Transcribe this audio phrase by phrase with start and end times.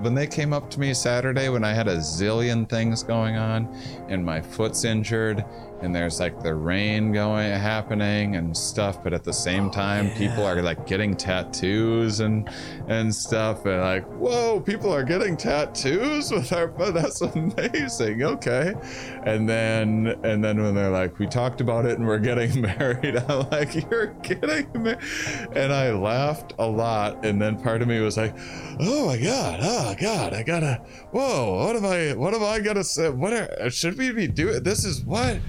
[0.00, 3.74] when they came up to me Saturday when I had a zillion things going on
[4.08, 5.44] and my foot's injured
[5.82, 10.10] and there's like the rain going happening and stuff but at the same oh, time
[10.12, 12.48] people are like getting tattoos and
[12.88, 16.94] and stuff and like whoa people are getting tattoos with our foot?
[17.00, 18.74] That's amazing okay.
[19.24, 23.16] And then and then when they're like we talked about it and we're getting married
[23.16, 24.94] i'm like you're kidding me.
[25.52, 28.34] And i laughed a lot and then part of me was like
[28.80, 29.60] oh my god
[29.90, 30.80] oh god i gotta
[31.10, 34.62] whoa what am i what am i gonna say what are, should we be doing
[34.62, 35.40] this is what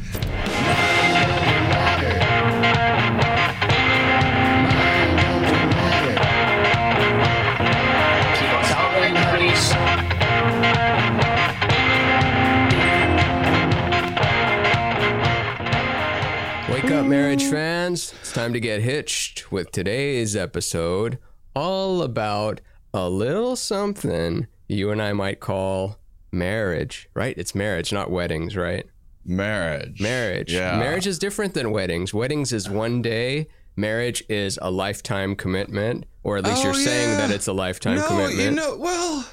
[16.72, 18.14] Wake up, marriage fans.
[18.22, 21.20] It's time to get hitched with today's episode,
[21.54, 22.62] all about
[22.94, 25.98] a little something you and I might call
[26.32, 27.38] marriage, right?
[27.38, 28.86] It's marriage, not weddings, right?
[29.24, 30.52] marriage Marriage.
[30.52, 32.12] yeah Marriage is different than weddings.
[32.12, 33.48] Weddings is one day.
[33.76, 37.98] Marriage is a lifetime commitment, or at least Oh, you're saying that it's a lifetime
[37.98, 38.40] no, commitment.
[38.40, 39.26] you know, well,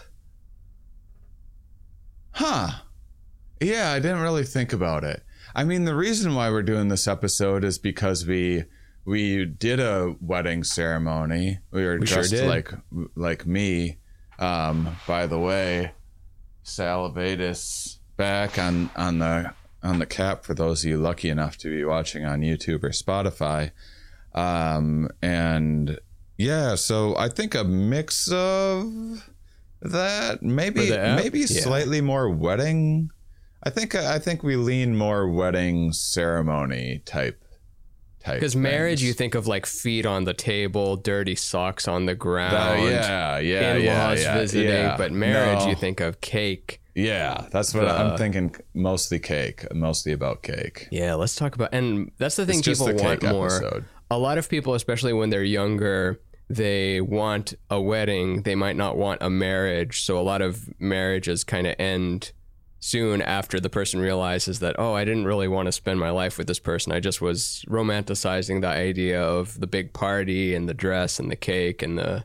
[2.33, 2.69] huh?
[3.61, 5.23] Yeah, I didn't really think about it.
[5.55, 8.65] I mean, the reason why we're doing this episode is because we
[9.09, 11.59] we did a wedding ceremony.
[11.71, 12.47] We were We dressed did.
[12.49, 12.71] like
[13.17, 13.99] like me.
[14.39, 15.93] Um, by the way,
[16.65, 21.71] Salivatus back on on the on the cap for those of you lucky enough to
[21.71, 23.71] be watching on YouTube or Spotify.
[24.35, 25.99] Um, and
[26.37, 29.29] yeah, so I think a mix of
[29.81, 31.17] that, maybe For the app?
[31.23, 31.47] maybe Yeah.
[31.63, 33.11] slightly more wedding.
[33.63, 37.43] I think I think we lean more wedding ceremony type
[38.29, 38.41] type.
[38.41, 42.55] Because marriage, you think of like feet on the table, dirty socks on the ground,
[42.57, 44.69] Uh, yeah, yeah, in-laws yeah, yeah, visiting.
[44.69, 44.97] yeah.
[44.97, 45.69] But marriage, No.
[45.69, 46.81] you think of cake.
[46.95, 48.55] Yeah, that's what The- I'm thinking.
[48.75, 50.89] Mostly cake, mostly about cake.
[50.91, 51.71] Yeah, let's talk about.
[51.73, 53.47] And that's the thing people the want more.
[53.47, 53.85] episode.
[54.11, 56.19] A lot of people, especially when they're younger,
[56.51, 58.43] they want a wedding.
[58.43, 60.03] They might not want a marriage.
[60.03, 62.33] So a lot of marriages kind of end
[62.81, 66.39] soon after the person realizes that, oh, I didn't really want to spend my life
[66.39, 66.93] with this person.
[66.93, 71.37] I just was romanticizing the idea of the big party and the dress and the
[71.37, 72.25] cake and the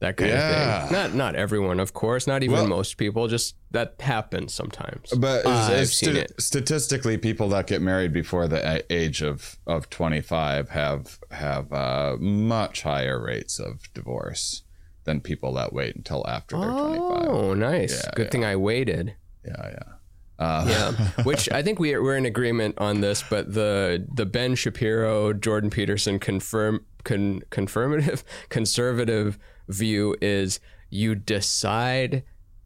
[0.00, 0.82] that kind Yeah.
[0.82, 0.98] of thing.
[0.98, 3.26] Not not everyone, of course, not even Well- most people.
[3.26, 5.10] Just that happens sometimes.
[5.16, 6.32] But Uh, is- I've is seen sti- it.
[6.40, 12.82] statistically, people that get married before the age of, of 25 have have uh, much
[12.82, 14.62] higher rates of divorce
[15.04, 17.28] than people that wait until after they're 25.
[17.28, 18.02] Oh, nice.
[18.04, 19.14] Yeah, Good thing I waited.
[19.44, 19.92] Yeah, yeah.
[20.38, 20.92] Uh, Yeah,
[21.24, 25.70] which I think we we're in agreement on this, but the the Ben Shapiro, Jordan
[25.70, 29.38] Peterson confirm con, confirmative conservative
[29.68, 30.60] view is
[30.90, 32.22] you decide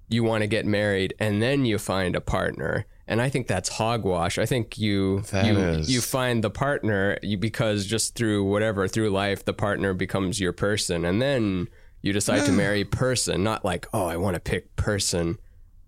[0.09, 2.87] you want to get married and then you find a partner.
[3.06, 4.38] And I think that's hogwash.
[4.38, 8.87] I think you That you is- you find the partner you, because just through whatever
[8.88, 11.69] through life the partner becomes your person and then
[12.03, 15.38] you decide to marry person, not like, oh, I want to pick person.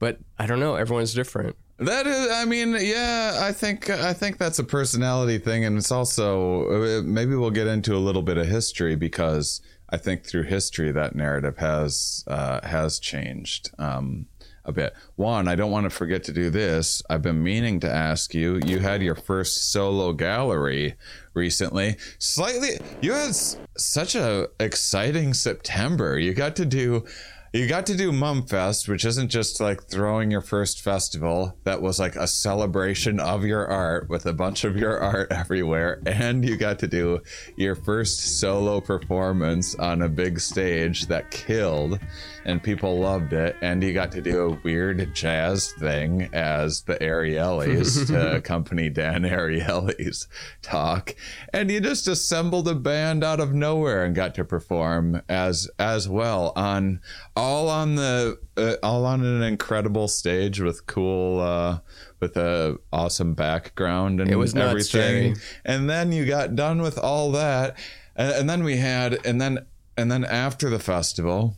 [0.00, 1.55] But I don't know, everyone's different.
[1.78, 5.93] That is, I mean, yeah, I think I think that's a personality thing, and it's
[5.93, 10.43] also uh, maybe we'll get into a little bit of history because I think through
[10.43, 14.27] history that narrative has uh, has changed um,
[14.65, 14.94] a bit.
[15.16, 17.03] One, I don't want to forget to do this.
[17.09, 18.61] I've been meaning to ask you.
[18.65, 20.97] You had your first solo gallery
[21.32, 21.97] recently.
[22.19, 23.34] Slightly, you had
[23.77, 26.19] such a exciting September.
[26.19, 27.06] You got to do.
[27.53, 31.59] You got to do Mumfest, which isn't just like throwing your first festival.
[31.65, 36.00] That was like a celebration of your art with a bunch of your art everywhere.
[36.06, 37.19] And you got to do
[37.56, 41.99] your first solo performance on a big stage that killed
[42.45, 43.56] and people loved it.
[43.61, 49.23] And you got to do a weird jazz thing as the Ariellis to accompany Dan
[49.23, 50.27] Ariely's
[50.62, 51.15] talk.
[51.53, 56.09] And you just assembled a band out of nowhere and got to perform as as
[56.09, 57.00] well on
[57.37, 61.79] all on the uh, all on an incredible stage with cool uh
[62.20, 65.44] with a awesome background and It was nuts, everything Jerry.
[65.64, 67.79] and then you got done with all that
[68.17, 69.64] and, and then we had and then
[69.97, 71.56] and then after the festival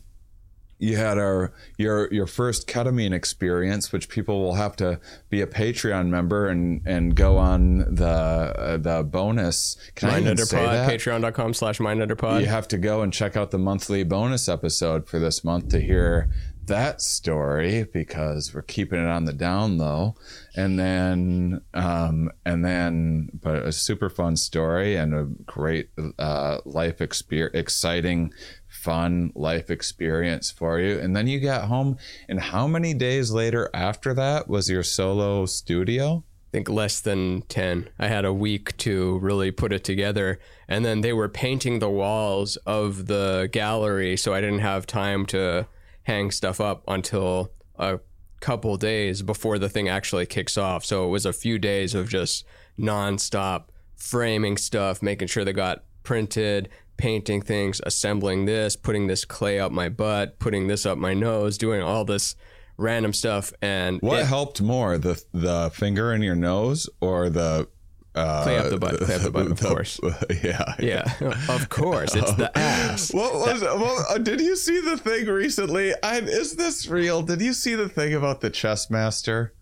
[0.83, 4.99] you had our your your first ketamine experience, which people will have to
[5.29, 9.77] be a Patreon member and and go on the uh, the bonus.
[9.95, 10.89] Can I even say Mindunderpod, that?
[10.91, 12.41] patreon.com slash mindunderpod.
[12.41, 15.79] You have to go and check out the monthly bonus episode for this month to
[15.79, 16.29] hear
[16.67, 20.15] that story because we're keeping it on the down low,
[20.55, 25.89] and then um, and then but a super fun story and a great
[26.19, 28.33] uh, life experience, exciting,
[28.67, 30.99] fun life experience for you.
[30.99, 35.45] And then you got home, and how many days later after that was your solo
[35.45, 36.23] studio?
[36.49, 37.89] I think less than 10.
[37.97, 40.39] I had a week to really put it together.
[40.67, 44.15] And then they were painting the walls of the gallery.
[44.17, 45.67] So I didn't have time to
[46.03, 47.99] hang stuff up until a
[48.39, 50.83] couple days before the thing actually kicks off.
[50.85, 52.45] So it was a few days of just
[52.77, 53.65] nonstop
[53.95, 59.71] framing stuff, making sure they got printed, painting things, assembling this, putting this clay up
[59.71, 62.35] my butt, putting this up my nose, doing all this
[62.77, 63.53] random stuff.
[63.61, 67.67] And What it- helped more, the the finger in your nose or the
[68.15, 69.99] uh, up the butt, clay up the butt, of course.
[70.43, 71.03] Yeah, yeah,
[71.49, 73.13] of course, it's the ass.
[73.13, 73.63] What was?
[73.63, 75.93] Uh, did you see the thing recently?
[76.03, 77.21] I, is this real?
[77.21, 79.53] Did you see the thing about the chess master?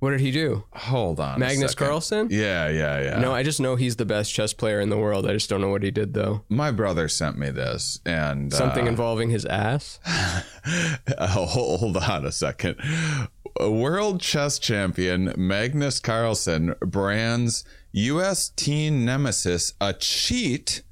[0.00, 0.64] What did he do?
[0.74, 1.74] Hold on, Magnus.
[1.74, 2.28] Carlsen?
[2.30, 3.18] Yeah, yeah, yeah.
[3.20, 5.26] No, I just know he's the best chess player in the world.
[5.26, 6.42] I just don't know what he did though.
[6.50, 9.98] my brother sent me this, and Something uh, involving his ass.
[11.18, 12.76] Hold on a second.
[13.60, 18.48] A world chess champion Magnus Carlsen brands U.S.
[18.56, 20.82] teen nemesis a cheat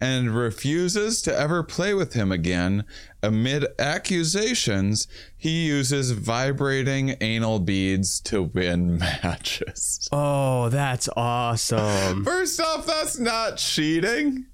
[0.00, 2.84] and refuses to ever play with him again
[3.22, 5.06] amid accusations
[5.36, 10.08] he uses vibrating anal beads to win matches.
[10.10, 12.24] Oh, that's awesome.
[12.24, 14.46] First off, that's not cheating.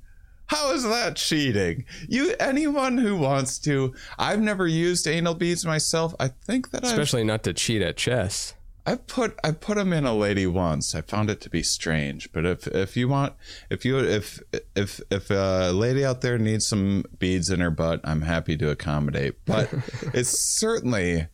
[0.47, 1.85] How is that cheating?
[2.09, 6.15] You anyone who wants to I've never used anal beads myself.
[6.21, 8.55] I think that I've Especially not to cheat at chess.
[8.87, 10.95] I put I put them in a lady once.
[10.95, 13.33] I found it to be strange, but if if you want
[13.71, 14.43] if you if
[14.77, 18.71] if if a lady out there needs some beads in her butt, I'm happy to
[18.71, 19.37] accommodate.
[19.47, 19.73] But
[20.13, 21.29] it's certainly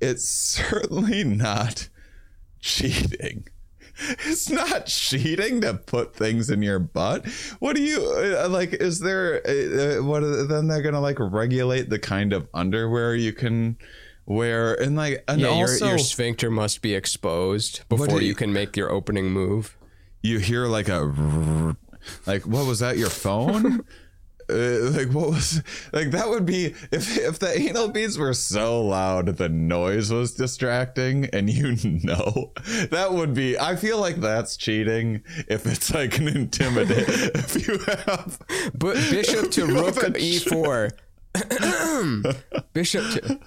[0.00, 1.88] it's certainly not
[2.60, 3.48] cheating.
[4.26, 7.26] It's not cheating to put things in your butt.
[7.60, 8.00] What do you
[8.38, 8.72] uh, like?
[8.74, 10.20] Is there uh, uh, what?
[10.20, 13.78] Then they're gonna like regulate the kind of underwear you can
[14.26, 18.34] wear, and like, and Yeah, also your, your sphincter must be exposed before you you-
[18.34, 19.76] can make your opening move.
[20.22, 21.76] you hear like a
[22.26, 23.84] like what was that your phone
[24.48, 25.62] uh, like what was
[25.92, 30.34] like that would be if if the anal beads were so loud the noise was
[30.34, 32.52] distracting and you know
[32.90, 37.78] that would be i feel like that's cheating if it's like an intimidate if you
[37.78, 38.38] have
[38.78, 40.90] But bishop to rook have a e4.
[42.72, 43.38] bishop to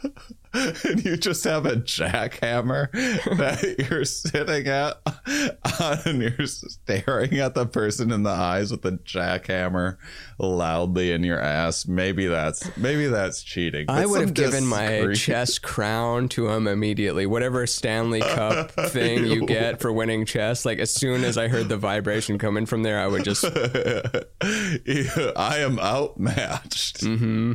[0.53, 2.91] and you just have a jackhammer
[3.37, 4.97] that you're sitting at
[6.05, 9.97] and you're staring at the person in the eyes with the jackhammer
[10.37, 15.59] loudly in your ass maybe that's maybe that's cheating I would have given my chess
[15.59, 17.25] crown to him immediately.
[17.25, 21.69] Whatever Stanley Cup thing you get for winning chess, like as soon as I heard
[21.69, 27.53] the vibration coming from there, I would just i am outmatched Mm-hmm.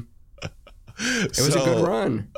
[0.98, 2.28] It was a good run.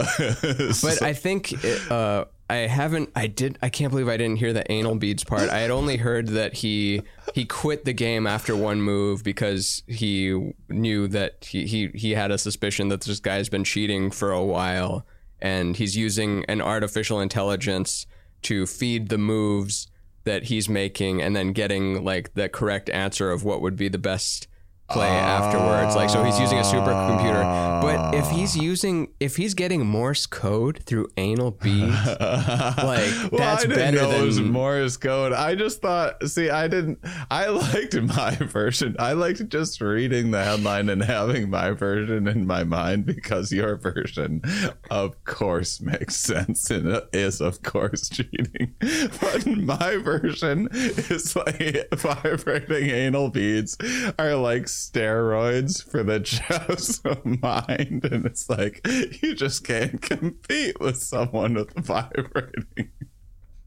[0.82, 3.10] But I think it, uh, I haven't.
[3.16, 3.58] I did.
[3.60, 5.50] I can't believe I didn't hear the anal beads part.
[5.50, 7.02] I had only heard that he
[7.34, 12.30] he quit the game after one move because he knew that he he he had
[12.30, 15.04] a suspicion that this guy's been cheating for a while,
[15.40, 18.06] and he's using an artificial intelligence
[18.42, 19.88] to feed the moves
[20.22, 23.98] that he's making, and then getting like the correct answer of what would be the
[23.98, 24.46] best
[24.88, 25.96] play afterwards.
[25.96, 27.82] Like, so he's using a supercomputer.
[27.82, 28.62] But if he's ah.
[28.62, 33.96] using, if he's getting Morse code through anal beads, like well, that's I didn't better
[33.96, 34.50] know it was than.
[34.50, 35.32] Morse code.
[35.32, 36.98] I just thought, see, I didn't.
[37.30, 38.96] I liked my version.
[38.98, 43.76] I liked just reading the headline and having my version in my mind because your
[43.76, 44.42] version,
[44.90, 48.74] of course, makes sense and is, of course, cheating.
[49.20, 53.76] But my version is like vibrating anal beads
[54.18, 58.86] are like steroids for the chess mind, and it's like
[59.22, 62.90] you just can't compete with someone with vibrating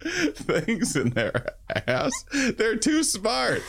[0.33, 1.55] things in their
[1.87, 2.11] ass.
[2.31, 3.63] They're too smart.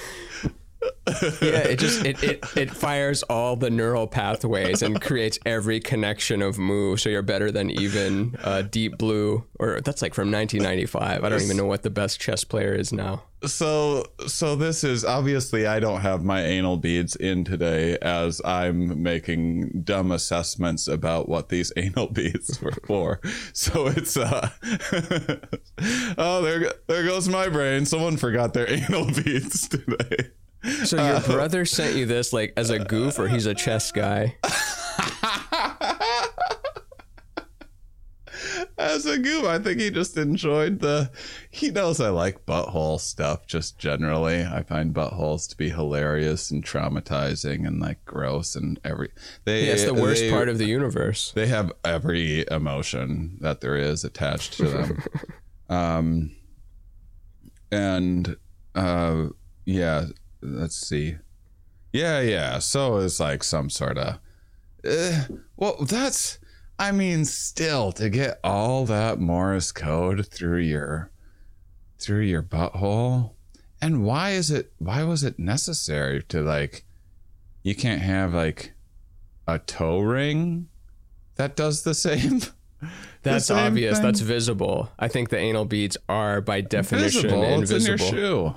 [1.42, 6.42] Yeah, it just it, it it fires all the neural pathways and creates every connection
[6.42, 7.00] of move.
[7.00, 11.24] So you're better than even uh, Deep Blue, or that's like from 1995.
[11.24, 13.24] I don't even know what the best chess player is now.
[13.44, 19.02] So so this is obviously I don't have my anal beads in today as I'm
[19.02, 23.20] making dumb assessments about what these anal beads were for.
[23.52, 24.50] So it's uh
[26.18, 27.86] Oh, there there goes my brain.
[27.86, 30.30] Someone forgot their anal beads today.
[30.84, 34.36] So your brother sent you this like as a goof, or he's a chess guy?
[38.78, 39.44] as a goof.
[39.44, 41.10] I think he just enjoyed the.
[41.50, 44.42] He knows I like butthole stuff just generally.
[44.42, 49.10] I find buttholes to be hilarious and traumatizing and like gross and every.
[49.44, 51.32] They, Yeah, it's the worst they- part of the universe.
[51.32, 55.02] They have every emotion that there is attached to them.
[55.68, 56.36] um,
[57.70, 58.36] and
[58.74, 59.26] uh,
[59.64, 60.06] yeah,
[60.42, 61.16] let's see.
[61.92, 62.58] Yeah, yeah.
[62.58, 64.18] So it's like some sort of.
[64.84, 65.24] Uh,
[65.56, 66.38] well, that's.
[66.78, 71.10] I mean, still to get all that Morse code through your
[71.98, 73.32] through your butthole,
[73.82, 74.72] and why is it?
[74.78, 76.84] Why was it necessary to like?
[77.62, 78.72] You can't have like
[79.46, 80.68] a toe ring
[81.36, 82.40] that does the same.
[83.22, 83.98] That's same obvious.
[83.98, 84.06] thing?
[84.06, 84.90] That's visible.
[84.98, 87.42] I think the anal beads are by definition Visible.
[87.62, 88.18] It's in your invisible.
[88.18, 88.54] shoe.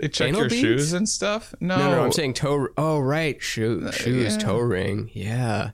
[0.00, 0.60] They check Anal your beads?
[0.60, 1.54] shoes and stuff.
[1.60, 2.68] No, No, no, I'm saying toe.
[2.76, 4.38] Oh, right, shoe, uh, shoes, yeah.
[4.38, 5.10] toe ring.
[5.12, 5.70] Yeah,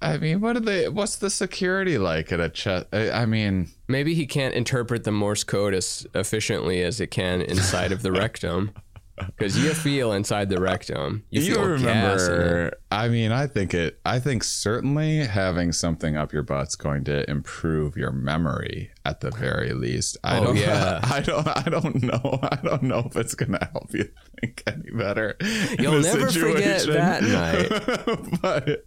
[0.00, 0.88] I mean, what are they?
[0.88, 2.86] What's the security like at a chest?
[2.92, 7.90] I mean, maybe he can't interpret the Morse code as efficiently as it can inside
[7.90, 8.70] of the rectum,
[9.26, 11.24] because you feel inside the rectum.
[11.30, 12.72] You, you, remember?
[12.90, 14.00] I mean, I think it.
[14.04, 19.30] I think certainly having something up your butt's going to improve your memory at the
[19.30, 20.16] very least.
[20.24, 20.56] I Oh, don't.
[20.56, 21.00] yeah.
[21.04, 21.46] I don't.
[21.48, 22.38] I don't know.
[22.42, 24.08] I don't know if it's going to help you
[24.40, 25.36] think any better.
[25.78, 28.40] You'll never forget that night.
[28.42, 28.84] but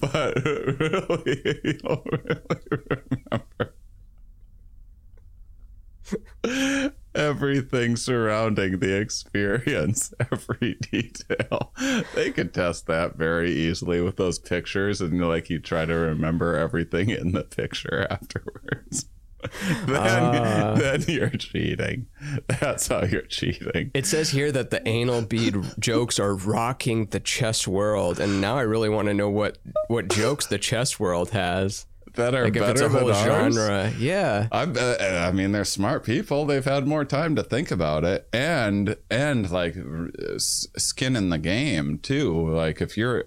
[0.00, 3.74] but really, you'll really remember
[7.24, 11.72] everything surrounding the experience, every detail.
[12.14, 16.56] They could test that very easily with those pictures, and like you try to remember
[16.56, 19.06] everything in the picture afterwards.
[19.86, 20.74] then, Ah.
[20.74, 22.06] then you're cheating.
[22.60, 23.90] That's how you're cheating.
[23.92, 28.56] It says here that the anal bead jokes are rocking the chess world, and now
[28.56, 31.84] I really want to know what what jokes the chess world has.
[32.14, 33.54] That are Like if better it's a whole ours.
[33.54, 34.48] genre, yeah.
[34.52, 36.46] I, uh, I mean, they're smart people.
[36.46, 39.74] They've had more time to think about it, and and like
[40.38, 42.50] skin in the game too.
[42.50, 43.24] Like if you're,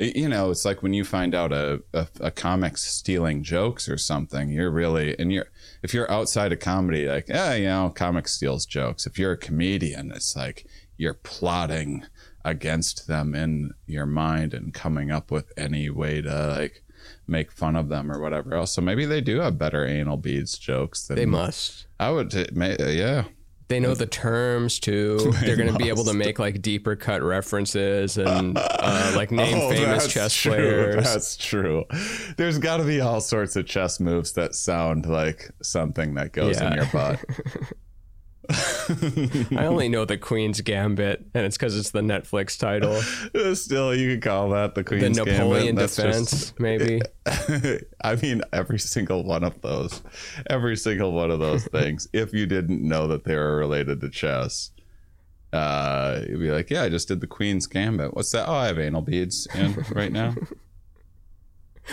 [0.00, 3.96] you know, it's like when you find out a a, a comic's stealing jokes or
[3.98, 4.48] something.
[4.50, 5.46] You're really and you're
[5.82, 9.06] if you're outside of comedy, like yeah, you know, comic steals jokes.
[9.06, 12.04] If you're a comedian, it's like you're plotting
[12.44, 16.82] against them in your mind and coming up with any way to like
[17.26, 18.72] make fun of them or whatever else.
[18.72, 21.86] So maybe they do have better anal beads jokes than They must.
[21.98, 22.34] I would.
[22.56, 23.24] may- Yeah,
[23.68, 25.32] They know the terms too.
[25.44, 29.56] They're going to be able to make like deeper cut references and uh, like name
[29.62, 30.52] Oh, famous chess true.
[30.52, 31.04] players.
[31.04, 31.84] That's true.
[32.36, 36.60] There's got to be all sorts of chess moves that sound like something that goes
[36.60, 37.24] in your butt.
[39.56, 43.00] I only know the Queen's Gambit, and it's because it's the Netflix title.
[43.54, 45.88] Still, you could call that the The Queen's Napoleon Gambit.
[45.90, 47.00] Defense, just- maybe.
[48.04, 50.02] I mean, every single one of those,
[50.50, 52.08] every single one of those things.
[52.12, 54.70] If you didn't know that they were related to chess,
[55.52, 58.14] uh, you'd be like, "Yeah, I just did the Queen's Gambit.
[58.14, 58.48] What's that?
[58.48, 60.34] Oh, I have anal beads in right now."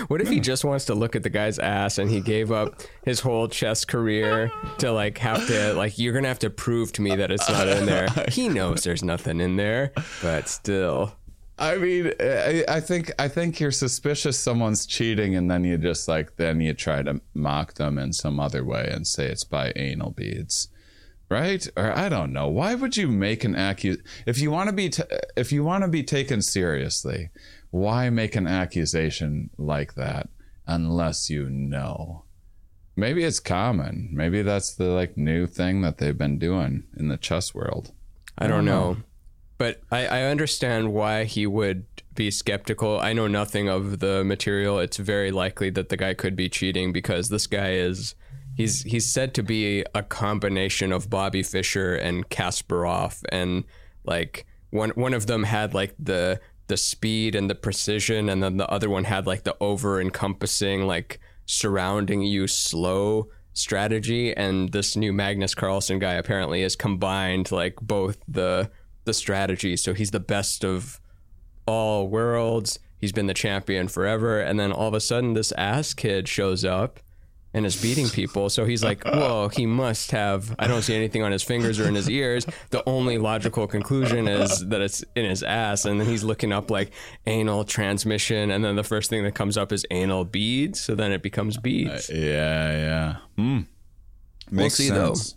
[0.07, 0.41] What if he hmm.
[0.41, 3.85] just wants to look at the guy's ass and he gave up his whole chess
[3.85, 7.49] career to like have to like you're gonna have to prove to me that it's
[7.49, 8.07] not in there.
[8.31, 11.13] He knows there's nothing in there, but still.
[11.61, 16.07] I mean, I, I think I think you're suspicious someone's cheating, and then you just
[16.07, 19.71] like then you try to mock them in some other way and say it's by
[19.75, 20.69] anal beads,
[21.29, 21.67] right?
[21.77, 22.47] Or I don't know.
[22.47, 23.97] Why would you make an accus?
[24.25, 25.03] If you want to be t-
[25.37, 27.29] if you want to be taken seriously,
[27.71, 30.29] why make an accusation like that
[30.67, 32.25] unless you know?
[32.95, 34.09] Maybe it's common.
[34.11, 37.91] Maybe that's the like new thing that they've been doing in the chess world.
[38.37, 38.79] I don't uh-huh.
[38.79, 38.97] know.
[39.57, 41.85] But I, I understand why he would
[42.15, 42.99] be skeptical.
[42.99, 44.79] I know nothing of the material.
[44.79, 48.15] It's very likely that the guy could be cheating because this guy is
[48.55, 53.63] he's he's said to be a combination of Bobby Fischer and Kasparov and
[54.03, 56.39] like one one of them had like the
[56.71, 60.87] the speed and the precision and then the other one had like the over encompassing
[60.87, 67.75] like surrounding you slow strategy and this new Magnus Carlsen guy apparently has combined like
[67.81, 68.71] both the
[69.03, 69.75] the strategy.
[69.75, 71.01] So he's the best of
[71.65, 72.79] all worlds.
[72.97, 74.39] He's been the champion forever.
[74.39, 77.01] And then all of a sudden this ass kid shows up
[77.53, 81.21] and is beating people so he's like whoa he must have i don't see anything
[81.23, 85.25] on his fingers or in his ears the only logical conclusion is that it's in
[85.25, 86.91] his ass and then he's looking up like
[87.25, 91.11] anal transmission and then the first thing that comes up is anal beads so then
[91.11, 93.15] it becomes beads Yeah, yeah.
[93.35, 93.59] Hmm.
[94.51, 95.13] Makes see, though.
[95.13, 95.35] sense.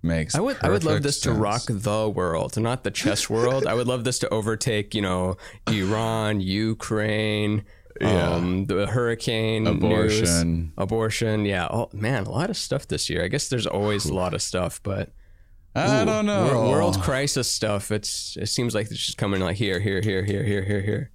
[0.00, 0.36] Makes.
[0.36, 3.66] I would I would love perfect this to rock the world, not the chess world.
[3.66, 5.36] I would love this to overtake, you know,
[5.68, 7.64] Iran, Ukraine,
[8.00, 8.30] Yeah.
[8.34, 9.74] um, the hurricane, news,
[10.20, 10.72] Abortion.
[10.78, 11.44] abortion.
[11.44, 13.24] Yeah, oh man, a lot of stuff this year.
[13.24, 15.10] I guess there's always a lot of stuff, but
[15.74, 16.44] I don't know.
[16.52, 17.90] wor- world crisis stuff.
[17.92, 21.10] It's it seems like it's just coming like here, here, here, here, here, here, here.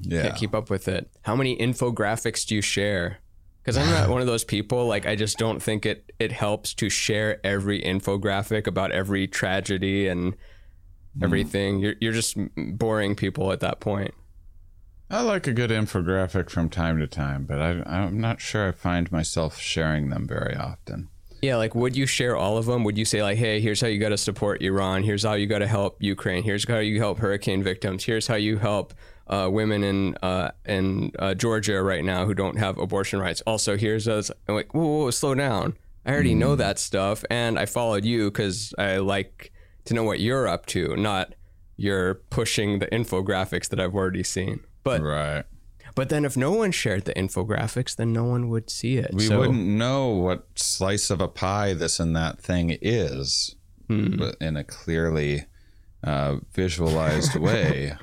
[0.00, 0.22] yeah.
[0.22, 1.10] Can't keep up with it.
[1.22, 3.18] How many infographics do you share?
[3.62, 4.86] Because I'm not one of those people.
[4.86, 10.08] Like I just don't think it it helps to share every infographic about every tragedy
[10.08, 10.34] and
[11.22, 11.78] everything.
[11.80, 14.14] You're you're just boring people at that point.
[15.12, 18.72] I like a good infographic from time to time, but I, I'm not sure I
[18.72, 21.08] find myself sharing them very often.
[21.42, 22.84] Yeah, like would you share all of them?
[22.84, 25.02] Would you say like, hey, here's how you got to support Iran.
[25.02, 26.44] Here's how you got to help Ukraine.
[26.44, 28.04] Here's how you help hurricane victims.
[28.04, 28.94] Here's how you help
[29.26, 33.40] uh, women in uh, in uh, Georgia right now who don't have abortion rights.
[33.46, 34.30] Also, here's us.
[34.48, 35.76] I'm like, whoa, whoa, slow down.
[36.04, 39.52] I already know that stuff, and I followed you because I like
[39.86, 41.34] to know what you're up to, not
[41.76, 44.60] you're pushing the infographics that I've already seen.
[44.82, 45.44] But Right.
[45.94, 49.10] but then if no one shared the infographics, then no one would see it.
[49.12, 53.56] We So- wouldn't know what slice of a pie this and that thing is,
[53.88, 55.46] but in a clearly
[56.02, 57.94] uh, visualized way.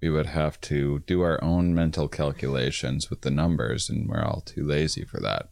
[0.00, 4.40] We would have to do our own mental calculations with the numbers, and we're all
[4.40, 5.50] too lazy for that.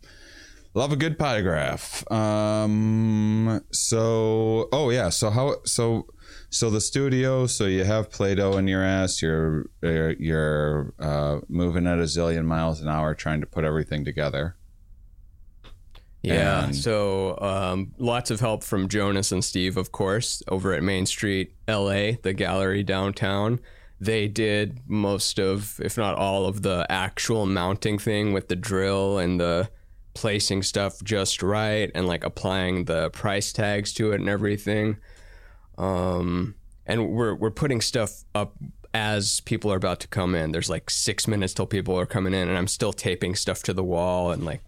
[0.75, 2.11] Love a good pie graph.
[2.11, 5.09] Um, so, oh yeah.
[5.11, 5.57] So how?
[5.65, 6.07] So,
[6.51, 7.47] so the studio.
[7.47, 9.23] So you have Play-Doh in your ass.
[9.23, 14.05] You're you're, you're uh, moving at a zillion miles an hour, trying to put everything
[14.05, 14.57] together.
[16.23, 16.65] Yeah.
[16.65, 21.07] And- So um, lots of help from Jonas and Steve, of course, over at Main
[21.07, 23.61] Street, LA, the gallery downtown.
[24.03, 29.19] They did most of, if not all of the actual mounting thing with the drill
[29.19, 29.69] and the
[30.15, 34.97] placing stuff just right and like applying the price tags to it and everything.
[35.81, 36.55] Um,
[36.87, 38.55] and we're we're putting stuff up
[38.93, 40.53] as people are about to come in.
[40.53, 43.73] There's like six minutes till people are coming in, and I'm still taping stuff to
[43.73, 44.61] the wall and like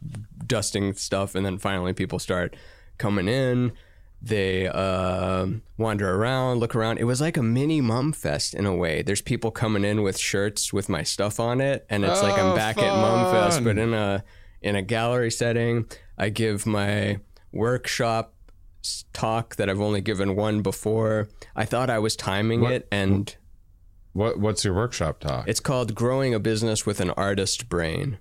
[0.47, 2.57] dusting stuff, and then finally people start
[2.99, 3.73] coming in.
[4.25, 6.99] They uh, wander around, look around.
[6.99, 9.03] It was like a mini mum fest in a way.
[9.03, 12.53] There's people coming in with shirts with my stuff on it, and it's like I'm
[12.53, 14.23] Oh, back at Mum Fest, but in a
[14.63, 15.87] in a gallery setting.
[16.17, 17.19] I give my
[17.51, 18.32] workshop
[19.13, 21.29] talk that I've only given one before.
[21.55, 23.35] I thought I was timing What- it, and
[24.13, 25.49] What What's your workshop talk?
[25.49, 28.19] it's called Growing a Business with an Artist Brain.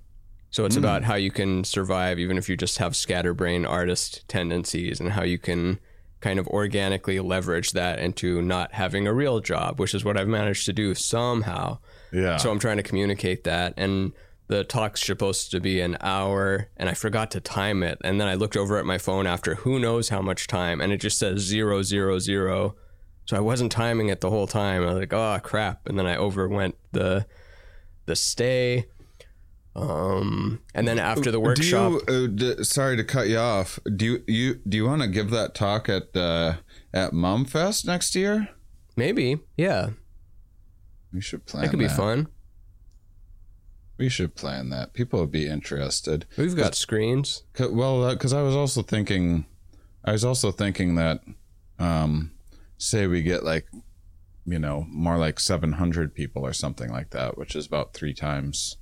[0.49, 0.83] So it's hmm.
[0.83, 5.23] about how you can survive even if you just have scatterbrain artist tendencies and how
[5.23, 5.79] you can
[6.21, 10.27] kind of organically leverage that into not having a real job, which is what I've
[10.27, 11.79] managed to do somehow.
[12.13, 12.37] yeah.
[12.37, 13.73] So I'm trying to communicate that.
[13.75, 14.13] And
[14.51, 17.97] the talk's supposed to be an hour, and I forgot to time it.
[18.03, 20.91] And then I looked over at my phone after who knows how much time, and
[20.91, 22.75] it just says zero, zero, zero.
[23.27, 24.83] So I wasn't timing it the whole time.
[24.83, 25.87] I was like, oh crap.
[25.87, 27.25] And then I overwent the
[28.07, 28.87] the stay.
[29.73, 33.79] Um, and then after the workshop, Do you, uh, d- sorry to cut you off.
[33.95, 36.55] Do you you do you want to give that talk at uh,
[36.93, 38.49] at Mumfest next year?
[38.97, 39.91] maybe, yeah,
[41.13, 41.63] We should plan.
[41.63, 42.27] that could be fun.
[44.01, 44.93] We should plan that.
[44.93, 46.25] People would be interested.
[46.35, 47.43] We've got screens.
[47.53, 49.45] 'Cause- well, because I was also thinking,
[50.03, 51.21] I was also thinking that,
[51.77, 52.31] um,
[52.79, 53.67] say we get like,
[54.43, 58.15] you know, more like seven hundred people or something like that, which is about three
[58.15, 58.77] times,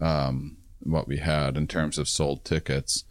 [0.00, 3.04] um, what we had in terms of sold tickets.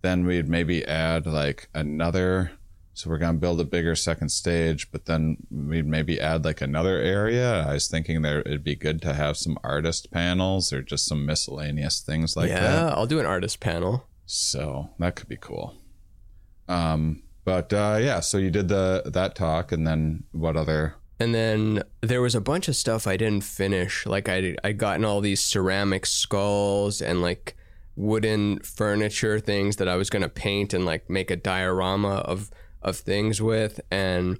[0.00, 2.52] Then we'd maybe add like another.
[2.96, 6.98] So we're gonna build a bigger second stage, but then we'd maybe add like another
[6.98, 7.66] area.
[7.68, 11.26] I was thinking there it'd be good to have some artist panels or just some
[11.26, 12.72] miscellaneous things like yeah, that.
[12.72, 14.06] Yeah, I'll do an artist panel.
[14.26, 15.74] So that could be cool.
[16.68, 20.94] Um, but uh, yeah, so you did the that talk, and then what other?
[21.20, 24.06] And then there was a bunch of stuff I didn't finish.
[24.06, 27.56] Like I I gotten all these ceramic skulls and like
[27.96, 32.50] wooden furniture things that I was gonna paint and like make a diorama of
[32.84, 34.38] of things with and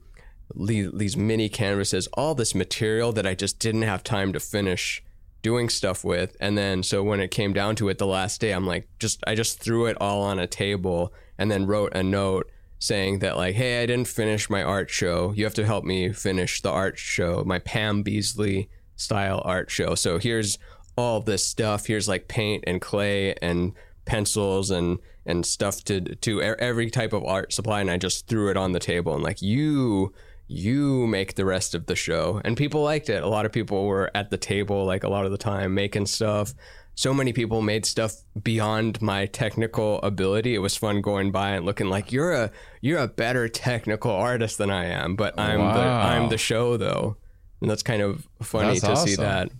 [0.54, 5.02] these mini canvases, all this material that I just didn't have time to finish
[5.42, 6.36] doing stuff with.
[6.40, 9.22] And then so when it came down to it the last day, I'm like just
[9.26, 13.36] I just threw it all on a table and then wrote a note saying that
[13.36, 15.32] like, hey, I didn't finish my art show.
[15.32, 19.94] You have to help me finish the art show, my Pam Beesly style art show.
[19.94, 20.58] So here's
[20.96, 21.86] all this stuff.
[21.86, 23.72] Here's like paint and clay and
[24.04, 28.50] pencils and and stuff to to every type of art supply and I just threw
[28.50, 30.12] it on the table and like you
[30.46, 32.40] you make the rest of the show.
[32.44, 33.22] And people liked it.
[33.22, 36.06] A lot of people were at the table like a lot of the time making
[36.06, 36.54] stuff.
[36.96, 40.54] So many people made stuff beyond my technical ability.
[40.54, 44.58] It was fun going by and looking like you're a you're a better technical artist
[44.58, 47.16] than i am but i'm the i'm the show though.
[47.60, 49.50] And that's kind of funny That's to see that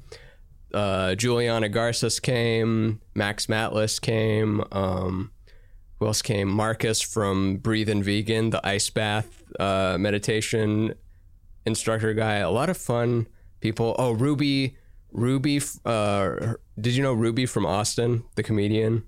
[0.74, 5.30] uh, Juliana Garces came, Max Matlis came, um,
[5.98, 6.48] who else came?
[6.48, 10.94] Marcus from Breathe and Vegan, the ice bath uh, meditation
[11.64, 12.36] instructor guy.
[12.36, 13.26] A lot of fun
[13.60, 13.94] people.
[13.98, 14.76] Oh, Ruby,
[15.12, 15.60] Ruby.
[15.84, 19.04] Uh, did you know Ruby from Austin, the comedian?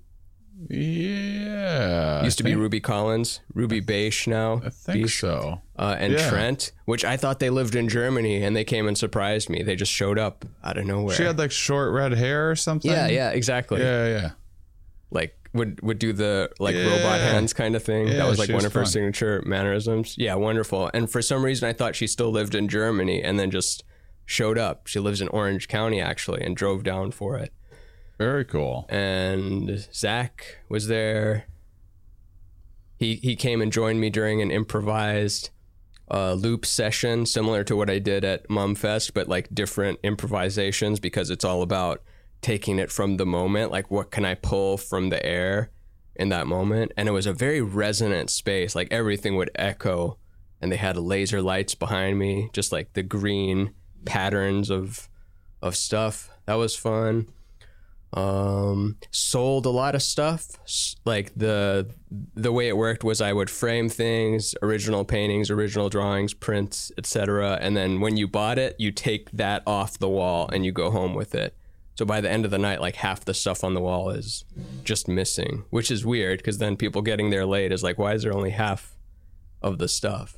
[0.69, 2.23] Yeah.
[2.23, 4.61] Used to be Ruby Collins, Ruby Beish now.
[4.65, 5.61] I think so.
[5.77, 6.29] uh, and Yeah.
[6.29, 9.63] Trent, which I thought they lived in Germany, and they came and surprised me.
[9.63, 11.15] They just showed up out of nowhere.
[11.15, 12.89] She had like short red hair or something.
[12.91, 13.81] yeah, yeah, exactly.
[13.81, 14.29] Yeah, yeah.
[15.11, 16.87] Like would would do the like Yeah.
[16.97, 18.07] robot hands kind of thing.
[18.07, 20.15] Yeah, that was like one was of her signature mannerisms.
[20.17, 20.89] Yeah, wonderful.
[20.93, 23.83] And for some reason, I thought she still lived in Germany, and then just
[24.25, 24.87] showed up.
[24.87, 27.53] She lives in Orange County actually, and drove down for it.
[28.17, 28.85] Very cool.
[28.89, 31.45] and Zach was there.
[32.97, 35.51] He he came and joined me during an improvised
[36.09, 41.29] uh, loop session, similar to what I did at Mumfest, but like different improvisations because
[41.29, 42.01] it's all about
[42.41, 43.71] taking it from the moment.
[43.71, 45.69] Like, what can I pull from the air
[46.15, 46.93] in that moment?
[46.97, 48.75] And it was a very resonant space.
[48.75, 50.17] Like everything would echo,
[50.59, 53.75] and they had laser lights behind me, just like the green
[54.05, 55.07] patterns of
[55.61, 56.31] of stuff.
[56.45, 57.27] That was fun
[58.13, 60.47] um sold a lot of stuff
[61.03, 61.89] like the
[62.35, 67.57] the way it worked was i would frame things original paintings original drawings prints etc
[67.61, 70.89] and then when you bought it you take that off the wall and you go
[70.89, 71.53] home with it
[71.95, 74.45] so by the end of the night like half the stuff on the wall is
[74.85, 78.23] just missing which is weird because then people getting there late is like why is
[78.23, 78.95] there only half
[79.61, 80.37] of the stuff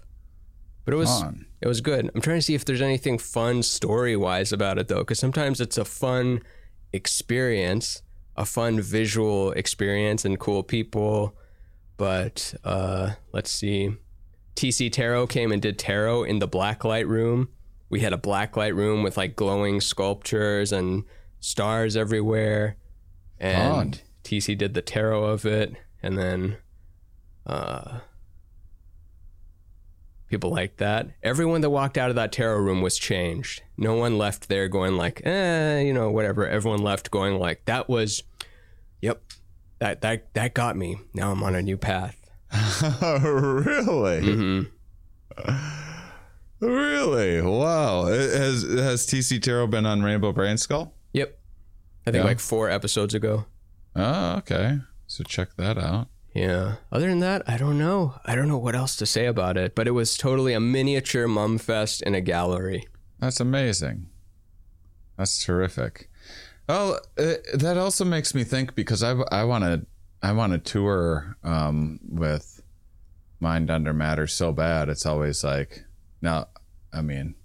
[0.86, 1.46] but it was Fun.
[1.62, 2.10] it was good.
[2.16, 5.62] I'm trying to see if there's anything fun story wise about it though, because sometimes
[5.62, 6.42] it's a fun
[6.94, 8.02] experience,
[8.36, 11.36] a fun visual experience, and cool people.
[11.98, 13.98] But uh, let's see.
[14.56, 17.50] TC Tarot came and did tarot in the blacklight room.
[17.90, 21.04] We had a blacklight room with like glowing sculptures and
[21.40, 22.76] stars everywhere.
[23.40, 24.04] And Fun.
[24.24, 25.76] TC did the tarot of it.
[26.04, 26.58] And then
[27.46, 28.00] uh,
[30.30, 31.08] people like that.
[31.24, 33.62] Everyone that walked out of that tarot room was changed.
[33.78, 36.48] No one left there going like, eh, you know, whatever.
[36.48, 38.24] Everyone left going like, that was,
[39.02, 39.22] yep,
[39.80, 41.00] that that that got me.
[41.14, 42.16] Now I'm on a new path.
[43.22, 44.22] really?
[44.22, 44.62] hmm
[46.60, 47.42] Really?
[47.42, 48.08] Wow.
[48.08, 50.94] It- Has has TC Tarot been on Rainbow Brain Skull?
[51.14, 51.40] Yep.
[52.06, 52.28] I think Yeah.
[52.28, 53.46] like four episodes ago.
[53.96, 54.80] Oh, okay.
[55.08, 56.08] So check that out.
[56.34, 56.76] Yeah.
[56.92, 58.16] Other than that, I don't know.
[58.26, 59.76] I don't know what else to say about it.
[59.76, 62.88] But it was totally a miniature mum fest in a gallery.
[63.20, 64.08] That's amazing.
[65.18, 66.10] That's terrific.
[66.68, 69.86] Well, uh, that also makes me think because I I want to
[70.22, 72.62] I want to tour um, with
[73.40, 74.88] Mind Under Matter so bad.
[74.88, 75.84] It's always like
[76.22, 76.48] now.
[76.94, 77.36] I mean,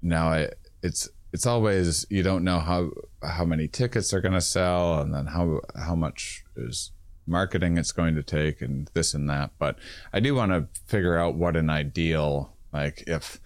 [0.00, 0.48] now I
[0.82, 2.90] it's it's always you don't know how
[3.22, 6.90] how many tickets are going to sell and then how how much is
[7.26, 9.50] marketing it's going to take and this and that.
[9.58, 9.78] But
[10.12, 13.40] I do want to figure out what an ideal like if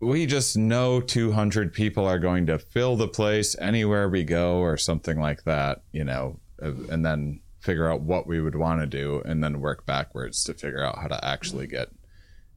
[0.00, 4.76] we just know 200 people are going to fill the place anywhere we go or
[4.76, 9.22] something like that you know and then figure out what we would want to do
[9.24, 11.88] and then work backwards to figure out how to actually get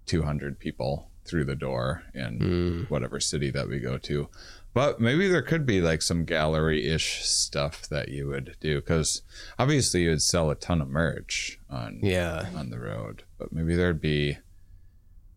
[0.06, 2.94] 200 people through the door in hmm.
[2.94, 4.28] whatever city that we go to
[4.74, 9.22] but maybe there could be like some gallery-ish stuff that you would do because
[9.60, 12.48] obviously you would sell a ton of merch on Yeah.
[12.56, 14.38] on the road but maybe there'd be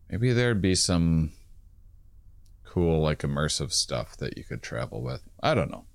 [0.09, 1.31] maybe there'd be some
[2.63, 5.85] cool like immersive stuff that you could travel with i don't know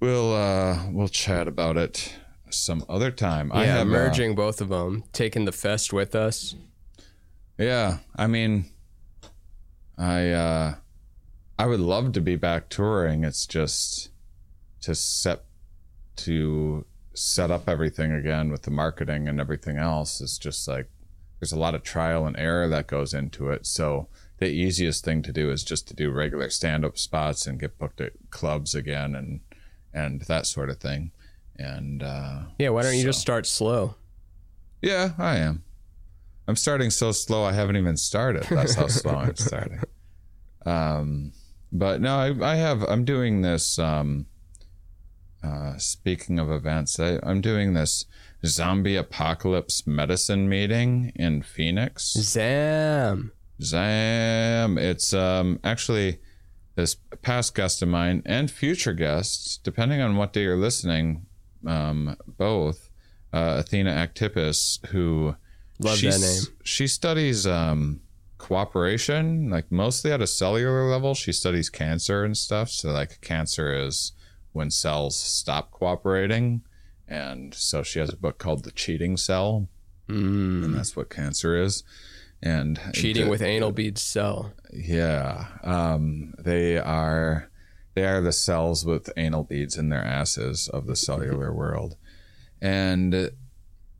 [0.00, 2.14] we'll uh we'll chat about it
[2.50, 6.14] some other time i yeah, have uh, merging both of them, taking the fest with
[6.14, 6.54] us.
[7.58, 8.66] yeah i mean
[9.98, 10.74] i uh
[11.58, 14.10] i would love to be back touring it's just
[14.80, 15.44] to set
[16.16, 20.88] to set up everything again with the marketing and everything else is just like
[21.40, 25.22] there's a lot of trial and error that goes into it so the easiest thing
[25.22, 29.14] to do is just to do regular stand-up spots and get booked at clubs again
[29.14, 29.40] and
[29.94, 31.10] and that sort of thing
[31.58, 33.94] and uh Yeah, why don't you just start slow?
[34.82, 35.62] yeah, I am.
[36.46, 37.44] I'm starting so slow.
[37.44, 38.42] I haven't even started.
[38.44, 39.80] That's how slow I'm starting.
[40.66, 41.32] Um,
[41.72, 42.82] but no, I, I have.
[42.82, 43.78] I'm doing this.
[43.78, 44.26] Um,
[45.42, 48.06] uh, speaking of events, I, I'm doing this
[48.44, 52.12] zombie apocalypse medicine meeting in Phoenix.
[52.12, 53.32] Zam.
[53.62, 54.76] Zam!
[54.76, 56.20] It's um actually
[56.74, 61.24] this past guest of mine and future guests, depending on what day you're listening,
[61.66, 62.90] um, both
[63.32, 65.34] uh, Athena Aktipis, who
[65.78, 66.42] Love that name.
[66.64, 68.00] She studies um,
[68.46, 71.14] cooperation, like mostly at a cellular level.
[71.14, 72.70] She studies cancer and stuff.
[72.70, 74.12] So, like, cancer is
[74.52, 76.62] when cells stop cooperating.
[77.08, 79.68] And so she has a book called The Cheating Cell,
[80.08, 81.82] and that's what cancer is.
[82.42, 84.52] And Cheating with anal beads cell.
[84.72, 87.50] yeah, um, they are
[87.94, 91.96] they are the cells with anal beads in their asses of the cellular world,
[92.60, 93.30] and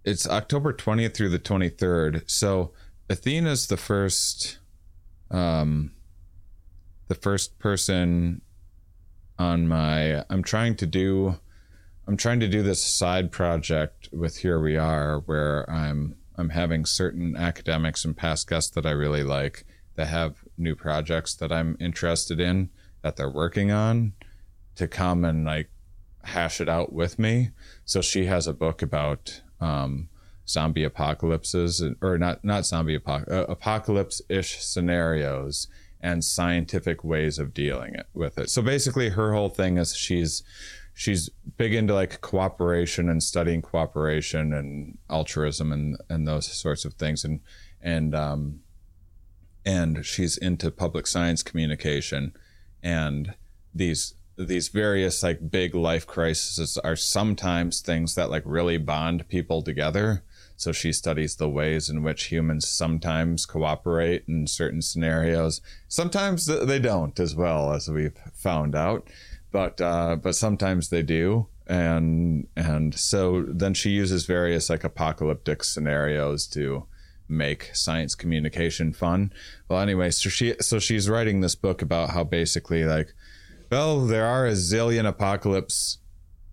[0.04, 2.24] it's October twentieth through the twenty third.
[2.28, 2.72] So
[3.08, 4.58] Athena's the first,
[5.30, 5.92] um,
[7.08, 8.42] the first person
[9.38, 10.24] on my.
[10.28, 11.38] I'm trying to do.
[12.08, 16.84] I'm trying to do this side project with Here We Are, where I'm I'm having
[16.84, 19.64] certain academics and past guests that I really like
[19.94, 22.70] that have new projects that I'm interested in
[23.02, 24.12] that they're working on
[24.74, 25.70] to come and like
[26.24, 27.50] hash it out with me.
[27.84, 30.08] So she has a book about um,
[30.48, 35.68] zombie apocalypses or not not zombie apoc- uh, apocalypse ish scenarios
[36.00, 38.50] and scientific ways of dealing it with it.
[38.50, 40.42] So basically, her whole thing is she's
[40.94, 46.94] she's big into like cooperation and studying cooperation and altruism and and those sorts of
[46.94, 47.24] things.
[47.24, 47.40] And
[47.82, 48.60] and um
[49.64, 52.32] and she's into public science communication.
[52.82, 53.34] And
[53.74, 59.62] these these various like big life crises are sometimes things that like really bond people
[59.62, 60.22] together
[60.56, 65.60] so she studies the ways in which humans sometimes cooperate in certain scenarios.
[65.88, 69.08] Sometimes they don't as well as we've found out
[69.56, 71.46] but uh, but sometimes they do.
[71.66, 76.86] And and so then she uses various like apocalyptic scenarios to
[77.26, 79.32] make science communication fun.
[79.68, 83.14] Well anyway so she so she's writing this book about how basically like
[83.70, 85.98] well there are a zillion apocalypse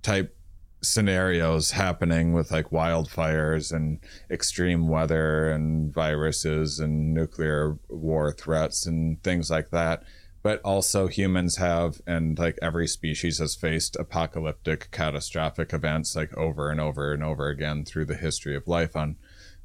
[0.01, 0.35] type
[0.83, 9.21] scenarios happening with like wildfires and extreme weather and viruses and nuclear war threats and
[9.23, 10.03] things like that.
[10.43, 16.69] But also humans have and like every species has faced apocalyptic catastrophic events like over
[16.69, 19.15] and over and over again through the history of life on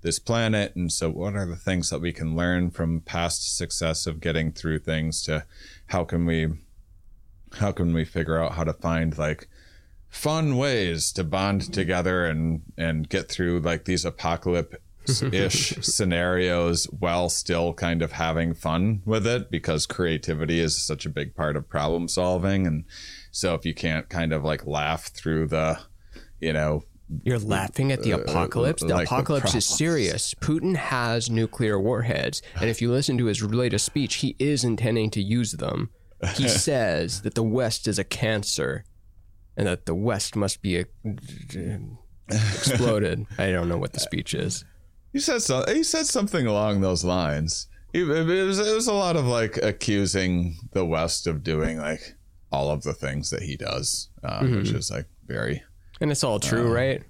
[0.02, 0.76] this planet.
[0.76, 4.52] And so what are the things that we can learn from past success of getting
[4.52, 5.44] through things to
[5.88, 6.48] how can we
[7.54, 9.48] how can we figure out how to find like
[10.08, 14.76] fun ways to bond together and and get through like these apocalypse
[15.32, 21.10] ish scenarios while still kind of having fun with it because creativity is such a
[21.10, 22.84] big part of problem solving and
[23.30, 25.78] so if you can't kind of like laugh through the
[26.40, 26.82] you know
[27.22, 28.82] You're laughing at the apocalypse.
[28.82, 30.34] The Uh, like the apocalypse is serious.
[30.34, 35.10] Putin has nuclear warheads, and if you listen to his latest speech, he is intending
[35.12, 35.88] to use them.
[36.34, 38.84] He says that the West is a cancer,
[39.58, 40.84] and that the West must be a,
[42.30, 43.26] exploded.
[43.38, 44.64] I don't know what the speech is.
[45.12, 45.64] He said so.
[45.68, 47.66] He said something along those lines.
[47.94, 52.14] It, was, it was a lot of like accusing the West of doing like
[52.52, 54.56] all of the things that he does, uh, Mm-hmm.
[54.56, 55.62] which is like very.
[56.00, 57.02] And it's all true, right?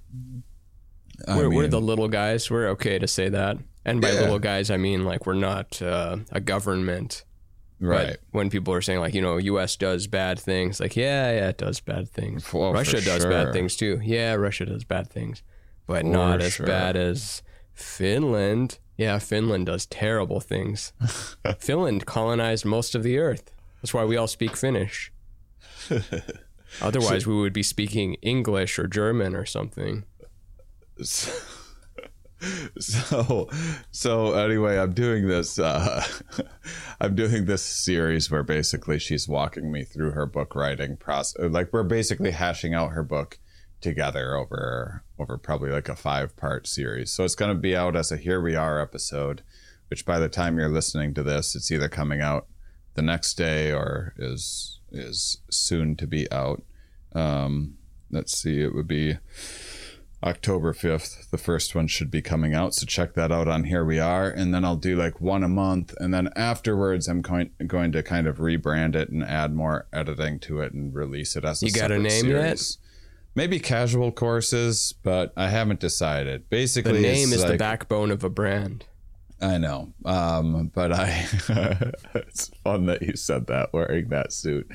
[1.27, 2.49] We're, we're the little guys.
[2.49, 3.57] We're okay to say that.
[3.85, 4.21] And by Yeah.
[4.21, 7.23] little guys, I mean like we're not uh, a government.
[7.79, 8.07] Right.
[8.09, 9.75] But when people are saying like, you know, U.S.
[9.75, 12.51] does bad things, like, yeah, yeah, it does bad things.
[12.53, 13.31] Well, for Russia does sure.
[13.31, 13.99] bad things too.
[14.03, 15.43] Yeah, Russia does bad things,
[15.87, 16.65] but not as sure.
[16.65, 17.41] bad as
[17.73, 18.79] Finland.
[18.97, 20.93] Yeah, Finland does terrible things.
[21.59, 23.51] Finland colonized most of the earth.
[23.81, 25.11] That's why we all speak Finnish.
[26.81, 30.03] Otherwise, we would be speaking English or German or something.
[31.03, 31.31] so
[32.79, 33.49] so
[33.91, 36.01] so anyway i'm doing this uh
[37.01, 41.73] i'm doing this series where basically she's walking me through her book writing process like
[41.73, 43.39] we're basically hashing out her book
[43.81, 47.11] together over over probably like a five part series.
[47.11, 49.41] So it's going to be out as a here we are episode
[49.89, 52.47] which by the time you're listening to this it's either coming out
[52.95, 56.63] the next day or is is soon to be out.
[57.13, 57.77] Um
[58.11, 59.17] let's see it would be
[60.23, 61.29] October 5th.
[61.29, 62.73] The first one should be coming out.
[62.73, 64.29] So check that out on Here We Are.
[64.29, 65.93] And then I'll do like one a month.
[65.99, 70.39] And then afterwards, I'm going, going to kind of rebrand it and add more editing
[70.41, 72.59] to it and release it as a You got a name yet?
[72.59, 72.77] series.
[73.35, 76.49] Maybe casual courses, but I haven't decided.
[76.49, 78.85] Basically, the name is the backbone of a brand.
[79.41, 79.93] I know.
[80.03, 81.27] Um, but I,
[82.15, 84.69] it's fun that you said that wearing that suit.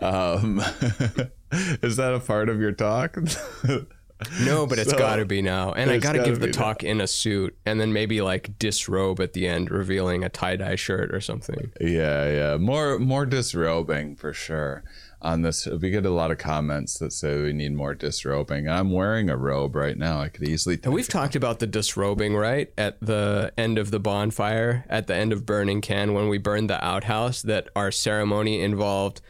[0.00, 0.60] Um,
[1.52, 3.16] is that a part of your talk?
[4.44, 5.72] No, but it's So, got to be now.
[5.72, 9.20] And I got to give the talk in a suit and then maybe like disrobe
[9.20, 11.70] at the end, revealing a tie dye shirt or something.
[11.80, 12.56] Yeah, yeah.
[12.56, 14.84] More more disrobing for sure.
[15.22, 15.66] on this.
[15.66, 18.68] We get a lot of comments that say we need more disrobing.
[18.68, 20.20] I'm wearing a robe right now.
[20.20, 20.78] I could easily.
[20.84, 22.70] And we've talked about the disrobing, right?
[22.76, 26.68] At the end of the bonfire, at the end of Burning Can, when we burned
[26.68, 29.22] the outhouse, that our ceremony involved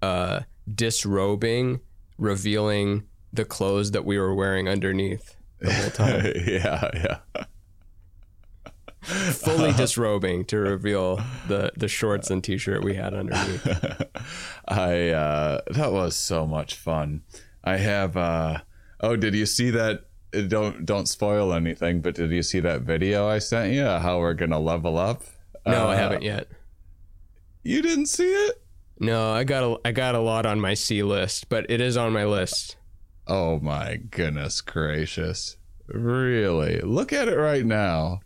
[0.00, 0.40] uh,
[0.74, 1.80] disrobing,
[2.18, 6.32] revealing the clothes that we were wearing underneath the whole time.
[6.46, 7.44] yeah, yeah.
[9.02, 13.66] Fully disrobing to reveal the, the shorts and t shirt we had underneath.
[14.68, 17.22] I uh that was so much fun.
[17.64, 18.58] I have uh
[19.00, 20.04] oh did you see that
[20.48, 24.34] don't don't spoil anything, but did you see that video I sent you how we're
[24.34, 25.22] gonna level up?
[25.66, 26.46] No, I Uh, haven't yet.
[27.64, 28.62] You didn't see it?
[29.00, 31.96] No, I got a, I got a lot on my C list, but it is
[31.96, 32.76] on my list.
[33.26, 35.56] Oh my goodness gracious.
[35.88, 36.80] Really?
[36.80, 38.20] Look at it right now.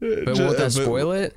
[0.00, 1.36] But won't that spoil it?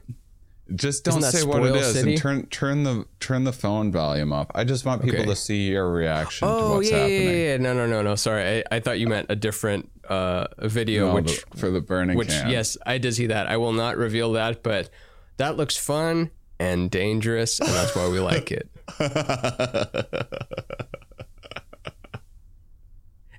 [0.75, 2.11] Just don't say what it is City?
[2.13, 4.51] and turn turn the turn the phone volume up.
[4.53, 5.29] I just want people Okay.
[5.29, 7.27] to see your reaction to Oh what's yeah, yeah, happening.
[7.27, 7.57] yeah, yeah.
[7.57, 8.15] No, no, no, no.
[8.15, 11.81] Sorry, I, I thought you meant a different uh, video, No, which the- for the
[11.81, 13.47] burning which yes, I did see that.
[13.47, 14.91] I will not reveal that, but
[15.37, 18.69] that looks fun and dangerous, and that's why we like it.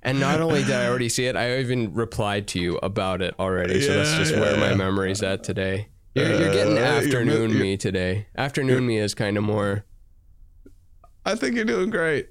[0.03, 3.35] And not only did I already see it, I even replied to you about it
[3.39, 3.81] already.
[3.83, 4.75] So that's just yeah, where my yeah.
[4.77, 5.89] memory's at today.
[6.15, 8.27] You're, you're getting Uh, you're- afternoon you're- me today.
[8.37, 9.85] Afternoon me is kind of more.
[11.25, 12.31] I think you're doing great.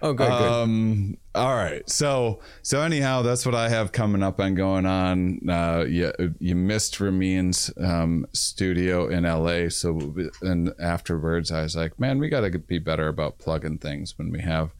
[0.00, 0.52] Oh, good, good.
[0.52, 1.16] Um.
[1.34, 1.88] All right.
[1.90, 5.40] So so anyhow, that's what I have coming up and going on.
[5.50, 9.68] Uh, you you missed Ramin's um studio in L.A.
[9.70, 14.16] So and afterwards, I was like, man, we got to be better about plugging things
[14.16, 14.70] when we have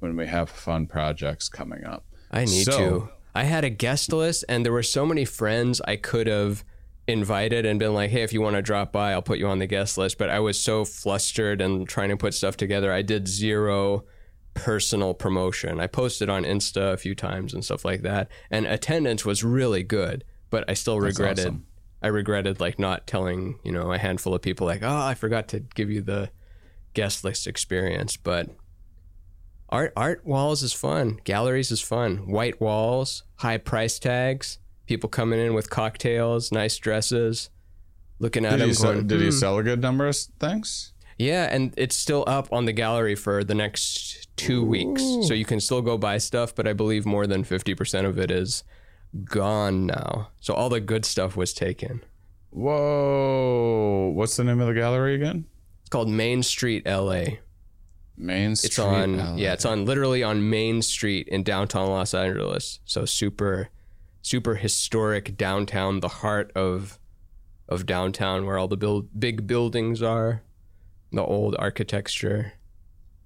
[0.00, 2.04] when we have fun projects coming up.
[2.30, 3.08] I need So- to.
[3.34, 6.64] I had a guest list, and there were so many friends I could have
[7.06, 9.60] invited and been like, "Hey, if you want to drop by, I'll put you on
[9.60, 13.02] the guest list." But I was so flustered and trying to put stuff together, I
[13.02, 14.04] did zero
[14.54, 15.78] personal promotion.
[15.78, 19.82] I posted on Insta a few times and stuff like that, and attendance was really
[19.84, 20.24] good.
[20.50, 21.46] But I still regretted.
[21.46, 21.66] awesome.
[22.02, 25.48] I regretted like not telling you know a handful of people like, "Oh, I forgot
[25.48, 26.30] to give you the
[26.94, 28.48] guest list experience," but
[29.70, 35.38] art art walls is fun galleries is fun white walls high price tags people coming
[35.38, 37.50] in with cocktails nice dresses
[38.18, 40.92] looking at Did them you sell, did "Hmm." sell a good number of things?
[41.18, 45.44] yeah and it's still up on the gallery for the next two weeks so you
[45.44, 48.64] can still go buy stuff but i believe more than 50% of it is
[49.24, 52.02] gone now so all the good stuff was taken
[52.50, 54.10] Whoa!
[54.14, 55.44] What's the name of the gallery again?
[55.80, 57.24] it's called main street la
[58.18, 58.68] Main Street.
[58.68, 59.36] It's on LA.
[59.36, 62.80] yeah, it's on literally on Main Street in downtown Los Angeles.
[62.84, 63.70] So super
[64.22, 66.98] super historic downtown, the heart of
[67.68, 70.42] of downtown where all the build, big buildings are,
[71.12, 72.54] the old architecture.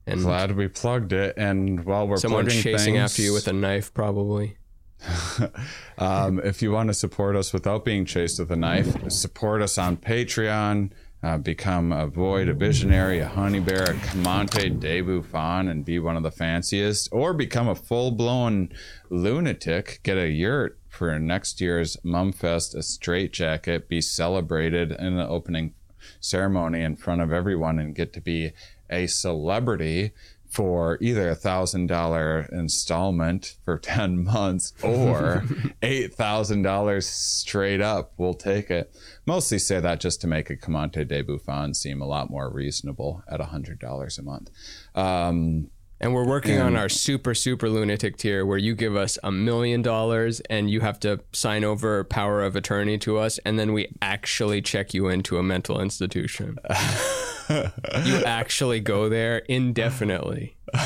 [0.04, 1.34] And Glad we plugged it.
[1.36, 4.56] And while we're someone chasing things, after you with a knife probably.
[5.98, 9.78] um, if you want to support us without being chased with a knife, support us
[9.78, 10.90] on Patreon.
[11.22, 16.00] Uh, become a void, a visionary, a honey bear, a Comte de Buffon, and be
[16.00, 18.68] one of the fanciest, or become a full blown
[19.08, 20.00] lunatic.
[20.02, 25.74] Get a yurt for next year's Mumfest, a straight jacket, be celebrated in the opening
[26.18, 28.50] ceremony in front of everyone, and get to be
[28.90, 30.10] a celebrity
[30.52, 35.44] for either a thousand dollar installment for 10 months or
[35.82, 38.94] eight thousand dollars straight up we'll take it.
[39.26, 43.24] Mostly say that just to make a Comte de Buffon seem a lot more reasonable
[43.28, 44.50] at a hundred dollars a month.
[44.94, 45.70] Um
[46.02, 49.82] And we're working on our super, super lunatic tier where you give us a million
[49.82, 53.86] dollars and you have to sign over power of attorney to us, and then we
[54.02, 56.58] actually check you into a mental institution.
[57.48, 60.56] you actually go there indefinitely.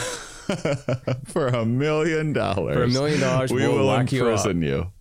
[1.24, 4.26] for a million dollars For a million dollars, we will lock you up.
[4.46, 4.92] imprison you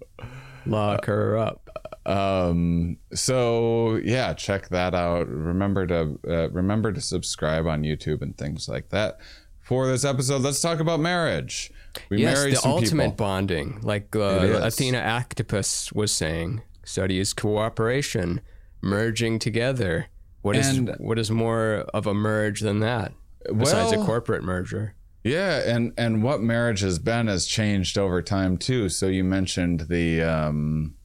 [0.66, 1.70] Lock her up.
[2.08, 8.36] um so yeah check that out remember to uh, remember to subscribe on youtube and
[8.38, 9.20] things like that
[9.66, 11.72] for this episode let's talk about marriage
[12.10, 17.34] we Yes, married the some ultimate people bonding, like uh, Athena Aktipis was saying, studies
[17.34, 18.42] cooperation,
[18.82, 20.08] merging together.
[20.42, 23.14] What is And- what is more of a merge than that?
[23.58, 24.96] Besides a corporate merger.
[25.24, 29.82] yeah and and what marriage has been has changed over time too so you mentioned
[29.90, 30.96] the um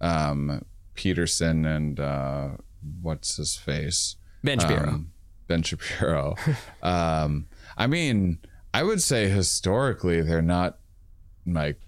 [0.00, 2.48] um peterson and uh
[3.02, 4.88] what's his face Ben Shapiro.
[4.88, 5.12] um,
[5.48, 6.36] Ben Shapiro.
[6.82, 7.46] um,
[7.76, 8.38] I mean,
[8.72, 10.78] I would say historically they're not
[11.46, 11.80] like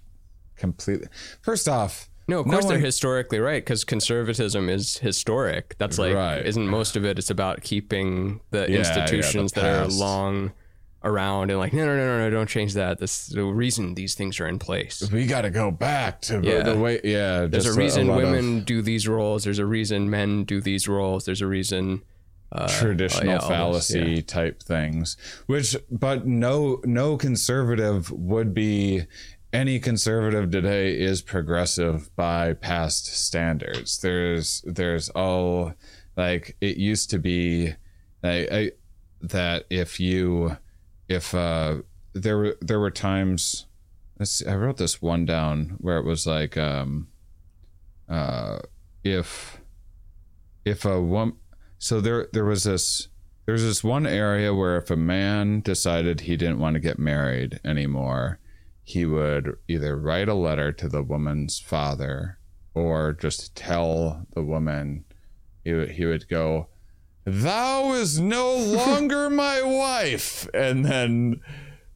[0.55, 1.07] completely.
[1.41, 5.75] First off, No, of No course they're historically right because conservatism is historic.
[5.77, 6.45] That's like, Right.
[6.45, 7.17] isn't most of it?
[7.19, 10.51] It's about keeping the yeah, institutions the that are long,
[11.03, 12.99] around and like, no, no, no, no, no, don't change that.
[12.99, 15.09] This the reason these things are in place.
[15.11, 16.61] we got to go back to Yeah.
[16.61, 17.01] the way.
[17.03, 19.43] Yeah, There's a reason of women do these roles.
[19.43, 21.25] There's a reason men do these roles.
[21.25, 22.03] There's a reason.
[22.53, 24.21] Uh, traditional yeah, fallacy yeah.
[24.21, 29.05] type things which but no no conservative would be
[29.53, 35.73] any conservative today is progressive by past standards there's there's all
[36.17, 37.73] like it used to be
[38.23, 38.71] I, I,
[39.21, 40.57] that if you
[41.07, 41.77] if uh
[42.13, 43.65] there were there were times
[44.19, 47.07] let's see, I wrote this one down where it was like um
[48.09, 48.59] uh
[49.03, 49.59] if
[50.65, 51.37] if a woman
[51.81, 53.07] so there there was this
[53.47, 57.59] there's this one area where if a man decided he didn't want to get married
[57.65, 58.39] anymore
[58.83, 62.37] he would either write a letter to the woman's father
[62.75, 65.03] or just tell the woman
[65.63, 66.67] he would, he would go
[67.25, 71.41] thou is no longer my wife and then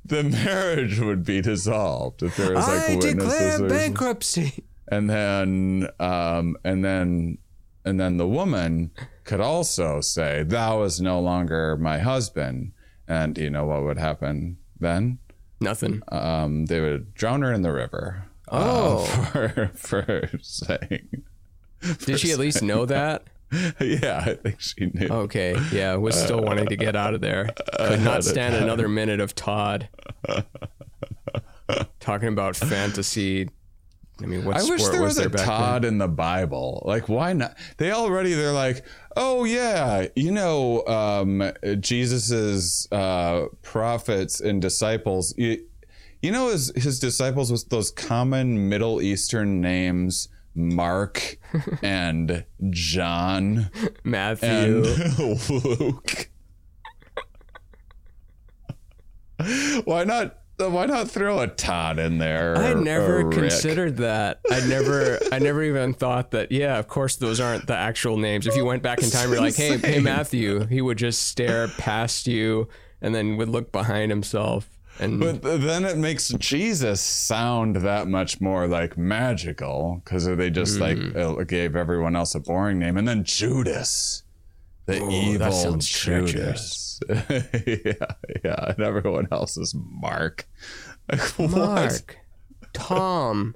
[0.04, 4.64] the marriage would be dissolved if there was like witnesses or- bankruptcy.
[4.88, 7.38] and then um and then
[7.86, 8.90] and then the woman
[9.26, 12.72] could also say thou is no longer my husband
[13.08, 15.18] and you know what would happen then
[15.60, 16.02] Nothing.
[16.10, 19.06] um they would drown her in the river uh, Oh.
[19.34, 21.24] for for saying
[22.06, 23.24] Did she at least know that?
[23.80, 25.56] yeah i think she knew Okay.
[25.72, 25.96] Yeah.
[25.96, 27.50] Was still wanting to get out of there.
[27.78, 29.88] Could not stand another minute of Todd
[32.00, 33.50] talking about fantasy.
[34.22, 36.82] I mean, what I wish there was, there a Todd in the Bible.
[36.86, 37.58] Like, why not?
[37.78, 38.86] They already they're like,
[39.18, 45.34] oh yeah, you know, um, Jesus's uh, prophets and disciples.
[45.38, 45.66] You,
[46.22, 51.38] you know, his his disciples with those common Middle Eastern names, Mark
[51.84, 53.70] and John?
[54.04, 54.50] Matthew.
[54.50, 55.50] and
[55.80, 56.30] Luke.
[59.86, 60.40] why not?
[60.58, 62.56] Why not throw a Todd in there?
[62.58, 64.40] I never considered that.
[64.50, 66.52] I never, I never even thought that.
[66.52, 68.48] Yeah, of course, those aren't the actual names.
[68.48, 70.00] If you went back in time, you're like, "Hey, hey.
[70.14, 72.70] Matthew," he would just stare past you
[73.02, 74.70] and then would look behind himself.
[74.98, 80.80] And But then it makes Jesus sound that much more like magical because they just
[80.80, 80.80] Mm.
[80.80, 84.24] like uh, gave everyone else a boring name, and then Judas,
[84.86, 85.90] the that evil sounds
[87.10, 87.94] Yeah,
[88.44, 90.48] yeah, and everyone else is Mark.
[91.38, 91.52] Like.
[91.52, 92.18] Mark,
[92.74, 93.56] Tom,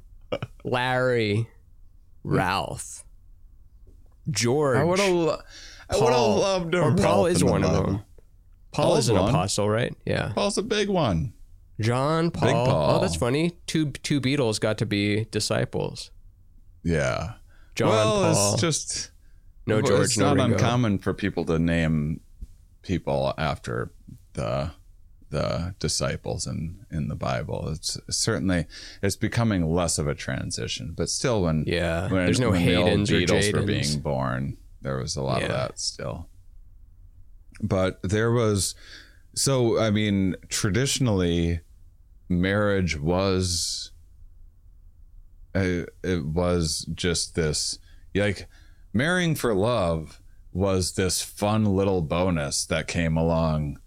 [0.63, 1.47] Larry,
[2.23, 3.03] Ralph,
[4.29, 4.77] George.
[4.77, 5.09] I would have.
[5.89, 6.39] I would have Paul.
[6.39, 6.81] loved to.
[6.81, 8.03] Or Paul is one of them.
[8.71, 9.29] Paul Paul's is an one.
[9.29, 9.95] apostle, right?
[10.05, 10.31] Yeah.
[10.35, 11.33] Paul's a big one.
[11.81, 12.65] John, Paul.
[12.67, 12.95] Paul.
[12.97, 13.57] Oh, that's funny.
[13.65, 16.11] Two two Beatles got to be disciples.
[16.83, 17.33] Yeah.
[17.75, 18.53] John, well, Paul.
[18.53, 19.11] it's just
[19.65, 20.53] no George, It's no not Ringo.
[20.55, 22.19] uncommon for people to name
[22.89, 23.91] people after
[24.33, 24.71] the
[25.29, 27.69] the disciples in in the Bible.
[27.69, 28.65] It's certainly
[29.03, 32.75] it's becoming less of a transition, but still, when Yeah, when, there's no when the
[32.75, 36.27] old Haydens or Beatles were being born, there was a lot of that still.
[37.61, 38.73] But there was,
[39.35, 41.59] so I mean, traditionally,
[42.27, 43.91] marriage was
[45.53, 47.77] uh, it was just this
[48.15, 48.47] like
[48.93, 50.19] marrying for love
[50.51, 53.79] was this fun little bonus that came along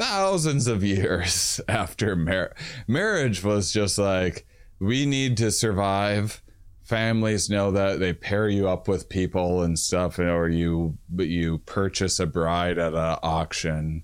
[0.00, 2.54] thousands of years after mar-
[2.88, 4.46] marriage was just like
[4.78, 6.42] we need to survive.
[6.82, 12.18] Families know that they pair you up with people and stuff or you you purchase
[12.18, 14.02] a bride at an auction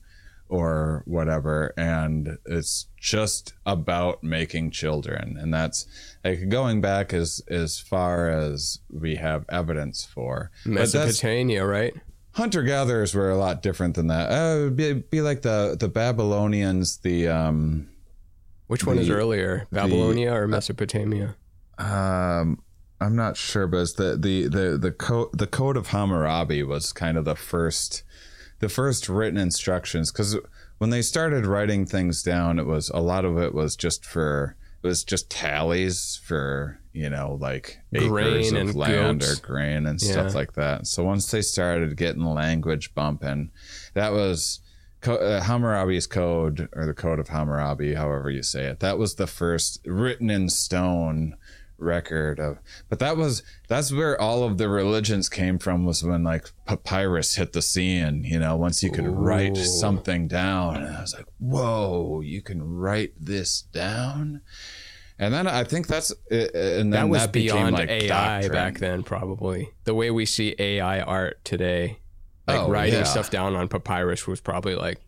[0.49, 5.87] or whatever and it's just about making children and that's
[6.25, 11.95] like going back as as far as we have evidence for Mesopotamia, right?
[12.33, 15.77] hunter gatherers were a lot different than that uh, it would be, be like the
[15.81, 17.89] the babylonians the um
[18.67, 21.35] Which one is earlier, Babylonia or Mesopotamia?
[21.79, 22.63] um
[23.01, 26.91] i'm not sure but it's the the the the code the code of hammurabi was
[26.93, 28.03] kind of the first
[28.59, 30.37] the first written instructions because
[30.79, 34.57] when they started writing things down it was a lot of it was just for
[34.83, 40.01] it was just tallies for you know like acres Grain of land or grain and
[40.01, 40.87] stuff like that.
[40.87, 43.51] So once they started getting language bumping
[43.95, 44.61] that was
[45.03, 49.15] Co- uh, Hammurabi's code or the code of Hammurabi, however you say it, that was
[49.15, 51.37] the first written in stone
[51.79, 52.59] record of
[52.89, 57.35] but that was that's where all of the religions came from was when like papyrus
[57.35, 61.27] hit the scene you know once you could write something down and i was like
[61.39, 64.41] whoa you can write this down
[65.19, 68.53] and then i think that's uh, and then That was became beyond like AI doctrine.
[68.53, 69.71] back then, probably.
[69.85, 72.01] The way we see AI art today,
[72.47, 73.05] like Oh, writing yeah.
[73.05, 75.01] stuff down on papyrus was probably like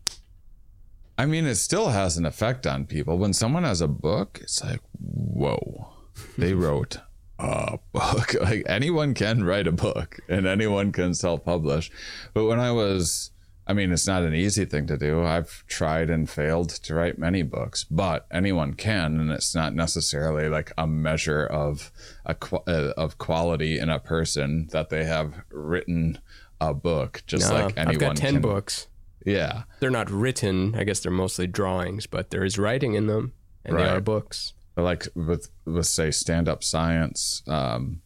[1.17, 3.17] I mean, it still has an effect on people.
[3.17, 5.89] When someone has a book, it's like, whoa,
[6.37, 6.97] they wrote
[7.39, 8.35] a book.
[8.41, 11.91] Like anyone can write a book and anyone can self publish.
[12.33, 13.31] But when I was,
[13.67, 15.23] I mean, it's not an easy thing to do.
[15.23, 20.49] I've tried and failed to write many books, but anyone can, and it's not necessarily
[20.49, 21.91] like a measure of
[22.25, 22.35] a
[22.67, 26.19] uh, of quality in a person that they have written
[26.61, 27.23] a book.
[27.27, 28.41] Just like anyone I've got 10 can.
[28.41, 28.87] books.
[29.25, 30.75] Yeah, They're not written.
[30.75, 33.33] I guess they're mostly drawings, but there is writing in them,
[33.65, 34.53] and they are books.
[34.79, 38.01] But like with with say stand up science um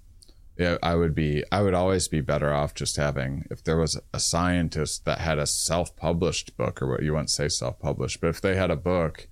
[0.57, 3.99] yeah i would be i would always be better off just having if there was
[4.11, 8.41] a scientist that had a self-published book or what you wouldn't say self-published but if
[8.41, 9.27] they had a book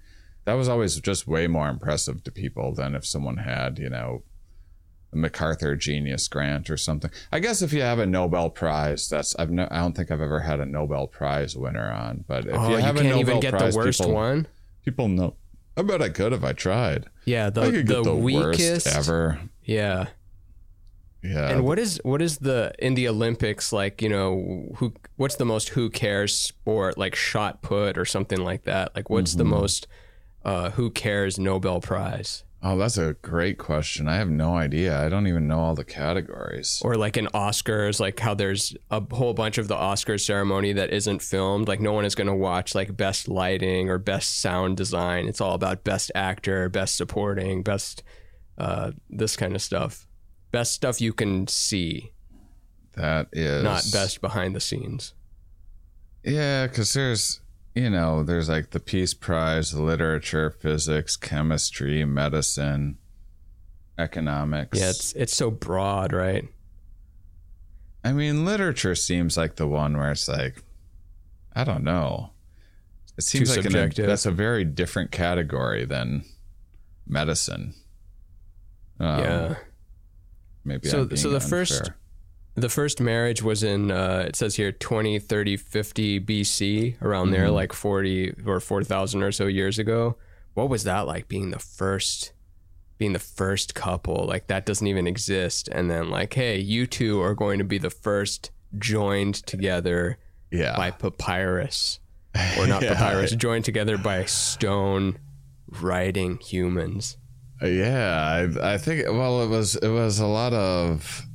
[0.45, 4.21] that was always just way more impressive to people than if someone had you know
[5.11, 9.35] a macarthur genius grant or something i guess if you have a nobel prize that's
[9.37, 12.55] i've no, i don't think i've ever had a nobel prize winner on but if
[12.55, 14.47] oh, you you, have can't a nobel even get prize the worst people, one.
[14.85, 15.35] people know
[15.81, 19.39] i bet i could if i tried Yeah, the the, the weakest worst ever.
[19.63, 20.07] Yeah.
[21.23, 21.49] Yeah.
[21.51, 24.01] And what is what is the in the Olympics like?
[24.01, 28.63] You know, who what's the most who cares sport like shot put or something like
[28.63, 28.95] that?
[28.95, 29.53] Like, what's the Mm-hmm.
[29.61, 29.87] most
[30.43, 34.07] uh, who cares Nobel Prize oh, that's a great question.
[34.07, 35.03] I have no idea.
[35.03, 36.81] I don't even know all the categories.
[36.85, 37.99] or like an Oscars?
[37.99, 41.67] Like how there's a whole bunch of the Oscars ceremony that isn't filmed.
[41.67, 45.27] Like no one is going to watch like best lighting or best sound design.
[45.27, 48.03] It's all about best actor, best supporting, best
[48.57, 50.07] uh, this kind of stuff.
[50.51, 52.11] Best stuff you can see,
[52.95, 55.13] That is not best behind the scenes.
[56.23, 57.40] Yeah, because there's
[57.75, 62.97] you know there's like the Peace Prize, literature, physics, chemistry, medicine,
[63.97, 64.79] economics.
[64.79, 66.47] Yeah, it's it's so broad, right?
[68.03, 70.63] I mean, literature seems like the one where it's like,
[71.55, 72.31] I don't know.
[73.17, 76.23] It seems like an, that's a very different category than
[77.05, 77.75] medicine.
[78.99, 79.55] Um, yeah.
[80.63, 81.95] Maybe So- so the first- unfair.
[82.55, 87.45] The first marriage was in uh, it says here 20, 30, 50 BC, around there,
[87.45, 87.53] Mm-hmm.
[87.55, 90.17] like 40 or 4,000 or so years ago.
[90.53, 92.33] What was that like being the first
[92.97, 94.25] being the first couple?
[94.27, 97.77] Like that doesn't even exist and then like, hey, you two are going to be
[97.77, 100.17] the first joined together
[100.51, 101.99] yeah, by papyrus.
[102.59, 102.93] Or not Yeah.
[102.95, 105.17] papyrus, joined together by stone
[105.81, 107.17] writing humans.
[107.61, 109.07] Uh, Yeah, I, I think.
[109.07, 111.25] Well, it was it was a lot of.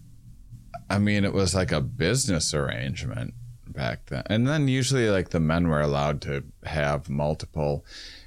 [0.88, 3.34] I mean, it was like a business arrangement
[3.66, 7.84] back then, and then usually like the men were allowed to have multiple.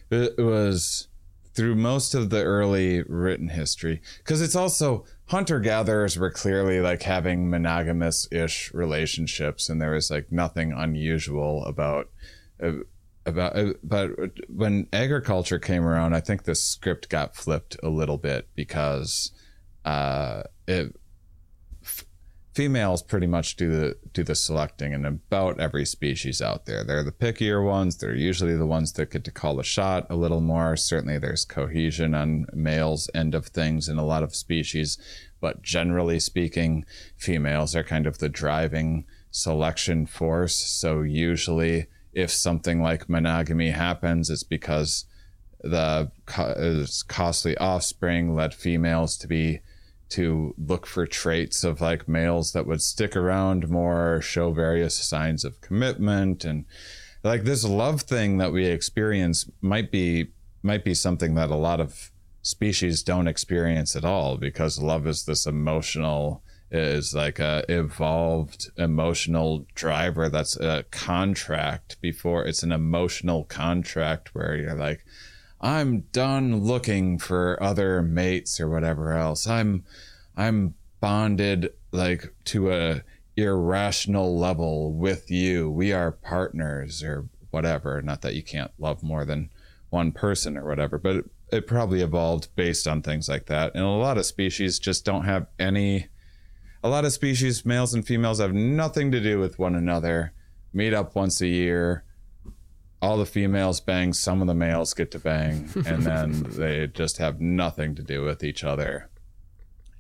[0.10, 1.08] It was
[1.54, 7.04] through most of the early written history because it's also hunter gatherers were clearly like
[7.04, 12.10] having monogamous ish relationships, and there was like nothing unusual about.
[12.62, 12.74] Uh,
[13.26, 14.12] about uh, but
[14.50, 19.32] when agriculture came around i think the script got flipped a little bit because
[19.86, 20.96] uh it
[22.60, 26.84] females pretty much do the do the selecting in about every species out there.
[26.84, 27.96] They're the pickier ones.
[27.96, 30.76] They're usually the ones that get to call the shot a little more.
[30.76, 34.98] Certainly there's cohesion on males end of things in a lot of species
[35.42, 36.86] but generally speaking
[37.16, 40.56] females are kind of the driving selection force.
[40.56, 45.06] So usually if something like monogamy happens, it's because
[45.62, 49.62] the co- uh, costly offspring led females to be
[50.10, 55.44] to look for traits of like males that would stick around more, show various signs
[55.46, 56.66] of commitment, and
[57.24, 60.28] like this love thing that we experience might be
[60.64, 65.26] might be something that a lot of species don't experience at all because love is
[65.26, 73.44] this emotional is like a evolved emotional driver that's a contract before it's an emotional
[73.46, 75.04] contract where you're like
[75.62, 79.84] i'm done looking for other mates or whatever else i'm
[80.38, 83.02] i'm bonded like to a
[83.38, 89.26] irrational level with you we are partners or whatever not that you can't love more
[89.26, 89.50] than
[89.90, 93.84] one person or whatever but it, it probably evolved based on things like that and
[93.84, 96.08] a lot of species just don't have any
[96.84, 100.34] a lot of species, males and females, have nothing to do with one another.
[100.74, 102.04] Meet up once a year.
[103.02, 107.18] All the females bang, some of the males get to bang, and then they just
[107.18, 109.10] have nothing to do with each other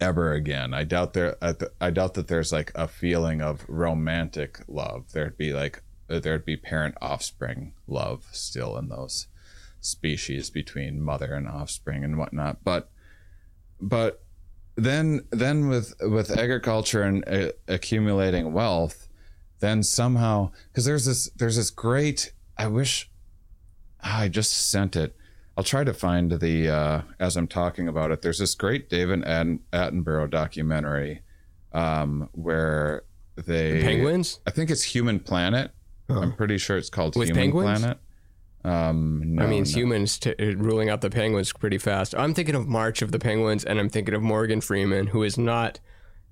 [0.01, 0.73] ever again.
[0.73, 1.37] I doubt there.
[1.41, 5.11] I th- I doubt that there's like a feeling of romantic love.
[5.13, 9.27] There'd be like there'd be parent offspring love still in those
[9.81, 12.63] species between mother and offspring and whatnot.
[12.63, 12.89] But
[13.79, 14.23] but
[14.75, 19.07] then then with with agriculture and uh, accumulating wealth
[19.59, 23.09] then somehow because there's this there's this great i wish
[24.01, 25.15] I just sent it.
[25.57, 28.21] I'll try to find the uh, as I'm talking about it.
[28.21, 31.21] There's this great David Atten- Attenborough documentary
[31.73, 33.03] um, where
[33.35, 35.71] they Penguins I think it's Human Planet.
[36.09, 37.79] I'm pretty sure it's called With Human penguins?
[37.79, 37.97] Planet.
[38.63, 39.69] Um, no, I mean, no.
[39.69, 42.15] humans t- ruling out the penguins pretty fast.
[42.15, 45.37] I'm thinking of March of the Penguins, and I'm thinking of Morgan Freeman, who is
[45.37, 45.79] not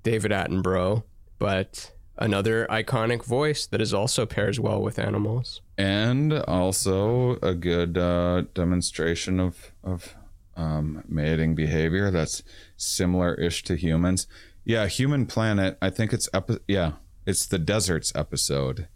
[0.04, 1.04] David Attenborough,
[1.40, 5.62] but another iconic voice that is also pairs well with animals.
[5.78, 10.16] And also a good uh, demonstration of of
[10.56, 12.42] um, mating behavior that's
[12.78, 14.26] similar-ish to humans.
[14.66, 15.78] Yeah, Human Planet.
[15.82, 16.94] I think it's epi- yeah,
[17.26, 18.88] it's the deserts episode.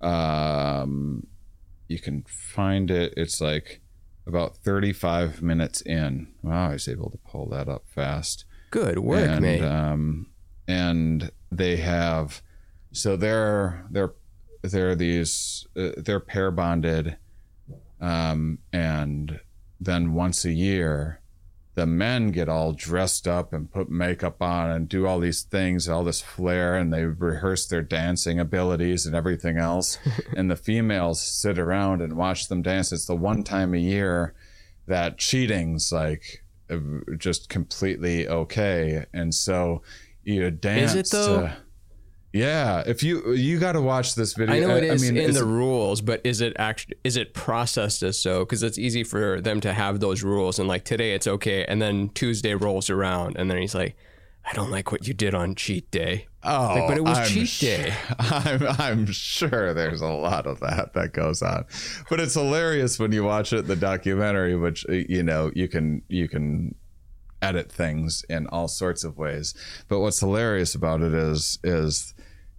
[0.00, 1.26] Um,
[1.88, 3.14] you can find it.
[3.16, 3.80] It's like
[4.26, 6.28] about 35 minutes in.
[6.42, 9.62] Wow, I was able to pull that up fast Good work, and mate.
[9.62, 10.26] um,
[10.66, 12.42] and they have
[12.92, 14.14] so they're they're
[14.70, 17.16] they're they're these uh, they're pair bonded
[18.00, 19.40] um, and
[19.80, 21.20] then once a year
[21.74, 25.88] the men get all dressed up and put makeup on and do all these things
[25.88, 29.98] all this flair and they rehearse their dancing abilities and everything else.
[30.36, 32.92] And the females sit around and watch them dance.
[32.92, 34.34] It's the one time a year
[34.86, 36.78] that cheating's like uh,
[37.18, 39.06] just completely okay.
[39.12, 39.82] And so
[40.22, 41.40] you dance Is it, though?
[41.40, 41.56] to-
[42.34, 45.32] yeah if you you got to watch this video I know it is mean, in
[45.32, 48.40] the rules, but is it actually is it processed as so?
[48.40, 51.80] Because it's easy for them to have those rules, and like today it's okay, and
[51.80, 53.96] then Tuesday rolls around, and then he's like,
[54.44, 57.22] "I don't like what you did on cheat day." Oh, Like, but it was oh,
[57.22, 57.94] I'm cheat sh- day.
[58.18, 61.66] I'm, I'm sure there's a lot of that that goes on,
[62.10, 66.28] but it's hilarious when you watch it the documentary, which you know you can you
[66.28, 66.74] can
[67.44, 69.54] edit things in all sorts of ways.
[69.88, 72.13] But what's hilarious about it is is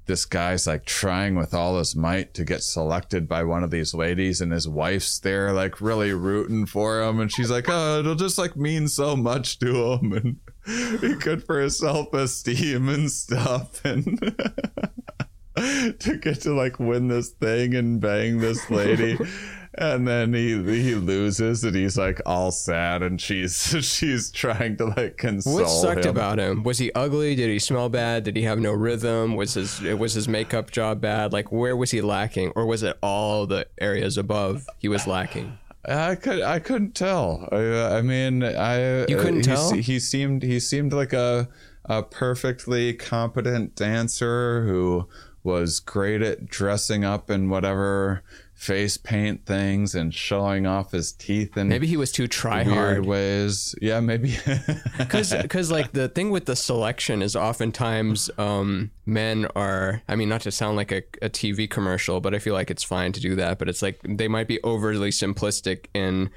[0.05, 3.93] this guy's like trying with all his might to get selected by one of these
[3.93, 8.15] ladies and his wife's there like really rooting for him and she's like oh it'll
[8.15, 13.83] just like mean so much to him and be good for his self-esteem and stuff
[13.85, 14.19] and
[15.99, 19.17] to get to like win this thing and bang this lady
[19.77, 24.85] and then he he loses and he's like all sad and she's she's trying to
[24.85, 26.11] like console What sucked him.
[26.11, 26.63] about him?
[26.63, 27.35] Was he ugly?
[27.35, 28.23] Did he smell bad?
[28.23, 29.35] Did he have no rhythm?
[29.35, 31.33] Was his was his makeup job bad?
[31.33, 35.57] Like where was he lacking, or was it all the areas above he was lacking?
[35.87, 37.47] I could I couldn't tell.
[37.51, 39.71] I, I mean, I You couldn't he, tell?
[39.73, 41.47] He seemed he seemed like a
[41.87, 45.07] a perfectly competent dancer who
[45.43, 48.23] was great at dressing up in whatever
[48.65, 53.05] face paint things and showing off his teeth and Maybe he was too try hard.
[53.05, 53.75] ways.
[53.81, 54.37] Yeah, maybe.
[54.97, 60.01] Because like the thing with the selection is oftentimes um, men are.
[60.07, 62.83] I mean, not to sound like a, a TV commercial, but I feel like it's
[62.83, 63.59] fine to do that.
[63.59, 66.29] But it's like they might be overly simplistic in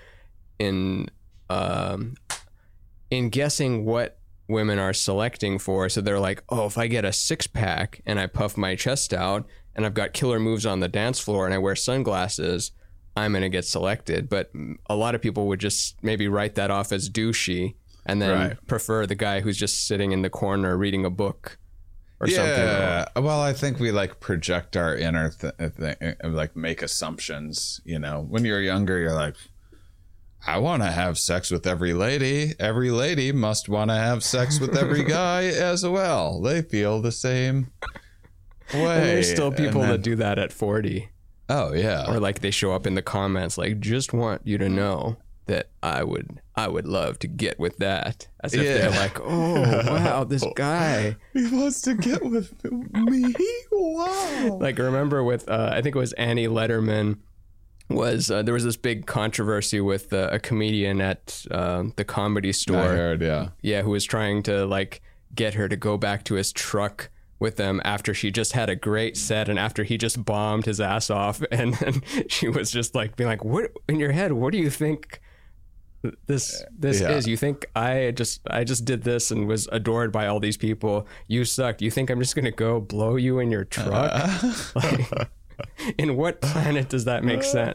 [0.59, 1.09] in
[1.51, 2.15] um,
[3.11, 4.19] in guessing what
[4.49, 5.89] women are selecting for.
[5.89, 9.13] So they're like, oh, if I get a six pack and I puff my chest
[9.13, 9.47] out
[9.79, 12.73] and I've got killer moves on the dance floor and I wear sunglasses,
[13.17, 14.29] I'm going to get selected.
[14.29, 14.51] But
[14.91, 18.67] a lot of people would just maybe write that off as douchey and then Right.
[18.67, 21.59] prefer the guy who's just sitting in the corner reading a book
[22.21, 22.53] or something.
[22.57, 23.05] yeah.
[23.15, 26.83] Well, I think we like project our inner th- uh, thing, uh, uh, like make
[26.83, 27.81] assumptions.
[27.85, 29.37] You know, when you're younger, you're like,
[30.45, 32.55] I want to have sex with every lady.
[32.59, 36.41] Every lady must want to have sex with every guy as well.
[36.41, 37.71] They feel the same.
[38.73, 41.09] And there's still people And that do that at 40.
[41.49, 42.05] Oh yeah.
[42.11, 45.17] or like they show up in the comments like just want you to know
[45.47, 48.99] that I would I would love to get with that as if they're Yeah.
[48.99, 52.53] like oh wow this guy he wants to get with
[52.93, 53.35] me.
[53.73, 54.59] Wow.
[54.61, 57.19] like remember with uh, I think it was Annie Lederman
[57.89, 62.51] was uh, there was this big controversy with uh, a comedian at uh, the comedy
[62.51, 63.23] I store heard.
[63.23, 63.49] Yeah.
[63.63, 65.01] yeah who was trying to like
[65.35, 67.09] get her to go back to his truck
[67.41, 70.81] with them after she just had a great set and after he just bombed his
[70.81, 71.43] ass off.
[71.53, 74.71] And then she was just like being like what in your head what do you
[74.71, 75.21] think
[76.27, 77.11] this this Yeah.
[77.11, 77.27] is?
[77.27, 81.07] You think i just i just did this and was adored by all these people.
[81.27, 81.83] You sucked.
[81.83, 84.11] You think i'm just gonna go blow you in your truck?
[84.15, 84.55] Uh.
[84.77, 85.29] Like,
[85.99, 87.75] in what planet does that make sense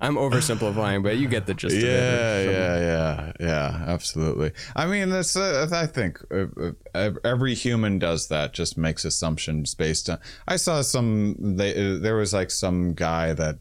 [0.00, 4.52] i'm oversimplifying but you get the gist of it Yeah, yeah, yeah, yeah, absolutely.
[4.74, 5.36] I mean, that's.
[5.36, 6.46] Uh, I think uh,
[6.94, 8.52] uh, every human does that.
[8.52, 10.18] Just makes assumptions based on.
[10.48, 11.56] I saw some.
[11.56, 13.58] They uh, there was like some guy that.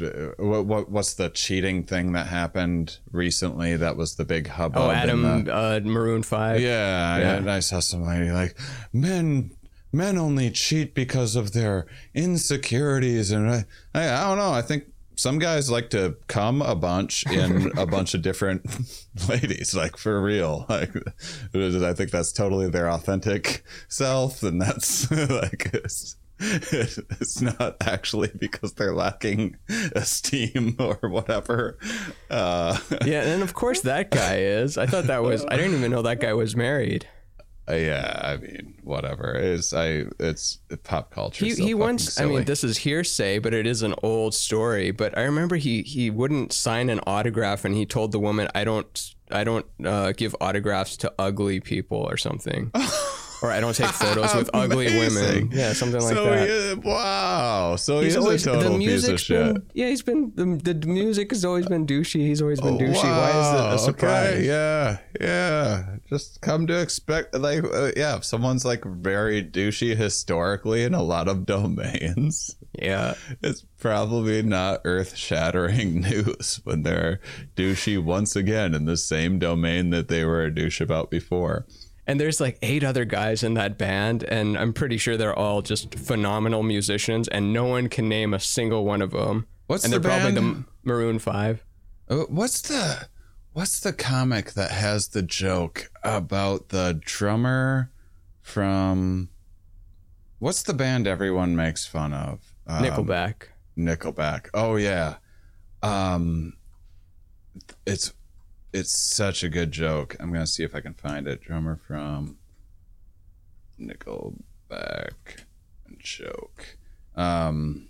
[0.00, 3.76] Uh, what, what what's the cheating thing that happened recently?
[3.76, 4.82] That was the big hubbub.
[4.82, 7.34] oh adam the- uh, maroon 5 yeah, Yeah.
[7.36, 8.56] and I saw somebody like
[8.92, 9.50] men.
[9.94, 11.84] Men only cheat because of their
[12.14, 13.64] insecurities, and I,
[13.94, 14.50] I, I don't know.
[14.52, 14.84] I think
[15.16, 18.64] some guys like to come a bunch in a bunch of different
[19.28, 20.66] ladies, like for real.
[20.68, 20.94] Like,
[21.54, 28.72] I think that's totally their authentic self, and that's like it's, it's not actually because
[28.74, 29.56] they're lacking
[29.94, 31.78] esteem or whatever.
[32.30, 34.76] Uh, Yeah, and of course that guy is.
[34.78, 35.44] I thought that was.
[35.46, 37.06] I didn't even know that guy was married.
[37.68, 39.34] Uh, yeah, I mean, whatever.
[39.34, 40.06] It's I.
[40.18, 41.44] It's pop culture.
[41.44, 42.20] He, he once.
[42.20, 44.90] I mean, this is hearsay, but it is an old story.
[44.90, 48.64] But I remember he he wouldn't sign an autograph, and he told the woman, "I
[48.64, 52.72] don't I don't uh, give autographs to ugly people or something."
[53.42, 55.50] Or I don't take photos with ugly women.
[55.52, 56.48] Yeah, something like so that.
[56.82, 57.76] He wow.
[57.76, 59.54] So He's he's always a total the piece of shit.
[59.54, 63.02] been yeah he's been the, the music has always been douchey he's always been douchey
[63.02, 65.96] why is it a surprise okay, Yeah, yeah.
[66.08, 71.02] Just come to expect, like, uh, yeah, if someone's like very douchey historically in a
[71.02, 77.20] lot of domains, yeah it's probably not earth shattering news when they're
[77.56, 81.66] douchey once again in the same domain that they were a douche about before.
[82.06, 85.62] And there's like eight other guys in that band and i'm pretty sure they're all
[85.62, 89.92] just phenomenal musicians and no one can name a single one of them What's and
[89.92, 90.64] the they're probably band?
[90.64, 91.64] the maroon five
[92.08, 93.08] Uh, What's the
[93.52, 97.90] what's the comic that has the joke about the drummer
[98.40, 99.28] from
[100.40, 102.54] what's the band everyone makes fun of?
[102.66, 103.34] Um, nickelback
[103.78, 104.48] Nickelback.
[104.52, 105.16] Oh yeah.
[105.82, 106.54] Um
[107.86, 108.12] it's
[108.72, 110.16] it's such a good joke.
[110.18, 111.42] I'm gonna see if I can find it.
[111.42, 112.38] Drummer from
[113.80, 115.44] Nickelback
[115.86, 116.78] and joke.
[117.14, 117.88] Um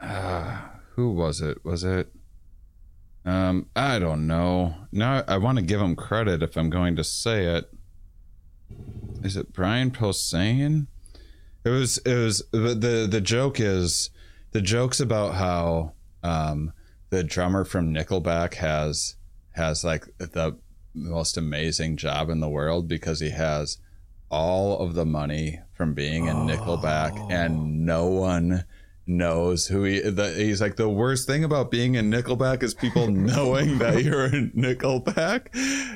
[0.00, 0.60] uh,
[0.94, 1.64] who was it?
[1.64, 2.12] Was it
[3.24, 4.74] um I don't know.
[4.92, 7.70] Now I want to give him credit if I'm going to say it.
[9.22, 10.86] Is it Brian Posehn?
[11.64, 14.10] It was it was the the, the joke is
[14.52, 15.92] the joke's about how
[16.22, 16.72] um
[17.10, 19.16] the drummer from Nickelback has
[19.52, 20.56] has like the
[20.94, 23.78] most amazing job in the world because he has
[24.30, 28.64] all of the money from being in Nickelback and no one
[29.10, 33.06] knows who he the, he's like the worst thing about being in Nickelback is people
[33.10, 35.48] knowing that you're in Nickelback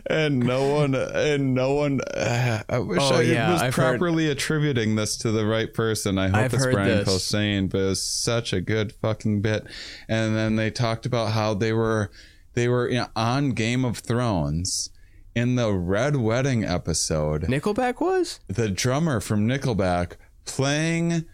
[0.06, 3.98] and no one and no one uh, I wish Oh, I yeah, was I've heard-
[3.98, 6.18] properly attributing this to the right person.
[6.18, 7.04] I hope I've it's Brian.
[7.04, 9.66] Posehn, but it was such a good fucking bit.
[10.08, 12.10] And then they talked about how they were
[12.54, 14.90] they were you know, on Game of Thrones
[15.34, 20.12] in the Red Wedding episode nickelback was the drummer from Nickelback
[20.44, 21.24] playing,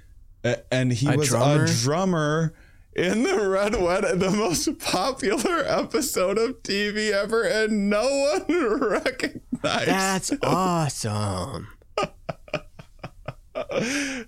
[0.70, 1.64] and he A was drummer?
[1.64, 2.54] a drummer
[2.94, 8.02] in the Red Wedding, the most popular episode of TV ever, and no
[8.48, 9.40] one recognized.
[9.62, 11.68] that's awesome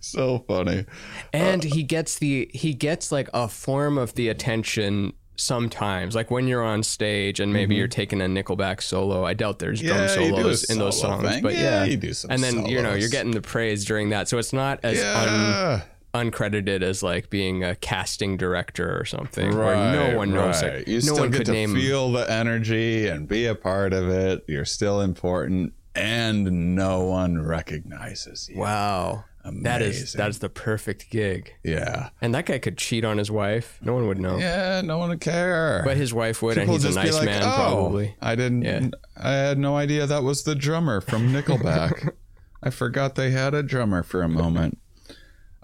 [0.01, 0.85] so funny.
[1.33, 6.47] and he gets the he gets like a form of the attention sometimes like when
[6.47, 10.21] you're on stage and maybe you're taking a nickelback solo i doubt there's drum Mm-hmm.
[10.21, 11.43] Yeah, a solos in those songs thing.
[11.43, 14.11] but Yeah, yeah, you do some and then you know you're getting the praise during
[14.11, 15.81] that so it's not as un, Yeah.
[16.15, 20.75] Uncredited as like being a casting director or something where no one knows right.
[20.75, 23.55] it You no still one get could to name feel the energy and be a
[23.55, 24.45] part of it.
[24.47, 28.59] You're still important, and no one recognizes you.
[28.59, 29.63] wow that is Amazing.
[29.65, 32.11] That is that's the perfect gig Yeah.
[32.21, 35.09] and that guy could cheat on his wife no one would know Yeah, no one
[35.09, 35.83] would care.
[35.85, 38.63] but his wife would People and he's a nice like, man "Oh, probably I didn't.
[38.63, 38.87] Yeah.
[39.17, 42.11] I had no idea that was the drummer from Nickelback.
[42.63, 44.79] I forgot they had a drummer for a moment.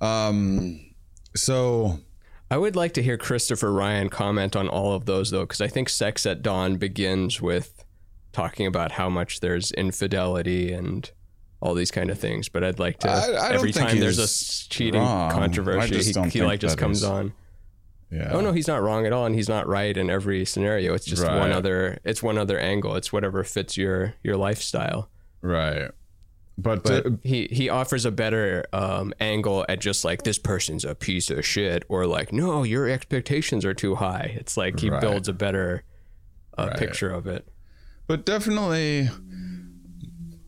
[0.01, 0.81] Um.
[1.37, 1.99] So
[2.51, 5.69] I would like to hear Christopher Ryan comment on all of those though, because I
[5.69, 7.85] think Sex at Dawn begins with
[8.33, 11.11] talking about how much there's infidelity and
[11.61, 12.49] all these kind of things.
[12.49, 15.31] But I'd like to I- I every time there's a cheating wrong.
[15.31, 17.33] Controversy, he, he like just comes is- on.
[18.11, 18.31] yeah.
[18.33, 20.95] Oh no, he's not wrong at all, and he's not right in every scenario.
[20.95, 21.99] It's just one other.
[22.05, 22.95] It's one other angle.
[22.97, 25.11] It's whatever fits your your lifestyle.
[25.43, 25.91] Right.
[26.61, 30.85] But, But uh, he he offers a better um, angle at just like this person's
[30.85, 34.35] a piece of shit, or like no, your expectations are too high.
[34.41, 35.01] It's like he Right.
[35.01, 35.85] builds a better
[36.59, 36.77] uh, Right.
[36.79, 37.47] picture of it.
[38.09, 39.09] but definitely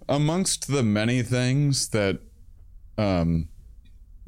[0.09, 2.19] amongst the many things that
[2.99, 3.49] um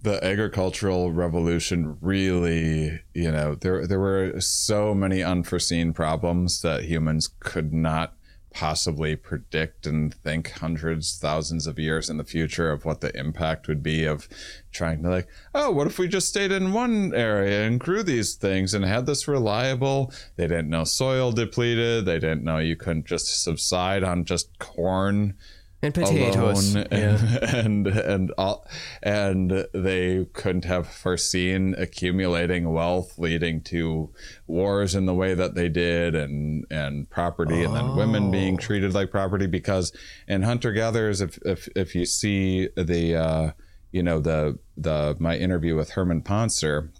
[0.02, 7.28] the agricultural revolution really you know there there were so many unforeseen problems that humans
[7.40, 8.14] could not
[8.52, 13.68] possibly predict and think hundreds thousands of years in the future of what the impact
[13.68, 14.28] would be of
[14.72, 18.34] trying to like oh what if we just stayed in one area and grew these
[18.34, 23.06] things and had this reliable they didn't know soil depleted they didn't know you couldn't
[23.06, 25.34] just subside on just corn
[25.82, 26.74] And potatoes.
[26.74, 28.66] alone and and and all,
[29.02, 34.10] and they couldn't have foreseen accumulating wealth leading to
[34.46, 38.94] wars in the way that they did and and property and then women being treated
[38.94, 39.92] like property because
[40.28, 43.50] in hunter gatherers if if if you see the uh
[43.92, 46.90] you know the the my interview with Herman Pontzer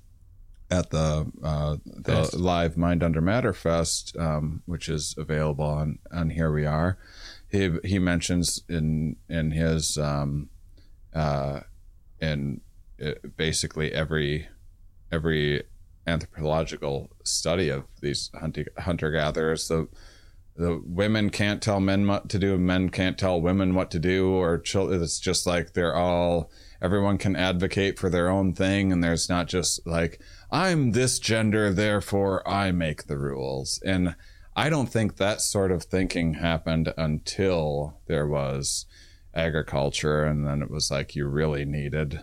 [0.70, 6.30] at the uh, the live Mind Under Matter Fest, um, which is available on on
[6.30, 6.99] Here We Are.
[7.53, 10.48] He he mentions in in his um,
[11.14, 11.61] uh,
[12.20, 12.61] in
[13.05, 14.48] uh, basically every
[15.12, 15.62] every
[16.07, 19.86] anthropological study of these hunting hunter gatherers the
[20.57, 24.32] the women can't tell men what to do men can't tell women what to do
[24.32, 26.50] or chil- it's just like they're all
[26.80, 31.72] everyone can advocate for their own thing and there's not just like i'm this gender
[31.72, 33.80] therefore i make the rules.
[33.84, 34.16] And
[34.57, 38.86] i don't think that sort of thinking happened until there was
[39.34, 42.22] agriculture and then it was like you really needed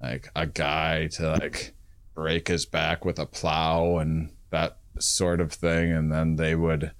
[0.00, 1.74] like a guy to like
[2.14, 5.92] break his back with a plow and that sort of thing.
[5.92, 6.92] And then they would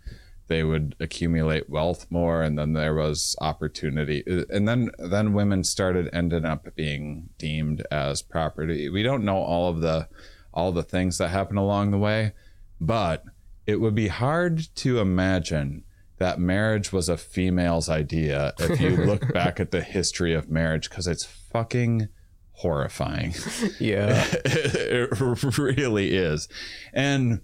[0.48, 4.24] they would accumulate wealth more and then there was opportunity.
[4.48, 8.88] And then then women started ending up being deemed as property.
[8.88, 10.08] We don't know all of the
[10.52, 12.32] all the things that happen along the way
[12.80, 13.22] but
[13.66, 15.84] it would be hard to imagine
[16.18, 20.90] that marriage was a female's idea if you look back at the history of marriage
[20.90, 22.08] because it's fucking
[22.52, 23.32] horrifying
[23.80, 24.24] Yeah.
[24.44, 26.46] it really is.
[26.92, 27.40] And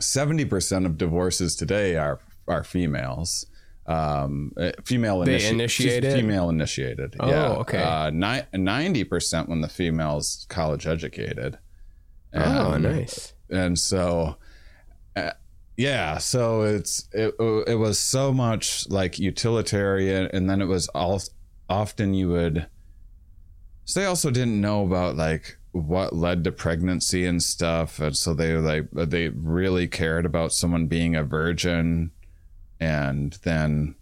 [0.00, 3.46] 70% of divorces today are are females.
[3.86, 6.14] Um, uh, female They initi- initiate she's?
[6.14, 7.16] Female initiated.
[7.20, 7.48] Oh, yeah.
[7.52, 7.82] okay.
[7.82, 11.58] Uh, ni- 90% when the female's college educated.
[12.34, 13.34] oh, And- nice.
[13.50, 14.36] and so
[15.76, 17.34] yeah so it's it,
[17.66, 21.20] it was so much like utilitarian and then it was all
[21.68, 22.66] often you would
[23.84, 28.32] so they also didn't know about like what led to pregnancy and stuff and so
[28.32, 32.12] they like they really cared about someone being a virgin
[32.78, 33.94] and then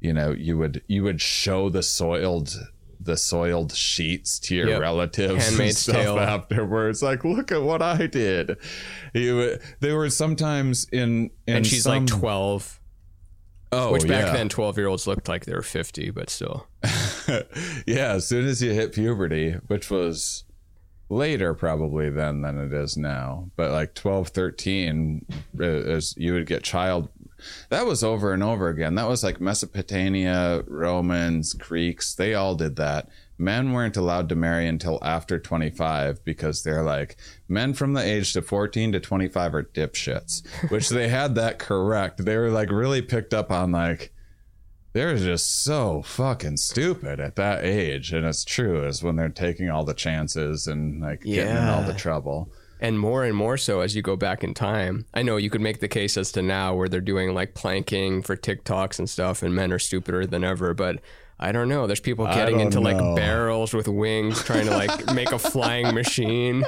[0.00, 2.56] you know you would you would show the soiled
[3.00, 4.80] the soiled sheets to your Yep.
[4.80, 6.18] relatives and Handmaid's stuff Tale.
[6.18, 8.56] afterwards like look at what i did
[9.14, 12.80] you they were sometimes in, in And she's some, like 12,
[13.72, 14.32] oh which back yeah.
[14.32, 16.66] then 12 year olds looked like they were 50, but still.
[17.86, 20.44] yeah, as soon as you hit puberty, which was
[21.10, 25.24] later probably then than it is now, but like 12, 13,
[25.58, 27.08] uh, as you would get child.
[27.68, 28.94] That was over and over again.
[28.94, 32.14] That was like Mesopotamia, Romans, Greeks.
[32.14, 33.08] They all did that.
[33.36, 37.16] Men weren't allowed to marry until after 25 because they're like,
[37.48, 42.24] men from the age to 14 to 25 are dipshits, which they had that correct.
[42.24, 44.12] They were like really picked up on like,
[44.92, 49.70] they're just so fucking stupid at that age and it's true is when they're taking
[49.70, 52.50] all the chances and like getting in all the trouble
[52.80, 55.06] And more and more so as you go back in time.
[55.12, 58.22] I know you could make the case as to now where they're doing like planking
[58.22, 60.74] for TikToks and stuff, and men are stupider than ever.
[60.74, 61.00] But
[61.40, 61.86] I don't know.
[61.86, 62.90] There's people getting into know.
[62.90, 66.64] like barrels with wings, trying to like make a flying machine.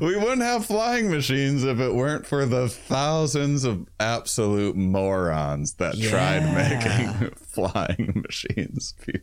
[0.00, 5.94] we wouldn't have flying machines if it weren't for the thousands of absolute morons that
[6.00, 9.20] tried making flying machines be-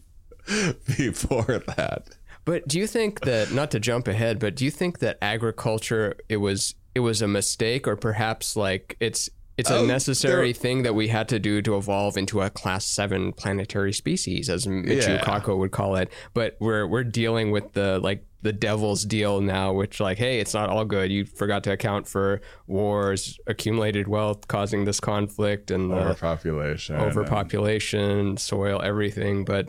[0.98, 2.16] before that
[2.50, 6.16] But do you think that not to jump ahead, but do you think that agriculture
[6.28, 10.62] it was it was a mistake or perhaps like it's it's a Oh, necessary there-
[10.62, 14.66] thing that we had to do to evolve into a class 7 planetary species as
[14.66, 15.22] Michio Yeah.
[15.22, 16.10] Kaku would call it.
[16.34, 20.54] But we're we're dealing with the like the devil's deal now which like hey, it's
[20.54, 21.12] not all good.
[21.12, 28.82] You forgot to account for wars, accumulated wealth causing this conflict and overpopulation overpopulation, soil,
[28.82, 29.44] everything.
[29.46, 29.68] But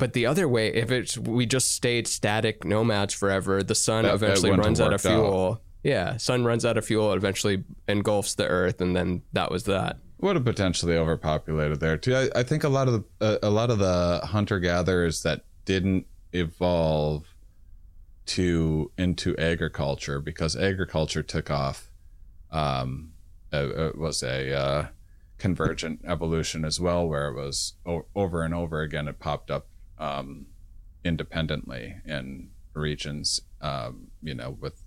[0.00, 4.08] but the other way, if it's we just stayed static nomads forever, the sun That-
[4.18, 5.10] that eventually wouldn't runs out of worked out.
[5.26, 5.60] fuel.
[5.84, 9.64] Yeah, sun runs out of fuel, it eventually engulfs the earth, and then that was
[9.64, 9.98] that.
[10.18, 12.14] would have potentially overpopulated there too.
[12.14, 15.44] I, I think a lot of the uh, a lot of the hunter gatherers that
[15.64, 17.24] didn't evolve
[18.26, 21.90] to into agriculture because agriculture took off
[22.52, 23.12] um,
[23.52, 24.86] uh, it was a uh,
[25.38, 29.08] convergent evolution as well, where it was o- over and over again.
[29.08, 29.68] It popped up
[30.00, 30.46] um,
[31.04, 34.82] independently in regions, um, you know, with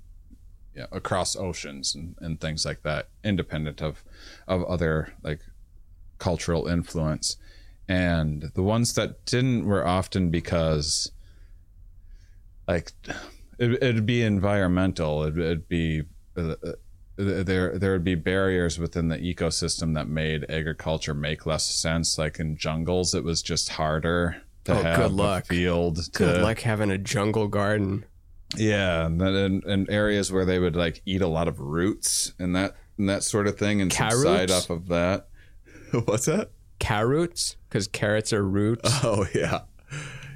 [0.76, 4.04] you know, across oceans and, and things like that, independent of
[4.48, 5.40] of other like
[6.18, 7.38] cultural influence.
[7.88, 11.12] And the ones that didn't were often because
[12.68, 12.92] like
[13.60, 15.24] it, it'd be environmental.
[15.24, 16.04] It'd, it'd be
[16.36, 16.56] uh,
[17.18, 22.18] there there would be barriers within the ecosystem that made agriculture make less sense.
[22.18, 25.46] Like in jungles, it was just harder to Oh, good luck.
[25.48, 26.00] field.
[26.14, 28.06] Good luck having a jungle garden.
[28.56, 32.56] Yeah, and in, in areas where they would like eat a lot of roots and
[32.56, 35.28] that and that sort of thing, and subside off of that.
[36.06, 36.52] What's that?
[36.80, 38.90] Carrots, because carrots are roots.
[39.04, 39.62] Oh yeah,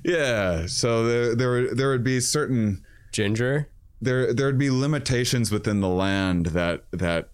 [0.04, 0.66] yeah.
[0.66, 3.70] So there there would- there would be certain Ginger.
[4.02, 7.30] there there would be limitations within the land that that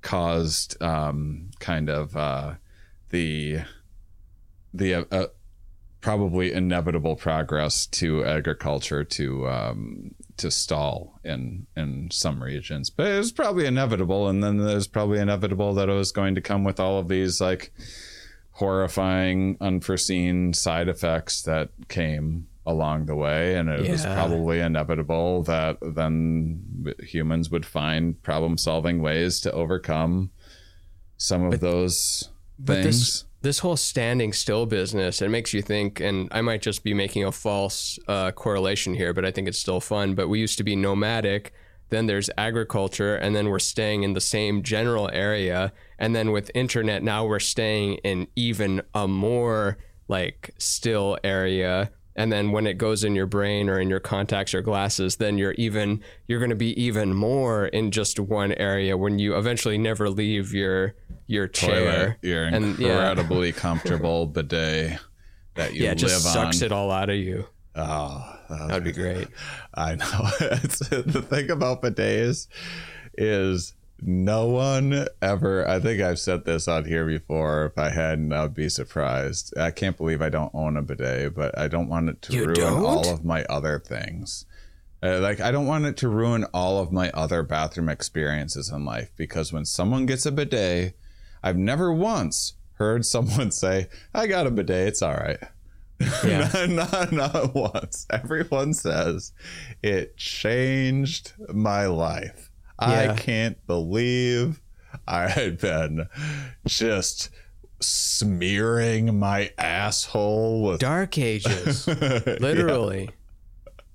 [0.00, 2.54] caused um, kind of uh,
[3.10, 3.58] the
[4.72, 5.26] the uh,
[6.04, 13.16] probably inevitable progress to agriculture to um, to stall in in some regions, but it
[13.16, 14.28] was probably inevitable.
[14.28, 17.40] And then there's probably inevitable that it was going to come with all of these
[17.40, 17.72] like
[18.50, 25.78] horrifying, unforeseen side effects that came along the way, and it was probably inevitable that
[25.80, 30.30] then humans would find problem-solving ways to overcome
[31.16, 32.28] some of those
[32.58, 33.24] But things.
[33.44, 37.24] This whole standing still business, it makes you think, and I might just be making
[37.24, 40.14] a false uh, correlation here, but I think it's still fun.
[40.14, 41.52] But we used to be nomadic.
[41.90, 45.74] Then there's agriculture, and then we're staying in the same general area.
[45.98, 49.76] And then with internet, now we're staying in even a more
[50.08, 51.90] like still area.
[52.16, 55.36] And then when it goes in your brain or in your contacts or glasses, then
[55.36, 59.78] you're even you're going to be even more in just one area when you eventually
[59.78, 60.94] never leave your
[61.26, 62.06] your chair.
[62.06, 62.88] toilet, your And, yeah.
[63.10, 64.98] incredibly comfortable bidet
[65.54, 66.66] that you yeah, just sucks on.
[66.66, 67.46] it all out of you.
[67.76, 69.26] Ah, oh, That'd be great.
[69.74, 70.04] I know.
[70.90, 72.46] The thing about bidets
[73.18, 73.74] is
[74.06, 75.66] no one ever.
[75.68, 77.66] I think I've said this on here before.
[77.66, 79.56] If I hadn't, I'd be surprised.
[79.56, 82.44] I can't believe I don't own a bidet, but I don't want it to You
[82.46, 82.84] ruin don't?
[82.84, 84.44] all of my other things.
[85.02, 88.84] Uh, like I don't want it to ruin all of my other bathroom experiences in
[88.84, 90.96] life because when someone gets a bidet,
[91.42, 94.88] I've never once heard someone say, "I got a bidet.
[94.88, 95.38] It's all right."
[96.24, 96.66] Yeah.
[96.68, 98.06] not, not once.
[98.10, 99.32] Everyone says
[99.82, 102.50] it changed my life.
[102.78, 104.60] I can't believe
[105.06, 106.06] I had been
[106.66, 107.30] just
[107.80, 110.80] smearing my asshole with.
[110.80, 113.10] Dark Ages, literally.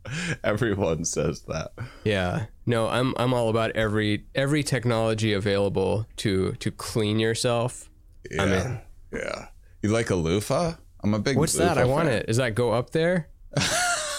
[0.05, 1.71] Yeah, everyone says that.
[2.03, 2.45] Yeah.
[2.65, 7.89] No, I'm I'm all about every every technology available to to clean yourself.
[8.29, 8.43] Yeah.
[8.43, 8.79] I'm in.
[9.13, 9.47] Yeah.
[9.81, 10.73] You like a loofah?
[11.03, 11.37] I'm a big.
[11.37, 11.77] What's that?
[11.77, 13.29] I want it is that go up there?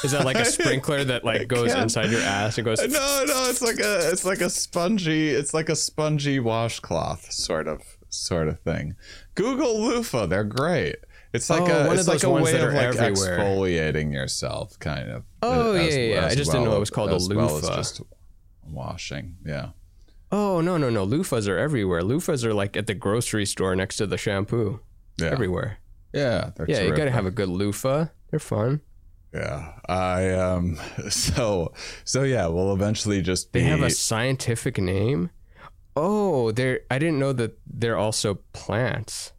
[0.05, 2.79] Is that like a sprinkler that like goes inside your ass and goes?
[2.81, 7.69] No, no, it's like a it's like a spongy it's like a spongy washcloth sort
[7.69, 8.95] of sort of thing.
[9.35, 10.97] Google loofah, they're great.
[11.33, 13.39] It's like Oh, a it's like a way of like everywhere.
[13.39, 15.25] exfoliating yourself, kind of.
[15.43, 16.27] Oh, as- yeah, yeah.
[16.27, 17.77] I just didn't know it was called a as well as loofah.
[17.77, 18.01] just
[18.67, 19.37] washing.
[19.47, 19.71] Yeah.
[20.33, 21.05] Oh no no no!
[21.07, 22.03] Loofahs are everywhere.
[22.03, 24.81] Loofahs are like at the grocery store next to the shampoo.
[25.19, 25.29] Yeah.
[25.29, 25.79] Everywhere.
[26.13, 28.07] Yeah, they're Yeah, you gotta have a good loofah.
[28.31, 28.81] They're fun.
[29.33, 30.79] Yeah, I um.
[31.11, 31.73] So
[32.05, 33.61] so yeah, we'll eventually just be.
[33.61, 35.31] They have a scientific name.
[35.97, 36.81] Oh, they're.
[36.91, 39.33] I didn't know that they're also plants.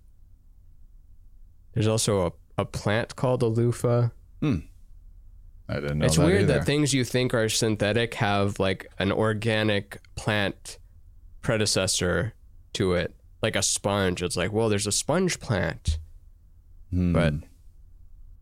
[1.73, 4.09] There's also a, a plant called a loofah.
[4.43, 6.53] I didn't know it's that weird either.
[6.55, 10.77] that things you think are synthetic have like an organic plant
[11.41, 12.33] predecessor
[12.73, 14.21] to it, like a sponge.
[14.21, 15.97] It's like, well, there's a sponge plant,
[16.91, 17.13] Hmm.
[17.13, 17.33] but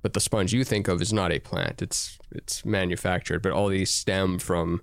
[0.02, 1.82] but the sponge you think of is not a plant.
[1.82, 4.82] It's it's manufactured, but all these stem from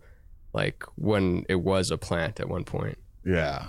[0.52, 2.98] like when it was a plant at one point.
[3.24, 3.66] Yeah.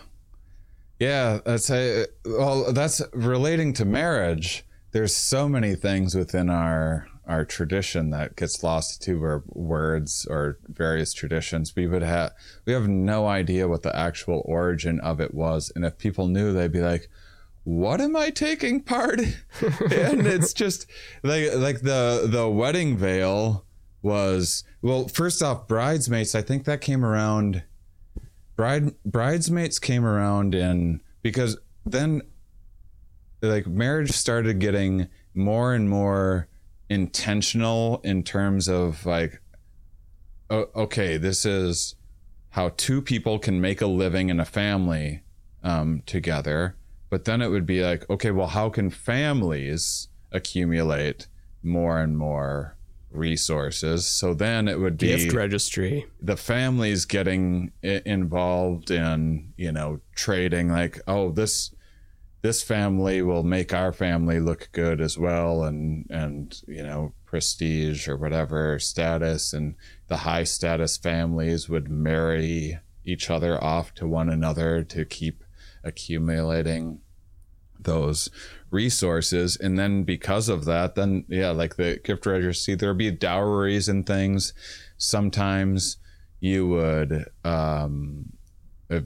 [1.00, 4.66] Yeah, that's a, well that's relating to marriage.
[4.92, 10.58] There's so many things within our our tradition that gets lost to our words or
[10.68, 11.76] various traditions.
[11.76, 12.32] We would have
[12.66, 15.72] we have no idea what the actual origin of it was.
[15.76, 17.10] And if people knew, they'd be like,
[17.68, 19.34] what am I taking part in?
[19.92, 20.86] and it's just
[21.22, 23.66] like like the the wedding veil
[24.02, 27.64] was well first off bridesmaids I think that came around
[28.56, 32.22] bride bridesmaids came around in because then
[33.42, 36.48] like marriage started getting more and more
[36.90, 39.42] intentional in terms of like
[40.50, 41.96] okay this is
[42.52, 45.24] how two people can make a living in a family
[45.64, 46.77] um, together
[47.10, 51.28] but then it would be like okay well how can families accumulate
[51.64, 52.76] more and more
[53.12, 56.06] resources so then it would be Gift registry.
[56.22, 61.74] the families getting involved in you know trading like oh this
[62.42, 68.08] this family will make our family look good as well and and you know prestige
[68.08, 69.76] or whatever status and
[70.08, 75.44] the high status families would marry each other off to one another to keep
[75.84, 77.00] accumulating
[77.80, 78.30] those
[78.72, 83.88] resources and then because of that then yeah like the gift registry there'd be dowries
[83.88, 84.54] and things
[84.98, 85.98] sometimes
[86.40, 88.26] you would um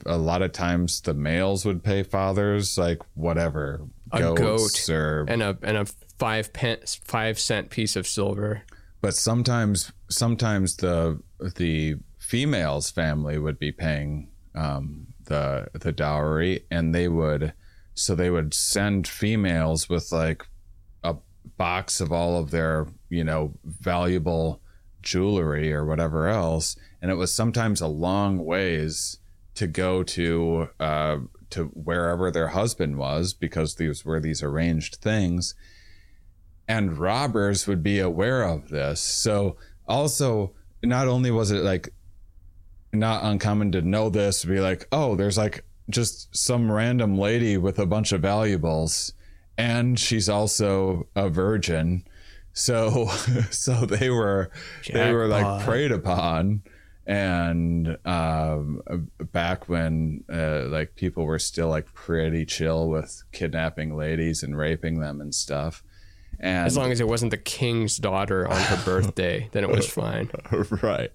[0.05, 4.93] a lot of times the males would pay fathers like whatever A goats goat.
[4.95, 5.85] or and a and a
[6.17, 8.61] five pence five cent piece of silver.
[9.01, 11.19] but sometimes sometimes the
[11.55, 17.53] the female's family would be paying um, the the dowry and they would
[17.93, 20.45] so they would send females with like
[21.03, 21.15] a
[21.57, 24.61] box of all of their you know valuable
[25.01, 29.17] jewelry or whatever else and it was sometimes a long ways
[29.55, 31.17] to go to uh,
[31.49, 35.55] to wherever their husband was because these were these arranged things
[36.71, 39.01] and robbers would be aware of this.
[39.01, 39.57] So
[39.89, 41.89] also, not only was it like
[42.93, 47.57] not uncommon to know this, to be like, oh, there's like just some random lady
[47.57, 49.13] with a bunch of valuables,
[49.57, 52.05] and she's also a virgin.
[52.53, 53.05] So,
[53.51, 54.51] so they were
[54.91, 56.63] they were like preyed upon.
[57.07, 58.81] And um,
[59.31, 64.99] back when uh, like people were still like pretty chill with kidnapping ladies and raping
[64.99, 65.83] them and stuff,
[66.41, 69.87] and As long as it wasn't the king's daughter on her birthday, then it was
[69.87, 70.29] fine.
[70.81, 71.11] right.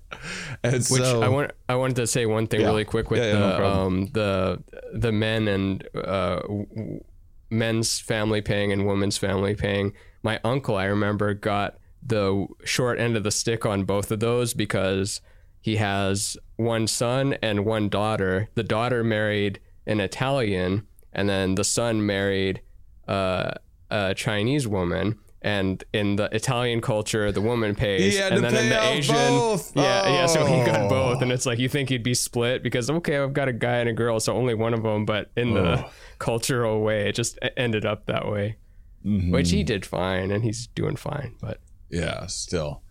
[0.63, 2.69] And Which so I want I wanted to say one thing Yeah.
[2.69, 3.87] really quick with Yeah, yeah, the problem.
[3.87, 4.63] um the
[4.95, 6.41] the men and uh
[7.51, 9.93] men's family paying and women's family paying.
[10.23, 14.55] My uncle, I remember, got the short end of the stick on both of those
[14.55, 15.21] because
[15.61, 18.49] he has one son and one daughter.
[18.55, 22.61] The daughter married an Italian, and then the son married
[23.09, 23.53] uh,
[23.91, 25.19] a Chinese woman.
[25.43, 29.77] And in the Italian culture, the woman pays, and then in the Asian, both.
[29.77, 30.27] yeah, yeah.
[30.27, 30.89] So he got Oh.
[30.89, 33.77] both, and it's like you think he'd be split because okay, I've got a guy
[33.77, 35.05] and a girl, so only one of them.
[35.05, 35.91] But in the Oh.
[36.19, 38.57] cultural way, it just ended up that way,
[39.05, 39.31] Mhm.
[39.31, 41.37] which he did fine, and he's doing fine.
[41.41, 41.61] But
[41.91, 42.83] yeah, still.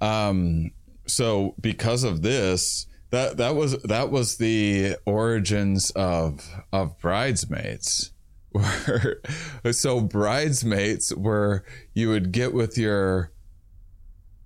[0.00, 0.72] Um
[1.06, 8.10] so because of this, that that was that was the origins of of bridesmaids.
[8.56, 13.32] Were so bridesmaids were you would get with your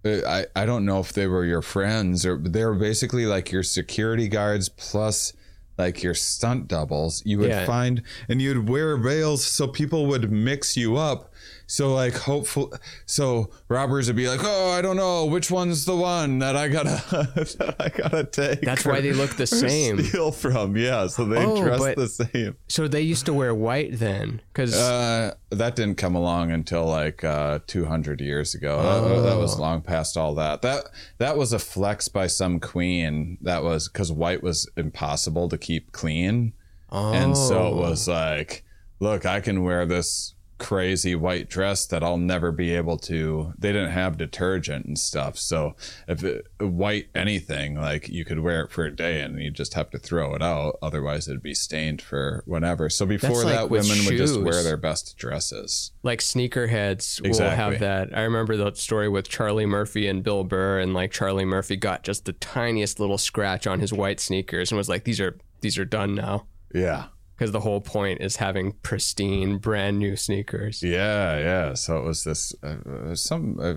[0.04, 3.52] uh, I, I don't know if they were your friends or they were basically like
[3.52, 5.32] your security guards plus
[5.78, 7.22] like your stunt doubles.
[7.24, 7.64] You would Yeah.
[7.66, 11.29] find and you'd wear veils so people would mix you up.
[11.70, 12.72] So like hopeful
[13.06, 16.66] so robbers would be like, Oh, I don't know which one's the one that I
[16.66, 16.88] gotta
[17.58, 18.62] that I gotta take.
[18.62, 20.02] That's why they look the same.
[20.02, 21.06] Steal from, yeah.
[21.06, 22.56] So they Oh, dress but- the same.
[22.66, 27.22] so they used to wear white then, because Uh, that didn't come along until like
[27.22, 28.82] uh, 200 years ago.
[28.82, 29.60] That, that was Oh.
[29.62, 30.62] long past all that.
[30.62, 30.86] That
[31.18, 33.38] that was a flex by some queen.
[33.42, 36.52] That was because white was impossible to keep clean,
[36.90, 37.12] Oh.
[37.12, 38.64] and so it was like,
[38.98, 43.54] look, I can wear this crazy white dress that I'll never be able to.
[43.58, 45.74] They didn't have detergent and stuff, so
[46.06, 49.74] if it, white anything, like you could wear it for a day and you just
[49.74, 50.78] have to throw it out.
[50.82, 52.88] Otherwise, it'd be stained for whenever.
[52.90, 55.92] So before like that, women would just wear their best dresses.
[56.02, 58.16] like sneakerheads will have that.
[58.16, 62.02] I remember the story with Charlie Murphy and Bill Burr, and like Charlie Murphy got
[62.02, 65.78] just the tiniest little scratch on his white sneakers and was like, "These are these
[65.78, 67.06] are done now." Yeah.
[67.40, 70.82] Because the whole point is having pristine, brand new sneakers.
[70.82, 71.72] Yeah, yeah.
[71.72, 73.74] So it was this uh, uh, some uh,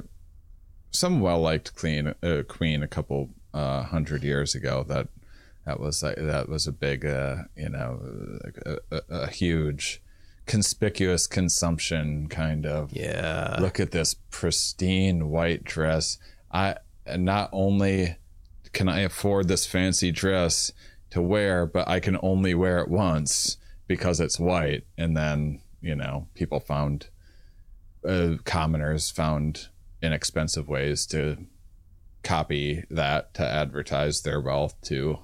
[0.92, 5.08] some well liked clean uh, queen a couple uh, hundred years ago that
[5.66, 8.02] that was like that was a big uh, you know
[8.66, 10.02] a, a, a huge
[10.46, 13.56] conspicuous consumption kind of Yeah.
[13.62, 16.18] look at this pristine white dress
[16.52, 16.76] i
[17.16, 18.18] not only
[18.74, 20.74] can i afford this fancy dress
[21.14, 23.58] to wear but i can only wear it once
[23.88, 27.08] because it's white and then you know people found
[28.08, 29.68] uh, commoners found
[30.02, 31.38] inexpensive ways to
[32.24, 35.20] copy that to advertise their wealth to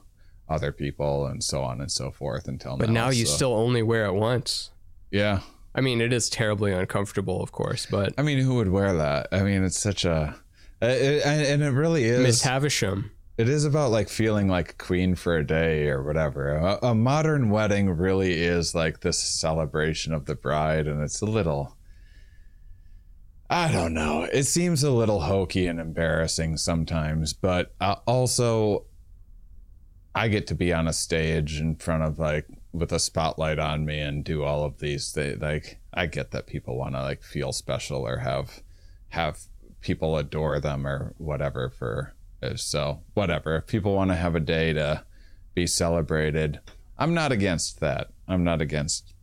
[0.48, 3.36] other people and so on and so forth until But now But now you so-
[3.36, 4.72] still only wear it once.
[5.12, 5.40] yeah
[5.76, 9.28] I mean, it is terribly uncomfortable, of course, but I mean, who would wear that?
[9.32, 10.36] I mean, it's such a,
[10.82, 12.20] it, and and it really is.
[12.22, 13.12] Miss Havisham.
[13.40, 16.58] It is about like feeling like a queen for a day or whatever.
[16.58, 21.26] A, a modern wedding really is like this celebration of the bride, and it's a
[21.26, 21.78] little.
[23.50, 24.24] I don't know.
[24.24, 28.84] It seems a little hokey and embarrassing sometimes, but uh, also,
[30.14, 33.86] I get to be on a stage in front of like with a spotlight on
[33.86, 35.14] me and do all of these.
[35.14, 38.62] They like I get that people want to like feel special or have
[39.08, 39.40] have
[39.80, 42.14] people adore them or whatever for
[42.56, 45.04] so whatever if people want to have a day to
[45.54, 46.60] be celebrated.
[46.98, 48.10] I'm not against that.
[48.28, 49.14] I'm not against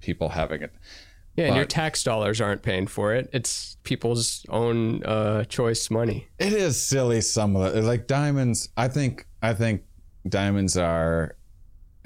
[0.00, 0.72] people having it.
[1.36, 3.28] Yeah, and your tax dollars aren't paying for it.
[3.32, 6.28] It's people's own uh, choice money.
[6.38, 7.20] It is silly.
[7.20, 8.70] Some of it, like diamonds.
[8.76, 9.26] I think.
[9.42, 9.82] I think
[10.26, 11.36] diamonds are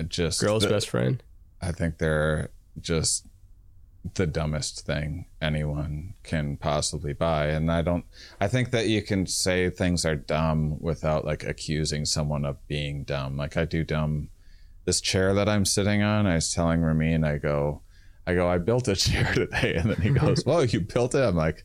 [0.08, 1.22] just Girl's the- best friend.
[1.62, 3.26] I think they're just
[4.14, 7.46] the dumbest thing anyone can possibly buy.
[7.46, 8.04] And I don't,
[8.40, 13.04] I think that you can say things are dumb without like accusing someone of being
[13.04, 13.36] dumb.
[13.36, 14.30] Like I do dumb.
[14.86, 17.82] This chair that I'm sitting on, I was telling Ramin, I go,
[18.26, 19.74] I go, I built a chair today.
[19.74, 21.22] And then he goes, Whoa, you built it?
[21.22, 21.64] I'm like,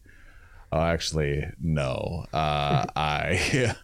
[0.71, 2.25] Oh, actually, no.
[2.33, 3.75] Uh, I,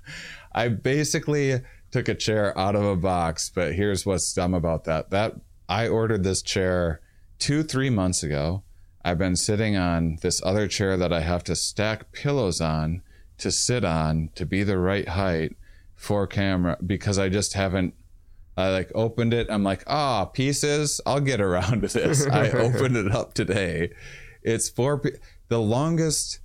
[0.52, 1.62] I basically
[1.92, 5.10] took a chair out of a box, but here's what's dumb about that.
[5.12, 5.36] That
[5.70, 7.00] I ordered this chair
[7.42, 8.64] two, three months ago.
[9.04, 13.02] I've been sitting on this other chair that I have to stack pillows on
[13.40, 15.58] to sit on to be the right height
[15.96, 17.96] for camera because I just haven't.
[18.56, 19.48] I like opened it.
[19.50, 21.02] I'm like, ah, pieces.
[21.06, 22.28] I'll get around to this.
[22.32, 23.92] I opened it up today.
[24.44, 25.00] It's four.
[25.00, 26.40] Pe- the longest.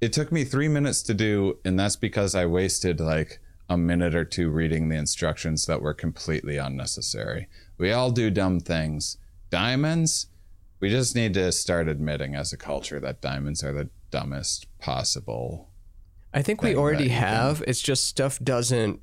[0.00, 4.14] It took me three minutes to do, and that's because I wasted like a minute
[4.14, 7.48] or two reading the instructions that were completely unnecessary.
[7.76, 9.18] We all do dumb things.
[9.58, 10.26] Diamonds,
[10.80, 15.70] we just need to start admitting as a culture that diamonds are the dumbest possible.
[16.32, 17.62] I think we already you can- have.
[17.64, 18.98] It's just stuff doesn't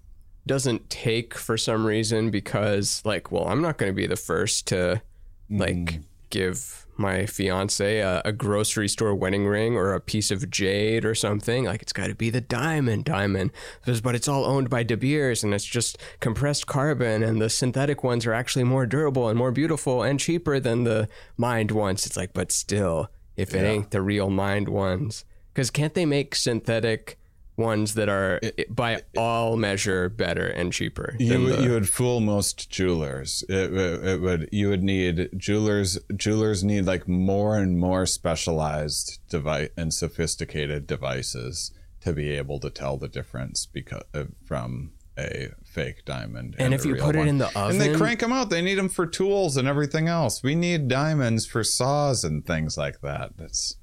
[0.46, 4.68] doesn't take for some reason because like, well, I'm not going to be the first
[4.68, 5.02] to
[5.50, 6.04] like Mm.
[6.32, 11.16] give my fiance a, a grocery store wedding ring or a piece of jade or
[11.16, 11.66] something.
[11.66, 13.52] Like it's got to be the diamond, diamond.
[13.86, 18.04] But it's all owned by De Beers and it's just compressed carbon and the synthetic
[18.04, 22.06] ones are actually more durable and more beautiful and cheaper than the mined ones.
[22.06, 26.36] It's like, but still, if it ain't the real mined ones, because can't they make
[26.36, 27.18] synthetic
[27.62, 31.16] ones that are by all measure better and cheaper?
[31.20, 33.44] You the- you would fool most jewelers.
[33.48, 35.98] It, would- it would you would need jewelers.
[36.16, 41.72] Jewelers need like more and more specialized device and sophisticated devices
[42.02, 46.56] to be able to tell the difference because uh, from a fake diamond.
[46.58, 48.50] And if you put it in the oven and they crank them out.
[48.50, 50.42] They need them for tools and everything else.
[50.42, 53.38] We need diamonds for saws and things like that.
[53.38, 53.76] That's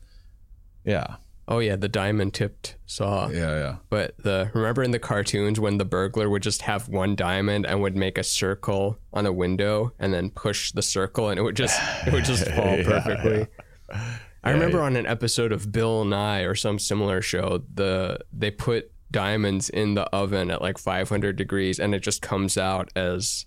[0.85, 1.17] yeah,
[1.49, 3.29] oh yeah, the diamond tipped saw.
[3.29, 3.77] yeah, yeah.
[3.91, 7.81] But the remember in the cartoons when the burglar would just have one diamond and
[7.83, 11.57] would make a circle on a window and then push the circle and it would
[11.57, 13.47] just it would just fall Yeah, perfectly.
[13.91, 14.85] I Yeah, remember yeah.
[14.85, 19.95] on an episode of Bill Nye or some similar show, the they put diamonds in
[19.95, 23.47] the oven at like 500 degrees and it just comes out as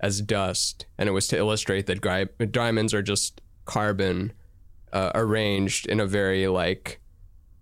[0.00, 4.32] as dust and it was to illustrate that gri- diamonds are just carbon
[4.92, 7.00] uh, arranged in a very like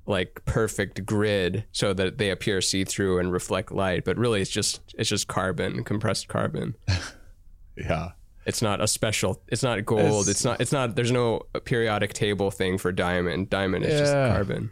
[0.06, 4.80] like perfect grid so that they appear see-through and reflect light but really it's just
[4.98, 6.74] it's just carbon compressed carbon
[7.76, 8.10] Yeah.
[8.46, 12.12] it's not a special it's not gold It's- it's, not it's not there's no periodic
[12.12, 14.70] table thing for diamond diamond is just carbon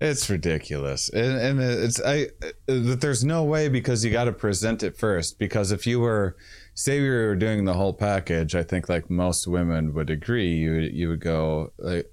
[0.00, 2.28] It's ridiculous, and, and it's I
[2.66, 5.40] that there's no way because you got to present it first.
[5.40, 6.36] Because if you were,
[6.74, 10.72] say, we were doing the whole package, I think like most women would agree, you
[10.74, 12.06] you would go like,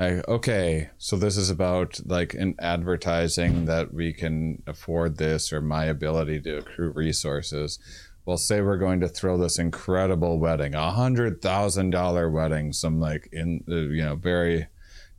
[0.00, 5.60] like okay, so this is about like an advertising that we can afford this or
[5.60, 7.78] my ability to accrue resources.
[8.24, 12.98] Well, say we're going to throw this incredible wedding, a hundred thousand dollar wedding, some
[12.98, 14.68] like in uh, you know very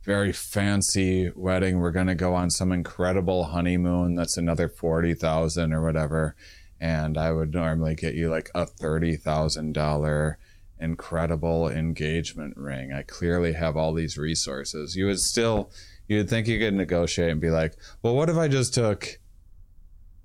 [0.02, 1.78] very fancy wedding.
[1.78, 4.16] We're gonna go on some incredible honeymoon.
[4.16, 6.34] That's another forty thousand or whatever.
[6.80, 10.38] And I would normally get you like a thirty thousand dollar
[10.82, 12.92] incredible engagement ring.
[12.92, 14.96] I clearly have all these resources.
[14.96, 15.70] You would still
[16.08, 19.18] you would think you could negotiate and be like, well, what if I just took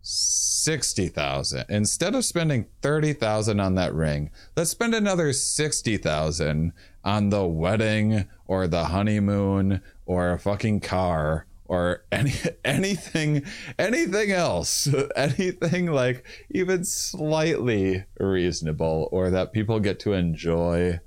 [0.02, 4.32] sixty thousand instead of spending thirty thousand on that ring?
[4.56, 6.74] Let's spend another sixty thousand
[7.04, 12.34] on the wedding or the honeymoon or a fucking car or any
[12.66, 13.44] anything
[13.78, 21.00] anything else anything like even slightly reasonable or that people get to enjoy.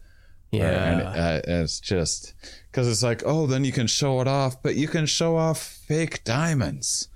[0.53, 1.13] Or yeah.
[1.15, 2.35] uh, it's just
[2.71, 5.61] because it's like oh then you can show it off but you can show off
[5.61, 7.09] fake diamonds.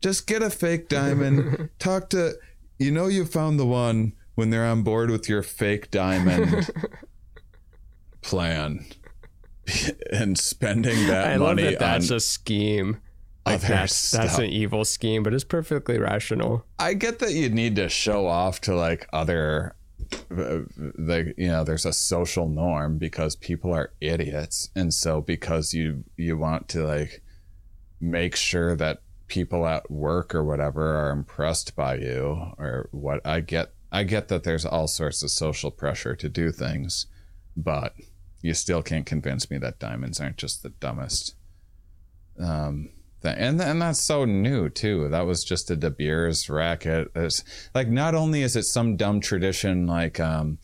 [0.00, 1.70] Just get a fake diamond.
[1.78, 2.34] Talk to
[2.78, 6.70] you know you found the one when they're on board with your fake diamond
[8.22, 8.86] plan
[10.12, 12.98] and spending that i love money that that's on a scheme.
[13.46, 16.64] Like that's that's an evil scheme but it's perfectly rational.
[16.78, 19.74] I get that you need to show off to like other
[20.30, 20.60] uh,
[20.98, 24.70] like you know there's a social norm because people are idiots.
[24.76, 27.22] And so because you you want to like
[28.00, 33.40] make sure that people at work or whatever are impressed by you or what I
[33.40, 37.06] get I get that there's all sorts of social pressure to do things,
[37.56, 37.94] but
[38.42, 41.34] you still can't convince me that diamonds aren't just the dumbest.
[42.38, 42.90] Um,
[43.20, 43.36] thing.
[43.36, 45.08] and and that's so new too.
[45.08, 47.08] That was just a De Beers racket.
[47.14, 47.44] It's
[47.74, 50.58] like not only is it some dumb tradition like um,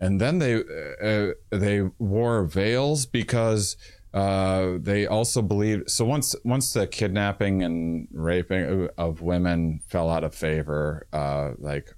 [0.00, 0.62] and then they
[1.02, 3.76] uh, they wore veils because
[4.14, 10.24] uh, they also believed so once once the kidnapping and raping of women fell out
[10.24, 11.94] of favor uh, like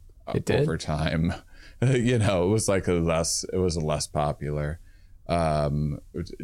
[0.51, 1.32] over time
[1.82, 4.80] you know it was like a less it was a less popular
[5.32, 5.98] um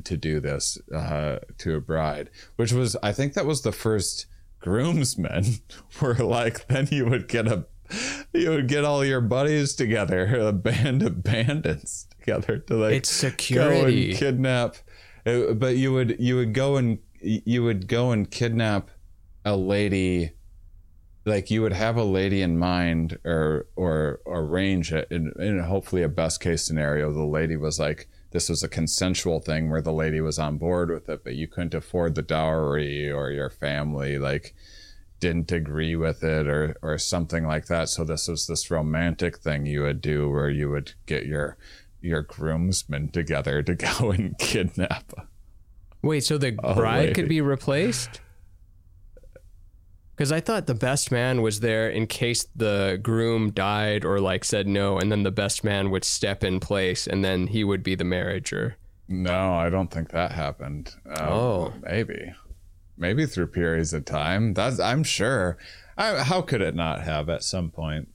[0.05, 4.27] to do this uh to a bride which was i think that was the first
[4.61, 5.45] groomsmen
[6.01, 7.67] were like then you would get a
[8.33, 13.11] you would get all your buddies together a band of bandits together to like It's
[13.51, 14.77] go and kidnap
[15.27, 18.91] uh, but you would you would go and you would go and kidnap
[19.45, 20.33] a lady
[21.27, 26.09] like you would have a lady in mind or or arrange it in hopefully a
[26.09, 30.21] best case scenario the lady was like this was a consensual thing where the lady
[30.21, 34.55] was on board with it but you couldn't afford the dowry or your family like
[35.21, 39.67] didn't agree with it or or something like that so this was this romantic thing
[39.67, 41.57] you would do where you would get your
[42.01, 45.13] your groomsmen together to go and kidnap
[46.03, 47.15] Wait, so the bride wait.
[47.15, 48.21] could be replaced?
[50.19, 54.45] Because I thought the best man was there in case the groom died or like
[54.45, 57.85] said no, and then the best man would step in place, and then he would
[57.85, 58.77] be the marriager.
[59.07, 60.93] No, I don't think that happened.
[61.07, 61.73] Um, Oh.
[61.85, 62.33] maybe,
[62.97, 64.55] maybe through periods of time.
[64.55, 65.57] That's I'm sure.
[65.97, 68.09] I, how could it not have at some point?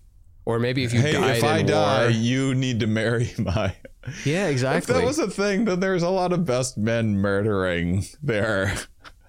[0.44, 2.10] Or maybe if you hey, died if I die, war.
[2.10, 3.78] you need to marry my.
[4.26, 4.94] Yeah, exactly.
[4.94, 8.74] If that was a thing, then there's a lot of best men murdering their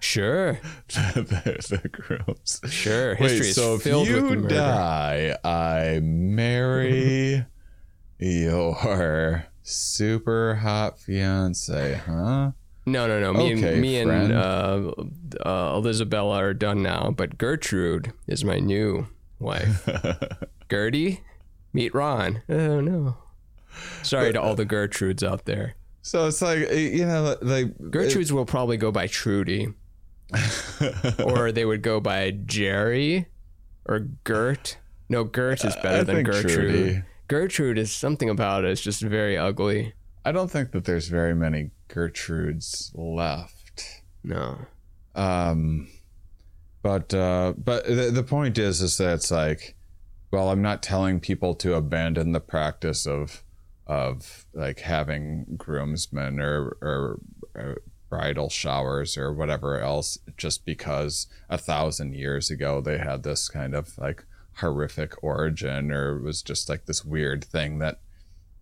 [0.04, 2.60] sure, the, the grooms.
[2.68, 3.14] sure.
[3.14, 4.48] History Wait, is so if filled with you murder.
[4.54, 7.44] die, I marry
[8.18, 12.52] your super hot fiance, huh?
[12.86, 13.32] No, no, no.
[13.32, 14.30] Me Okay, and me friend.
[14.30, 14.92] and uh,
[15.44, 19.06] uh, Elizabella are done now, but Gertrude is my new
[19.38, 19.88] wife.
[20.70, 21.22] Gertie,
[21.72, 22.42] meet Ron.
[22.48, 23.16] Oh no.
[24.02, 25.76] Sorry to all the Gertrudes out there.
[26.02, 29.68] So it's like you know, like Gertrudes will probably go by Trudy,
[31.24, 33.26] or they would go by Jerry,
[33.86, 34.78] or Gert.
[35.08, 36.50] No, Gert is better I than Gertrude.
[36.50, 37.02] Trudy.
[37.28, 38.70] Gertrude is something about it.
[38.70, 39.94] It's just very ugly.
[40.24, 44.02] I don't think that there's very many Gertrudes left.
[44.22, 44.58] No.
[45.14, 45.88] Um,
[46.82, 49.74] but uh, but the, the point is, is that it's like,
[50.30, 53.42] well, I'm not telling people to abandon the practice of
[53.86, 57.20] of like having groomsmen or or,
[57.54, 57.78] or
[58.14, 63.74] bridal showers or whatever else just because a thousand years ago they had this kind
[63.74, 64.24] of like
[64.58, 67.98] horrific origin or it was just like this weird thing that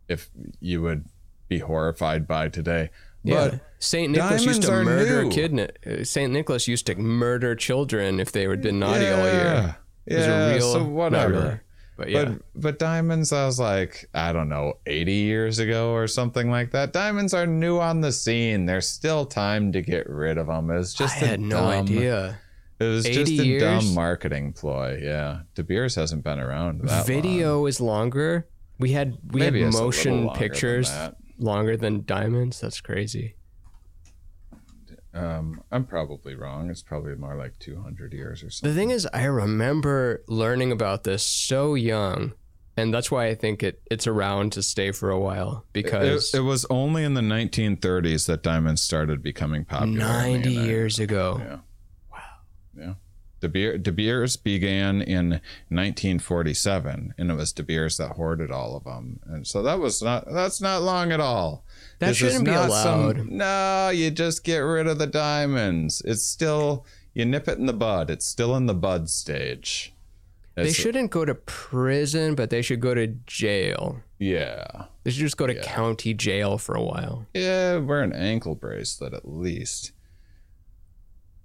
[0.08, 0.30] if
[0.60, 1.04] you would
[1.48, 2.88] be horrified by today
[3.22, 3.50] Yeah.
[3.50, 5.30] but Saint Nicholas used to murder new.
[5.30, 5.72] kid.
[5.86, 9.44] uh, Saint Nicholas used to murder children if they had been naughty all year.
[9.44, 9.74] Yeah,
[10.06, 11.62] It was a real, so whatever.
[12.02, 16.06] But yeah, But but diamonds, I was like, I don't know, eighty years ago or
[16.06, 16.92] something like that.
[16.92, 18.66] Diamonds are new on the scene.
[18.66, 20.70] There's still time to get rid of them.
[20.70, 22.38] It's I just a had no dumb- idea.
[22.80, 23.62] It was just a years?
[23.62, 24.98] dumb marketing ploy.
[25.02, 27.68] Yeah, De Beers hasn't been around that Video long.
[27.68, 28.48] is longer.
[28.78, 29.86] We had we Maybe had it's a little
[30.24, 30.90] motion pictures
[31.38, 32.60] longer than diamonds.
[32.60, 33.36] That's crazy.
[35.14, 36.70] Um, I'm probably wrong.
[36.70, 38.74] It's probably more like 200 years or something.
[38.74, 42.32] The thing is, I remember learning about this so young,
[42.78, 46.38] and that's why I think it it's around to stay for a while because it,
[46.38, 49.98] it was only in the 1930s that diamonds started becoming popular.
[49.98, 51.36] ninety years ago.
[51.40, 51.58] Yeah.
[52.10, 52.18] Wow.
[52.78, 52.94] Yeah.
[53.40, 58.76] De, Beer, De Beers began in 1947, and it was De Beers that hoarded all
[58.76, 61.64] of them, and so that was not that's not long at all.
[62.02, 63.28] That This shouldn't be not allowed.
[63.28, 66.02] no, you just get rid of the diamonds.
[66.04, 66.84] It's still
[67.14, 68.10] you nip it in the bud.
[68.10, 69.94] It's still in the bud stage.
[70.56, 74.00] They shouldn't go to prison, but they should go to jail.
[74.18, 74.86] Yeah.
[75.04, 77.24] They should just go to county jail for a while.
[77.34, 79.92] Yeah, wear an ankle bracelet at least.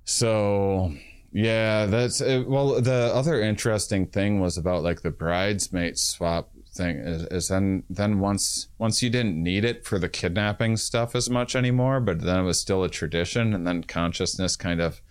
[0.06, 0.92] So,
[1.32, 2.82] yeah, that's uh, well.
[2.82, 8.20] The other interesting thing was about like the bridesmaid swap thing is, is then then
[8.20, 12.40] once once you didn't need it for the kidnapping stuff as much anymore, but then
[12.40, 15.02] it was still a tradition, and then consciousness kind of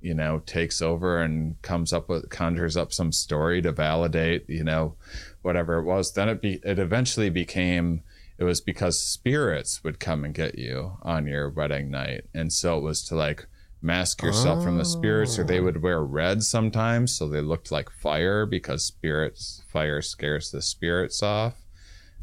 [0.00, 4.62] you know takes over and comes up with conjures up some story to validate you
[4.62, 4.94] know
[5.40, 8.02] whatever it was then it be it eventually became
[8.38, 12.24] it was because spirits would come and get you on your wedding night.
[12.34, 13.46] And so it was to like
[13.82, 15.64] mask yourself from the spirits, or they oh.
[15.64, 21.22] would wear red sometimes, so they looked like fire because spirits fire scares the spirits
[21.22, 21.54] off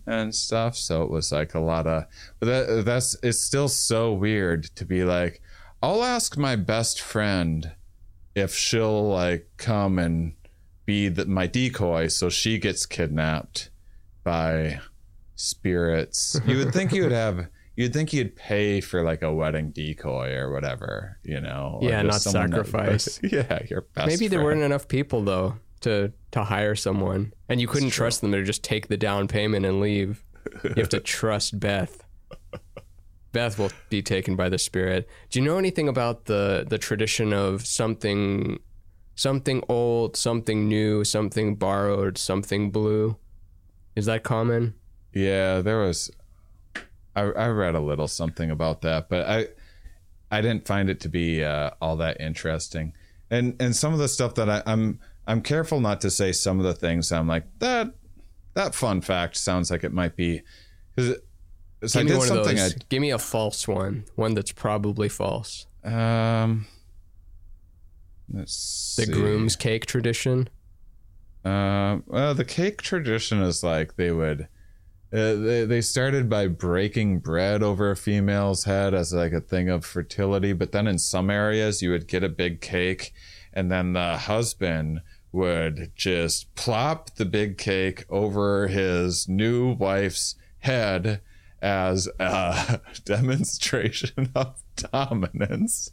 [0.05, 0.75] and stuff.
[0.75, 2.05] So it was like a lot of,
[2.39, 5.41] but that, that's it's still so weird to be like,
[5.81, 7.71] I'll ask my best friend
[8.35, 10.34] if she'll like come and
[10.85, 13.69] be the, my decoy, so she gets kidnapped
[14.23, 14.80] by
[15.35, 16.39] spirits.
[16.45, 17.47] You would think you would have.
[17.75, 21.79] You'd think you'd pay for like a wedding decoy or whatever, you know?
[21.81, 23.19] Yeah, not someone that- sacrifice.
[23.23, 24.07] yeah, your best.
[24.07, 24.59] Maybe there friend.
[24.59, 28.63] weren't enough people though to to hire someone, and you couldn't trust them to just
[28.63, 30.23] take the down payment and leave.
[30.63, 32.03] You have to trust Beth.
[33.31, 35.09] Beth will be taken by the spirit.
[35.31, 38.59] Do you know anything about the the tradition of something
[39.15, 43.17] something old, something new, something borrowed, something blue?
[43.95, 44.75] Is that common?
[45.13, 46.11] Yeah, there was.
[47.15, 49.48] I, I read a little something about that, but I
[50.31, 52.94] I didn't find it to be uh, all that interesting.
[53.30, 56.60] And and some of the stuff that I, I'm I'm careful not to say some
[56.60, 57.94] of the things I'm like that
[58.56, 60.41] that fun fact sounds like it might be
[60.95, 61.18] because
[61.85, 62.73] so Give me one of those.
[62.90, 65.68] Give me a false one, one that's probably false.
[65.84, 66.65] Um
[68.31, 69.11] let's The see.
[69.11, 70.49] groom's cake tradition.
[71.45, 74.48] Um, well, the cake tradition is like they would.
[75.14, 79.69] Uh, they, they started by breaking bread over a female's head as like a thing
[79.69, 83.14] of fertility, but then in some areas you would get a big cake,
[83.53, 84.99] and then the husband
[85.31, 91.22] would just plop the big cake over his new wife's head
[91.61, 95.91] as a demonstration of dominance.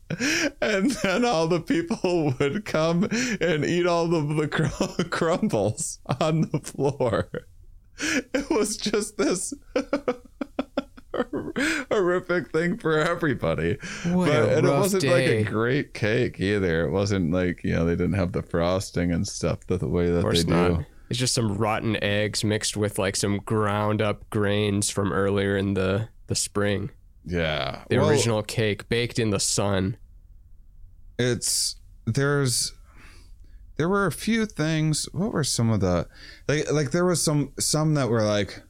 [0.63, 3.05] And then all the people would come
[3.41, 4.21] and eat all the,
[4.97, 7.29] the crumbles on the floor
[8.35, 9.53] it was just this
[11.91, 15.13] horrific thing for everybody What but and it wasn't day.
[15.39, 19.13] like a great cake either it wasn't like you know they didn't have the frosting
[19.13, 20.69] and stuff the, the way that they not.
[20.81, 25.57] do It's just some rotten eggs mixed with like some ground up grains from earlier
[25.57, 26.91] in the the spring.
[27.27, 29.97] yeah The Well, original cake baked in the sun.
[31.19, 31.75] it's
[32.07, 32.73] there's
[33.81, 36.07] there were a few things what were some of the
[36.49, 38.63] like like there was some some that were like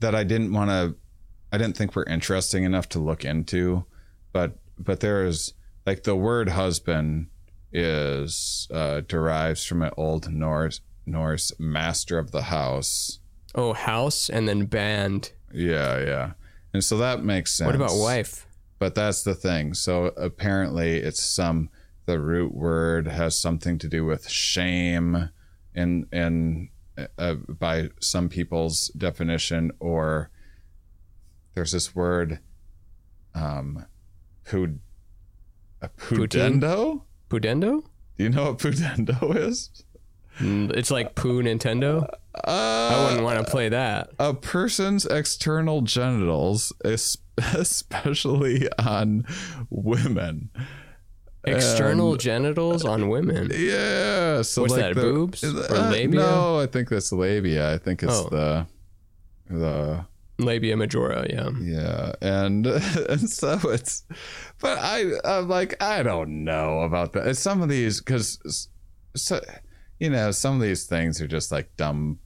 [0.00, 0.94] that I didn't want to
[1.50, 3.86] I didn't think were interesting enough to look into
[4.34, 5.54] but but there's
[5.86, 7.28] like the word husband
[7.72, 13.20] is uh derives from an old Norse Norse master of the house
[13.54, 15.32] Oh, house and then band.
[15.50, 16.32] yeah yeah
[16.74, 18.46] and so that makes sense What about wife?
[18.78, 19.72] but that's the thing.
[19.72, 21.70] So apparently, it's some
[22.06, 25.30] the root word has something to do with shame,
[25.74, 26.70] in in
[27.18, 30.30] uh, by some people's definition, or
[31.54, 32.38] there's this word,
[33.34, 33.84] um,
[34.44, 34.80] pud,
[35.82, 36.60] a Poutine?
[36.60, 37.02] pudendo.
[37.28, 37.82] Pudendo?
[38.16, 39.70] Do you know what pudendo is?
[40.38, 42.06] Mm, It's like poo Nintendo.
[42.44, 42.50] I
[42.94, 44.10] Uh, wouldn't want to play that.
[44.18, 49.24] a person's external genitals, especially on
[49.70, 50.50] women.
[51.46, 53.50] External and- genitals on women.
[53.54, 54.42] Yeah.
[54.42, 56.20] So What's like that, the- boobs or uh, labia?
[56.20, 57.72] No, I think that's labia.
[57.74, 58.28] I think it's Oh.
[58.30, 58.66] the
[59.48, 60.04] the
[60.38, 61.48] Labia majora, yeah.
[61.62, 62.66] yeah, and
[63.08, 64.02] and so it's,
[64.60, 67.36] but I I'm like I don't know about that.
[67.38, 68.68] Some of these because
[69.14, 69.40] so
[69.98, 72.18] you know some of these things are just like dumb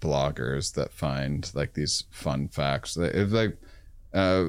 [0.00, 2.96] bloggers that find like these fun facts.
[2.98, 3.56] It's like
[4.12, 4.44] uh,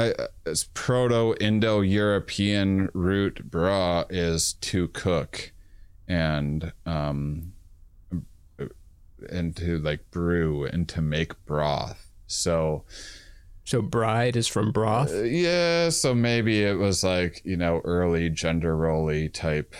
[0.00, 0.14] I,
[0.46, 5.52] it's proto-indo-european root bra is to cook
[6.08, 7.52] and um
[9.28, 12.84] and to like brew and to make broth so
[13.64, 15.12] So bride is from broth.
[15.12, 19.74] uh, yeah so maybe it was like you know early gender roly type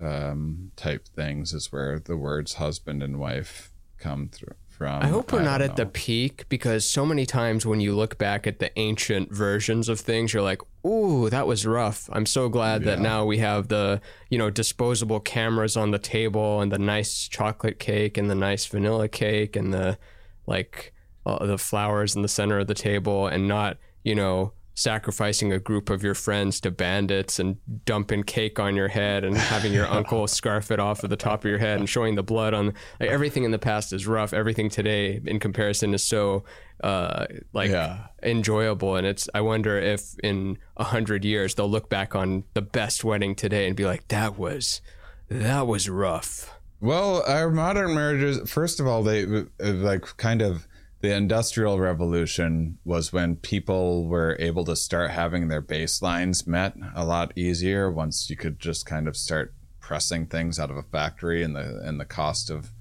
[0.00, 5.32] um type things is where the words husband and wife come through from I hope
[5.32, 8.58] we're not don't at the peak because so many times when you look back at
[8.58, 13.00] the ancient versions of things, you're like, "Ooh, that was rough." I'm so glad that
[13.00, 14.00] now we have the
[14.30, 18.66] you know disposable cameras on the table and the nice chocolate cake and the nice
[18.66, 19.98] vanilla cake and the
[20.46, 20.92] like
[21.24, 25.58] uh, the flowers in the center of the table and not you know sacrificing a
[25.58, 29.86] group of your friends to bandits and dumping cake on your head and having your
[29.90, 32.66] uncle scarf it off of the top of your head and showing the blood on
[33.00, 34.34] like, everything in the past is rough.
[34.34, 36.44] Everything today in comparison is so
[36.84, 37.24] uh
[37.54, 38.08] like Yeah.
[38.22, 38.96] enjoyable.
[38.96, 43.02] And it's i wonder if in a hundred years they'll look back on the best
[43.02, 44.82] wedding today and be like that was
[45.30, 46.52] that was rough.
[46.82, 50.66] Well, our modern marriages, first of all, they uh, like kind of
[51.06, 57.04] the industrial revolution was when people were able to start having their baselines met a
[57.04, 61.44] lot easier once you could just kind of start pressing things out of a factory
[61.44, 62.72] and the and the cost of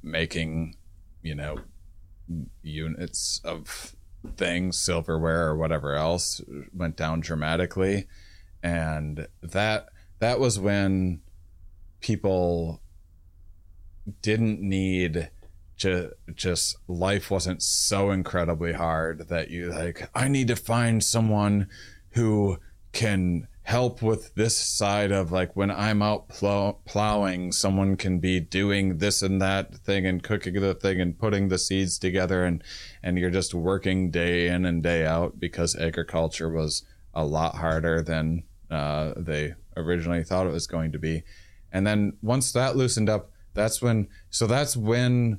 [0.00, 0.76] making
[1.22, 1.58] you know
[2.62, 3.96] units of
[4.36, 6.40] things silverware or whatever else
[6.72, 8.06] went down dramatically.
[8.62, 9.88] And that
[10.20, 11.20] that was when
[11.98, 12.80] people
[14.20, 15.30] didn't need
[15.82, 21.68] to just life wasn't so incredibly hard that you like I need to find someone
[22.10, 22.58] who
[22.92, 28.40] can help with this side of like when I'm out plow- plowing, someone can be
[28.40, 32.62] doing this and that thing and cooking the thing and putting the seeds together and
[33.02, 36.82] and you're just working day in and day out because agriculture was
[37.14, 41.22] a lot harder than uh, they originally thought it was going to be.
[41.72, 45.38] And then once that loosened up, that's when so that's when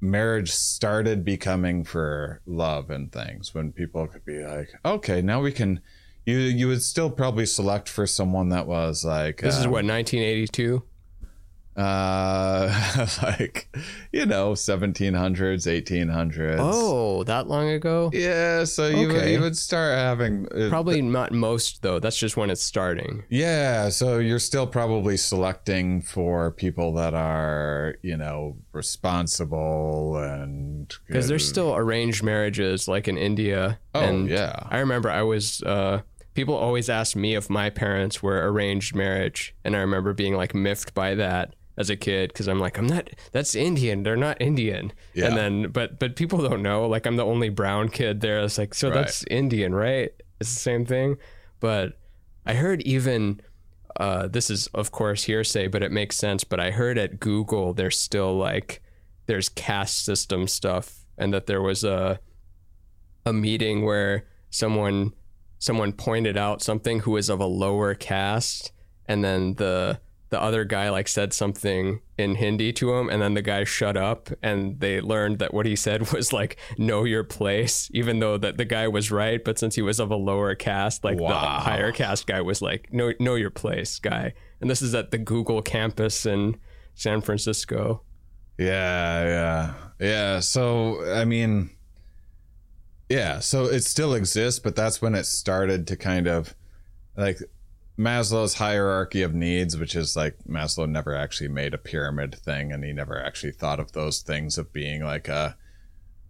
[0.00, 5.50] marriage started becoming for love and things when people could be like okay now we
[5.50, 5.80] can
[6.24, 9.84] you you would still probably select for someone that was like This is uh, what
[9.84, 10.82] 1982.
[11.78, 13.68] Uh like
[14.12, 18.10] you know 1700s 1800s Oh, that long ago?
[18.12, 21.98] yeah so you, would, you would start having uh, Probably not most though.
[22.00, 23.22] That's just when it's starting.
[23.28, 31.28] yeah so you're still probably selecting for people that are you know responsible and Because
[31.28, 33.78] there's still arranged marriages like in India.
[33.94, 36.02] oh and yeah I remember I was uh
[36.34, 40.54] people always asked me if my parents were arranged marriage and I remember being like
[40.54, 44.40] miffed by that as a kid because I'm like I'm not that's Indian they're not
[44.40, 45.26] Indian Yeah.
[45.28, 48.58] and then but but people don't know like I'm the only brown kid there it's
[48.58, 48.96] like so Right.
[48.96, 50.10] that's Indian right
[50.40, 51.16] it's the same thing
[51.60, 51.98] but
[52.44, 53.40] I heard even
[53.98, 57.74] uh, this is of course hearsay but it makes sense but I heard at Google
[57.74, 58.82] there's still like
[59.26, 62.18] there's caste system stuff and that there was a
[63.26, 65.12] a meeting where someone
[65.58, 68.72] someone pointed out something who was of a lower caste
[69.06, 69.98] and then the
[70.30, 73.96] the other guy like said something in Hindi to him and then the guy shut
[73.96, 78.36] up and they learned that what he said was like know your place even though
[78.36, 81.24] that the guy was right but since he was of a lower caste like the
[81.24, 85.18] higher caste guy was like know know your place guy and this is at the
[85.18, 86.56] Google campus in
[86.94, 88.02] San Francisco
[88.58, 90.40] Yeah, yeah, yeah.
[90.40, 91.70] So I mean,
[93.08, 93.38] yeah.
[93.38, 96.54] So it still exists, but that's when it started to kind of
[97.16, 97.38] like
[97.98, 102.84] Maslow's hierarchy of needs, which is like Maslow never actually made a pyramid thing, and
[102.84, 105.56] he never actually thought of those things of being like a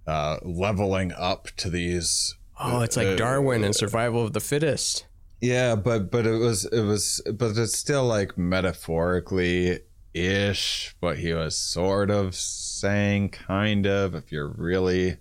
[0.06, 2.34] uh, leveling up to these.
[2.58, 5.06] oh it's like Uh, Darwin and survival of the fittest
[5.40, 9.80] Yeah, but but it was it was but it's still like metaphorically
[10.14, 15.18] ish what he was sort of saying kind of if you're really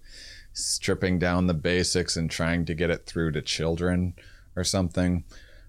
[0.54, 4.14] stripping down the basics and trying to get it through to children
[4.56, 5.26] or something.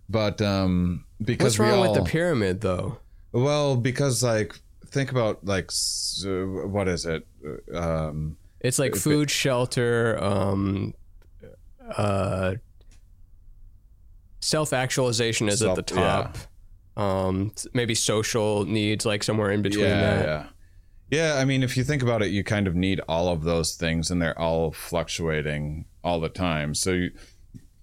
[0.09, 2.99] But um because What's wrong all, with the pyramid, though?
[3.33, 5.71] well because like think about like
[6.25, 6.29] uh,
[6.69, 7.27] what is it
[7.75, 10.95] um It's like food, shelter, um,
[11.97, 12.55] uh,
[14.41, 16.39] self actualization is at the Self- top.
[16.97, 20.25] Um, maybe social needs, like somewhere in between yeah, that.
[20.27, 20.47] Yeah.
[21.11, 23.77] Yeah, I mean, if you think about it, you kind of need all of those
[23.77, 26.75] things, and they're all fluctuating all the time.
[26.75, 27.11] So you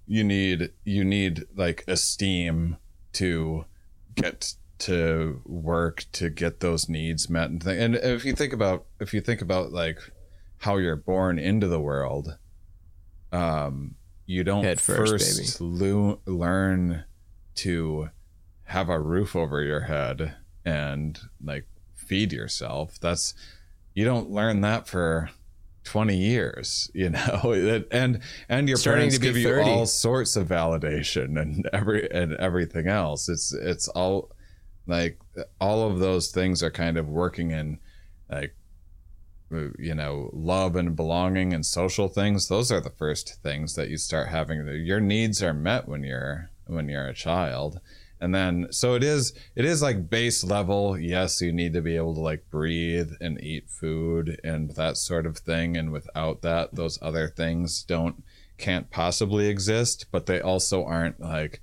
[0.08, 2.78] you need you need like esteem
[3.14, 3.66] to
[4.16, 8.86] get to work to get those needs met, and th- and if you think about
[9.00, 10.00] if you think about like
[10.60, 12.38] how you're born into the world,
[13.32, 13.96] um,
[14.26, 17.06] you don't Head first, first lo- learn
[17.56, 18.10] to
[18.64, 23.00] have a roof over your head and like feed yourself.
[23.00, 23.34] That's
[23.94, 25.30] you don't learn that for
[25.86, 27.84] 20 years, you know.
[27.92, 29.70] And and your Starting parents give you 30.
[29.70, 33.30] all sorts of validation and every and everything else.
[33.30, 34.32] It's it's all
[34.88, 35.20] like
[35.62, 37.80] all of those things are kind of working in
[38.30, 38.56] like
[39.54, 43.90] uh, you know love and belonging and social things those are the first things that
[43.90, 47.80] you start having your needs are met when you're when you're a child
[48.26, 51.96] and then so it is it is like base level yes you need to be
[51.96, 56.74] able to like breathe and eat food and that sort of thing and without that
[56.74, 58.24] those other things don't
[58.58, 61.62] can't possibly exist but they also aren't like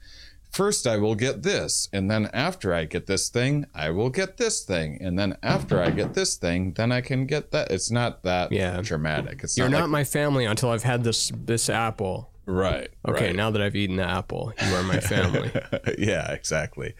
[0.53, 4.37] first I will get this, and then after I get this thing, I will get
[4.37, 7.71] this thing, and then after I get this thing, then I can get that.
[7.71, 8.79] It's not that Yeah.
[8.83, 9.41] dramatic.
[9.43, 12.32] It's You're not, not like- my family until I've had this this apple.
[12.53, 12.89] Right.
[13.09, 13.37] Okay, right.
[13.37, 15.51] now that I've eaten the apple, you are my family.
[15.99, 16.95] yeah, exactly.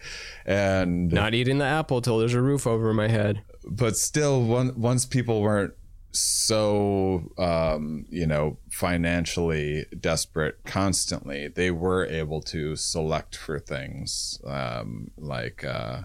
[0.45, 3.41] And Not eating the apple till there's a roof over my head.
[3.69, 5.73] but still, one, once people weren't
[6.15, 15.09] so um, you know financially desperate constantly they were able to select for things um,
[15.17, 16.01] like uh,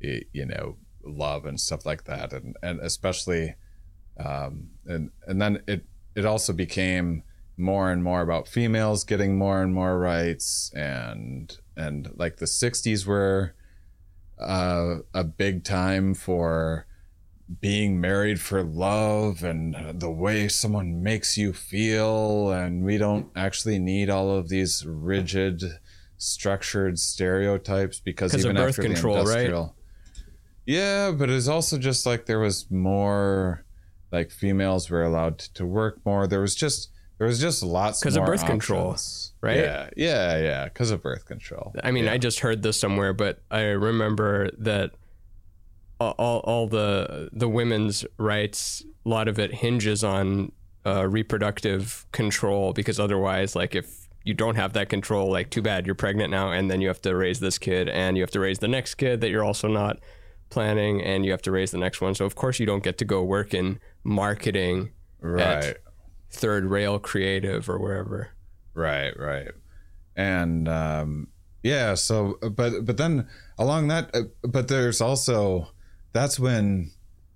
[0.00, 3.54] you know love and stuff like that and and especially
[4.18, 5.84] um, and and then it
[6.16, 7.22] it also became
[7.56, 13.06] more and more about females getting more and more rights and and like the 60s
[13.06, 13.54] were
[14.38, 16.86] uh, a big time for
[17.60, 23.78] being married for love and the way someone makes you feel and we don't actually
[23.78, 25.62] need all of these rigid
[26.18, 29.46] structured stereotypes because even birth after control, the right?
[29.46, 29.76] industrial
[30.66, 33.64] yeah but it's also just like there was more
[34.10, 38.16] like females were allowed to work more there was just there was just lots because
[38.16, 38.96] of birth control,
[39.40, 39.56] right?
[39.56, 42.12] yeah yeah yeah because of birth control I mean, Yeah.
[42.12, 44.92] I just heard this somewhere, but I remember that
[45.98, 50.52] all, all, all the the women's rights, a lot of it hinges on
[50.84, 55.86] uh, reproductive control because otherwise, like if you don't have that control, like too bad,
[55.86, 58.40] you're pregnant now, and then you have to raise this kid, and you have to
[58.40, 59.98] raise the next kid that you're also not
[60.50, 62.14] planning, and you have to raise the next one.
[62.14, 64.90] So of course you don't get to go work in marketing,
[65.20, 65.76] right
[66.30, 68.30] third rail creative, or wherever.
[68.74, 69.50] Right, right.
[70.14, 71.28] And um
[71.62, 73.28] yeah, so but but then
[73.58, 75.70] along that uh, but there's also
[76.12, 76.92] that's when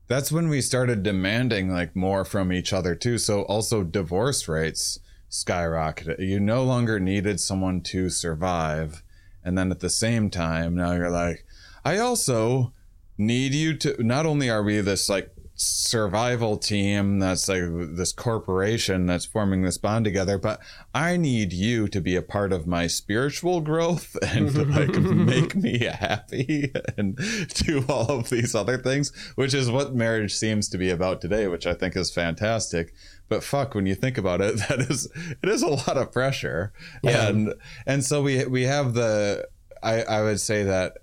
[0.07, 3.17] that's when we started demanding like more from each other too.
[3.17, 4.99] So also divorce rates
[5.31, 6.19] skyrocketed.
[6.19, 9.03] You no longer needed someone to survive.
[9.45, 11.47] And then at the same time, now you're like,
[11.85, 12.73] I also
[13.17, 15.31] need you to not only are we this like
[15.61, 17.61] survival team that's like
[17.95, 20.59] this corporation that's forming this bond together but
[20.95, 25.55] i need you to be a part of my spiritual growth and to like make
[25.55, 27.15] me happy and
[27.53, 31.47] do all of these other things which is what marriage seems to be about today
[31.47, 32.95] which i think is fantastic
[33.29, 35.11] but fuck when you think about it that is
[35.43, 36.73] it is a lot of pressure
[37.03, 37.29] Yeah.
[37.29, 37.53] and
[37.85, 39.47] and so we we have the
[39.83, 40.95] i i would say that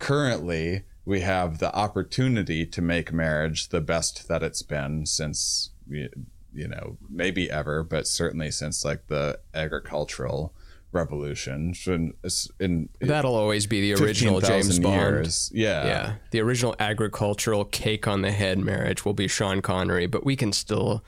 [0.00, 6.08] currently we have the opportunity to make marriage the best that it's been since you
[6.52, 10.54] you know maybe ever but certainly since like the agricultural
[10.92, 12.14] revolution in,
[12.60, 14.94] in That'll always be the original 15,000 James Bond.
[15.00, 15.50] years.
[15.52, 20.24] yeah Yeah, the original agricultural cake on the head marriage will be Sean Connery, but
[20.24, 21.02] we can still.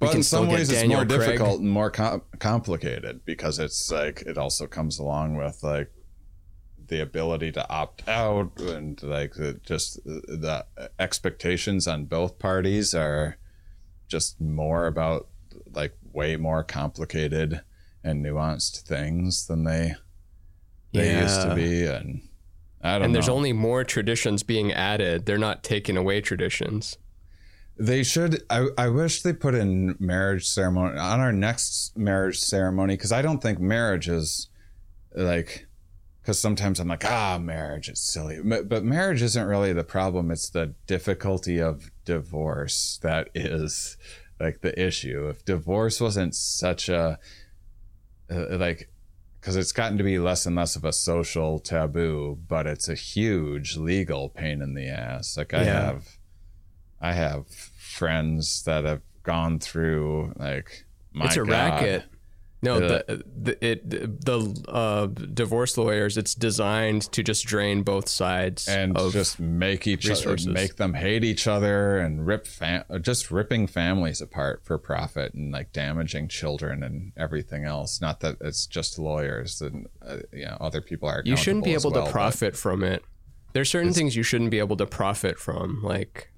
[0.00, 1.08] We but can in still some get ways it's more Craig.
[1.20, 5.92] difficult and more com- complicated because it's like it also comes along with like
[6.90, 10.66] the ability to opt out and like the, just the
[10.98, 13.38] expectations on both parties are
[14.08, 15.28] just more about
[15.72, 17.62] like way more complicated
[18.04, 19.94] and nuanced things than they
[20.92, 22.20] they used to be and
[22.82, 23.04] I don't know.
[23.04, 23.34] And there's know.
[23.34, 25.26] only more traditions being added.
[25.26, 26.96] They're not taking away traditions.
[27.78, 28.42] They should.
[28.50, 33.22] I, I wish they put in marriage ceremony on our next marriage ceremony because I
[33.22, 34.48] don't think marriage is
[35.14, 35.66] like.
[36.20, 38.40] Because sometimes I'm like, ah, marriage, it's silly.
[38.44, 40.30] But, but marriage isn't really the problem.
[40.30, 43.96] It's the difficulty of divorce that is
[44.38, 45.28] like the issue.
[45.28, 47.18] If divorce wasn't such a,
[48.30, 48.90] uh, like,
[49.40, 52.94] because it's gotten to be less and less of a social taboo, but it's a
[52.94, 55.36] huge legal pain in the ass.
[55.38, 55.84] Like, I Yeah.
[55.86, 56.18] have.
[57.00, 60.84] I have friends that have gone through like
[61.14, 61.48] my it's a God.
[61.48, 62.04] racket.
[62.62, 66.18] No, the, the it the uh, divorce lawyers.
[66.18, 71.24] It's designed to just drain both sides and just make each other make them hate
[71.24, 76.82] each other and rip fam- just ripping families apart for profit and like damaging children
[76.82, 81.22] and everything else not that it's just lawyers and uh, you know other people are
[81.24, 83.02] you shouldn't be able as to profit from it.
[83.52, 86.30] There's certain things you shouldn't be able to profit from, like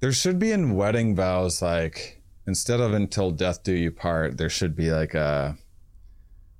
[0.00, 2.15] there should be in wedding vows like
[2.46, 5.56] instead of until death do you part there should be like a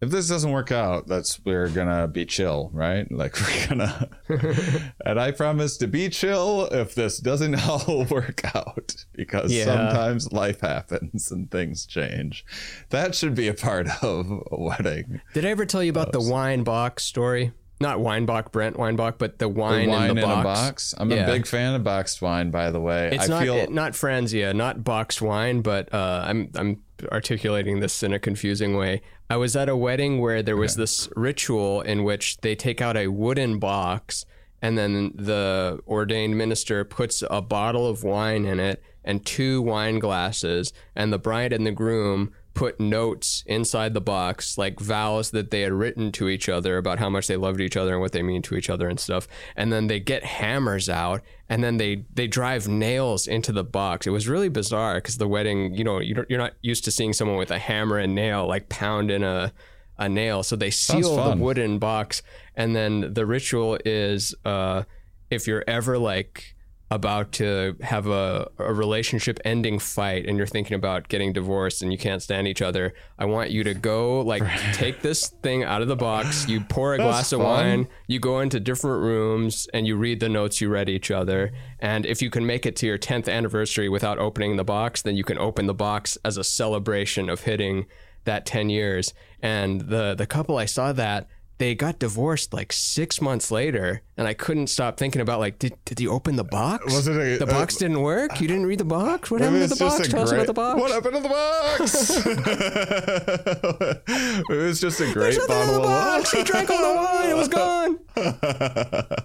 [0.03, 4.09] if this doesn't work out that's we're gonna be chill right like we're gonna
[5.07, 9.65] and i promise to be chill if this doesn't all work out because Yeah.
[9.65, 12.45] sometimes life happens and things change
[12.91, 16.21] that should be a part of a wedding Did I ever tell you about the
[16.21, 17.53] wine box story?
[17.79, 20.41] Not Weinbach, Brent Weinbach, but the wine, wine in the in box.
[20.41, 21.27] a box i'm Yeah.
[21.27, 23.93] a big fan of boxed wine by the way It's i not feel it, not
[23.93, 26.83] Franzia, not boxed wine, but uh, I'm I'm
[27.13, 29.03] articulating this in a confusing way.
[29.29, 32.97] I was at a wedding where there was this ritual in which they take out
[32.97, 34.25] a wooden box
[34.63, 39.99] and then the ordained minister puts a bottle of wine in it and two wine
[39.99, 45.51] glasses and the bride and the groom put notes inside the box, like vows that
[45.51, 48.13] they had written to each other about how much they loved each other and what
[48.13, 49.29] they mean to each other and stuff.
[49.55, 54.07] And then they get hammers out and then they they drive nails into the box.
[54.07, 56.91] It was really bizarre because the wedding, you know, you don't, you're not used to
[56.91, 59.53] seeing someone with a hammer and nail like pound in a
[59.99, 60.43] a nail.
[60.43, 62.23] So they seal the wooden box,
[62.55, 64.83] and then the ritual is uh,
[65.31, 66.56] if you're ever like
[66.91, 71.91] about to have a, a relationship ending fight and you're thinking about getting divorced and
[71.91, 74.43] you can't stand each other i want you to go like
[74.73, 76.49] take this thing out of the box.
[76.49, 77.49] You pour a glass of fun.
[77.49, 77.89] wine.
[78.07, 81.53] You go into different rooms and you read the notes you read each other.
[81.81, 85.17] And if you can make it to your 10th anniversary without opening the box then
[85.17, 87.87] you can open the box as a celebration of hitting
[88.25, 89.15] that 10 years.
[89.41, 94.29] And the the couple i saw that they got divorced like six months later and
[94.29, 97.17] i couldn't stop thinking about like did, did you open the box uh, Was it
[97.17, 99.77] a- the uh, box didn't work you didn't read the box what happened to the
[99.77, 102.27] box tell us about the box What happened to the box?
[104.51, 107.49] it was just a great bottle of box he drank all the wine it was
[107.49, 107.99] gone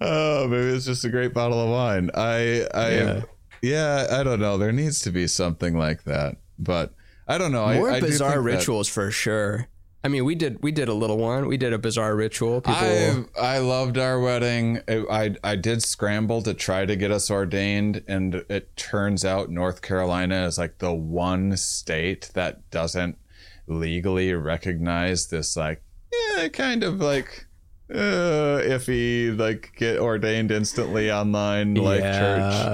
[0.00, 2.10] oh, maybe it's just a great bottle of wine.
[2.14, 3.22] I, I, Yeah.
[3.62, 4.58] yeah, I don't know.
[4.58, 6.92] There needs to be something like that, but
[7.26, 7.66] I don't know.
[7.74, 9.68] more I, I bizarre think that- rituals for sure
[10.04, 12.74] i mean we did we did a little one we did a bizarre ritual people
[12.80, 13.24] I
[13.56, 14.80] I loved our wedding.
[14.88, 19.50] I, I I did scramble to try to get us ordained, and it turns out
[19.50, 23.18] North Carolina is like the one state that doesn't
[23.66, 27.46] legally recognize this like yeah kind of like
[27.92, 32.18] uh, iffy like get ordained instantly online like Yeah.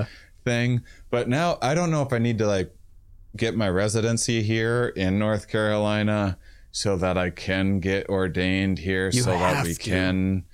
[0.04, 0.08] church
[0.44, 0.82] thing.
[1.10, 2.74] But now I don't know if I need to like
[3.36, 6.38] get my residency here in North Carolina
[6.76, 9.80] so that I can get ordained here You so that we to.
[9.80, 10.44] can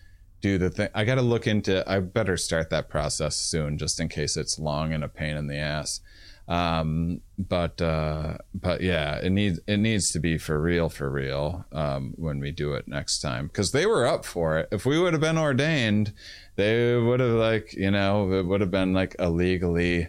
[0.42, 0.90] do the thing.
[0.94, 4.58] I got to look into I better start that process soon just in case it's
[4.58, 6.00] long and a pain in the ass.
[6.46, 11.64] Um but uh but yeah, it needs it needs to be for real for real
[11.72, 14.68] um when we do it next time cuz they were up for it.
[14.70, 16.12] If we would have been ordained,
[16.56, 20.08] they would have like, you know, it would have been like a legally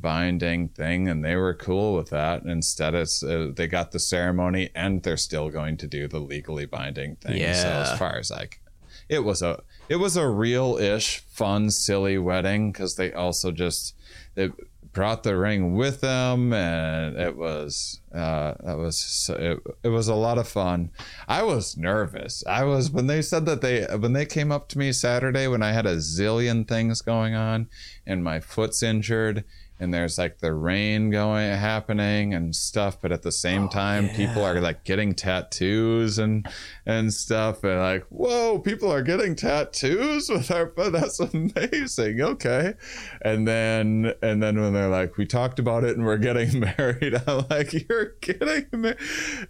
[0.00, 2.42] binding thing and they were cool with that.
[2.44, 6.66] Instead it's uh, they got the ceremony and they're still going to do the legally
[6.66, 7.32] binding thing.
[7.34, 7.88] So Yeah.
[7.92, 8.60] as far as like
[9.08, 13.94] it was a it was a real-ish fun silly wedding because they also just
[14.34, 14.50] they
[14.92, 20.08] brought the ring with them and it was uh that was so, it, it was
[20.08, 20.90] a lot of fun.
[21.28, 22.42] I was nervous.
[22.46, 25.62] I was when they said that they when they came up to me saturday when
[25.62, 27.68] i had a zillion things going on
[28.06, 29.44] and my foot's injured
[29.80, 34.08] and there's like the rain going happening and stuff but at the same oh, time
[34.10, 36.46] people are like getting tattoos and
[36.84, 42.20] and stuff and like whoa people are getting tattoos with our but that's amazing.
[42.20, 42.74] Okay.
[43.22, 47.14] And then and then when they're like we talked about it and we're getting married
[47.26, 48.94] i'm like you're kidding me.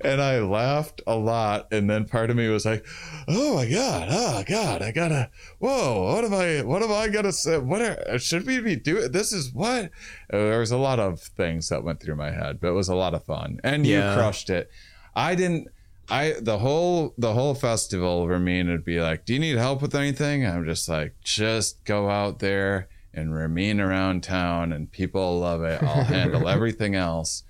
[0.01, 2.87] And i laughed a lot and then part of me was like
[3.29, 7.33] oh my god oh god i gotta whoa what am i what am i gonna
[7.33, 7.59] say?
[7.59, 9.91] What are, should we be doing this is what
[10.31, 12.95] there was a lot of things that went through my head but it was a
[12.95, 14.71] lot of fun and you crushed it
[15.15, 15.69] i didn't
[16.09, 19.95] I the whole the whole festival Ramin would be like, "Do you need help with
[19.95, 25.63] anything?" I'm just like, "Just go out there and Ramin around town, and people love
[25.63, 25.83] it.
[25.83, 27.43] I'll handle everything else."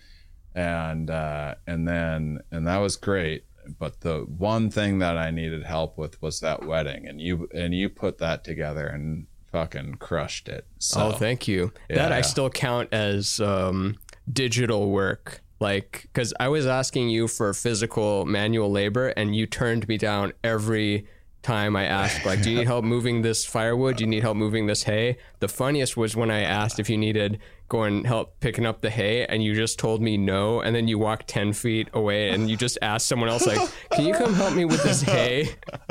[0.54, 3.44] And uh, and then and that was great.
[3.78, 7.74] But the one thing that I needed help with was that wedding, and you and
[7.74, 9.26] you put that together and
[9.56, 10.66] fucking crushed it.
[10.78, 11.72] So Oh, thank you.
[11.88, 13.96] Yeah, that I still count as um,
[14.30, 15.40] digital work.
[15.60, 20.34] Like, because I was asking you for physical manual labor, and you turned me down
[20.44, 21.06] every
[21.42, 23.96] time I asked, like, do you need help moving this firewood?
[23.96, 25.16] Do you need help moving this hay?
[25.38, 28.90] The funniest was when I asked if you needed go and help picking up the
[28.90, 32.48] hay, and you just told me no, and then you walk ten feet away, and
[32.48, 33.58] you just ask someone else, like,
[33.92, 35.48] can you come help me with this hay?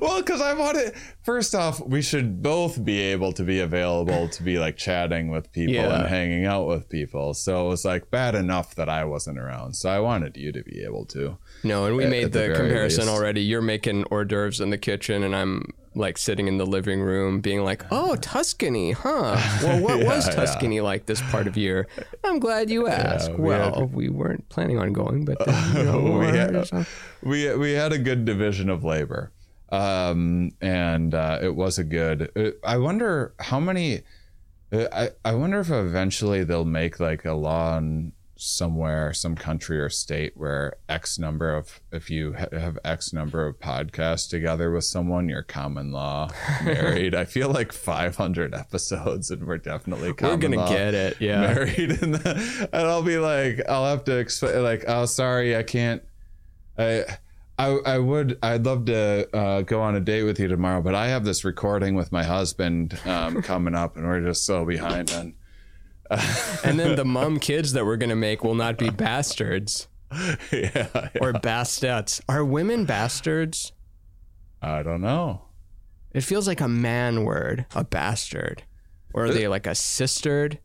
[0.00, 0.94] well, because I want it.
[1.22, 5.52] First off, we should both be able to be available to be like chatting with
[5.52, 6.00] people Yeah.
[6.00, 7.34] and hanging out with people.
[7.34, 9.74] So it was like bad enough that I wasn't around.
[9.74, 11.38] So I wanted you to be able to.
[11.64, 13.14] No, and we At- made at the the, comparison least.
[13.16, 13.40] already.
[13.42, 17.40] You're making hors d'oeuvres in the kitchen, and I'm like sitting in the living room,
[17.40, 19.36] being like, "Oh, Tuscany, huh?
[19.62, 21.88] Well, what was Yeah, Tuscany like this part of year?"
[22.24, 23.32] I'm glad you asked.
[23.32, 26.86] we well, had- we weren't planning on going, but then, you know, we, had,
[27.22, 29.32] we we had a good division of labor,
[29.70, 32.30] um, and uh, it was a good.
[32.36, 34.02] uh, I wonder how many.
[34.72, 39.80] uh, I I wonder if eventually they'll make like a law in somewhere, some country
[39.80, 44.70] or state where X number of, if you ha- have X number of podcasts together
[44.70, 46.30] with someone, you're common law
[46.64, 47.14] married.
[47.14, 51.16] I feel like 500 episodes, and we're definitely We're gonna law get it.
[51.20, 51.40] Yeah.
[51.40, 55.62] married, and, the, and I'll be like, I'll have to explain, like, oh, sorry, I
[55.64, 56.02] can't.
[56.78, 57.04] I.
[57.60, 60.94] I, I would I'd love to uh, go on a date with you tomorrow, but
[60.94, 65.10] I have this recording with my husband um, coming up, and we're just so behind
[65.10, 65.34] on
[66.64, 69.88] And then the mom kids that we're gonna make will not be bastards
[70.50, 71.08] yeah, yeah.
[71.20, 72.20] or bastards.
[72.28, 73.72] Are women bastards?
[74.62, 75.42] I don't know.
[76.12, 78.62] It feels like a man word, a bastard.
[79.14, 80.58] Or are they like a sistered?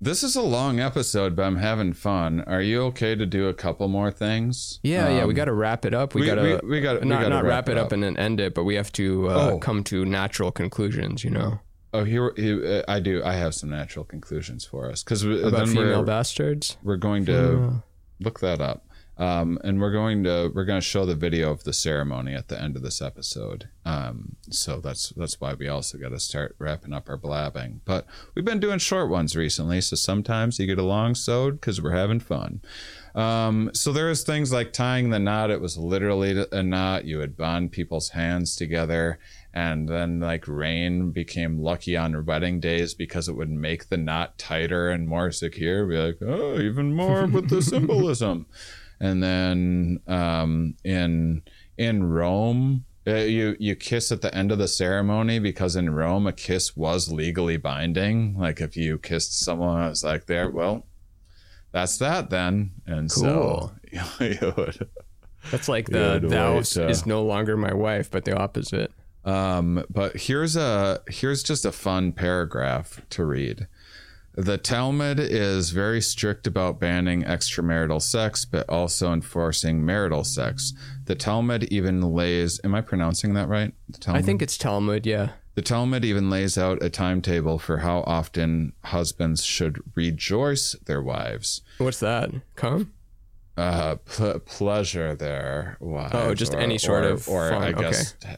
[0.00, 2.42] This is a long episode, but I'm having fun.
[2.46, 4.78] Are you okay to do a couple more things?
[4.82, 5.24] Yeah, yeah.
[5.24, 6.14] We Um, got to wrap it up.
[6.14, 7.90] We, we- got to we- we gotta- we not gotta not wrap wrap, it up.
[7.92, 9.58] and then end it, but we have to uh, Oh.
[9.58, 11.24] come to natural conclusions.
[11.24, 11.60] You know
[11.92, 13.22] Oh, here, here uh, I do.
[13.24, 16.76] I have some natural conclusions for us because about then female we're, bastards.
[16.82, 17.82] we're going to
[18.20, 18.86] look that up,
[19.16, 22.48] um, and we're going to we're going to show the video of the ceremony at
[22.48, 23.70] the end of this episode.
[23.86, 27.80] Um, so that's that's why we also got to start wrapping up our blabbing.
[27.86, 31.80] But we've been doing short ones recently, so sometimes you get a long sewed because
[31.80, 32.60] we're having fun.
[33.14, 35.50] Um, so there's things like tying the knot.
[35.50, 37.06] It was literally a knot.
[37.06, 39.18] You would bond people's hands together.
[39.58, 44.38] And then like rain became lucky on wedding days because it would make the knot
[44.38, 45.84] tighter and more secure.
[45.84, 48.46] Be like, oh, even more with the symbolism.
[49.00, 51.42] And then um, in
[51.76, 56.28] in Rome, uh, you you kiss at the end of the ceremony because in Rome
[56.28, 58.38] a kiss was legally binding.
[58.38, 60.86] Like if you kissed someone, it's like there, well,
[61.72, 62.74] that's that then.
[62.86, 63.72] And so
[64.20, 64.88] you would.
[65.50, 68.92] That's like the the thou to- is no longer my wife, but the opposite.
[69.24, 73.66] Um, but here's a here's just a fun paragraph to read.
[74.34, 80.72] The Talmud is very strict about banning extramarital sex, but also enforcing marital sex.
[81.06, 82.60] The Talmud even lays.
[82.62, 83.74] Am I pronouncing that right?
[83.88, 85.06] The I think it's Talmud.
[85.06, 85.30] Yeah.
[85.56, 91.62] The Talmud even lays out a timetable for how often husbands should rejoice their wives.
[91.78, 92.30] What's that?
[92.54, 92.92] Come.
[93.56, 96.14] Uh, pl- pleasure their wives.
[96.14, 98.28] Oh, just any sort or- of or fun, I guess t-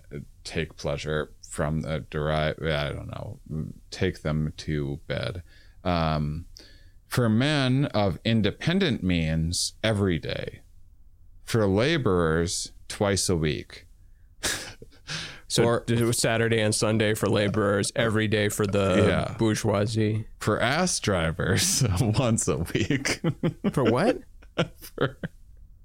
[0.45, 2.57] take pleasure from the derive.
[2.63, 3.41] I don't know.
[3.91, 5.43] Take them to bed.
[5.85, 6.47] Um,
[7.09, 10.61] for men of independent means, every day.
[11.45, 13.87] For laborers, twice a week.
[15.49, 19.35] So Or- it was Saturday and Sunday for laborers, every day for the Yeah.
[19.37, 20.27] bourgeoisie.
[20.39, 23.21] For ass drivers, once a week.
[23.73, 24.19] For what?
[24.79, 25.19] for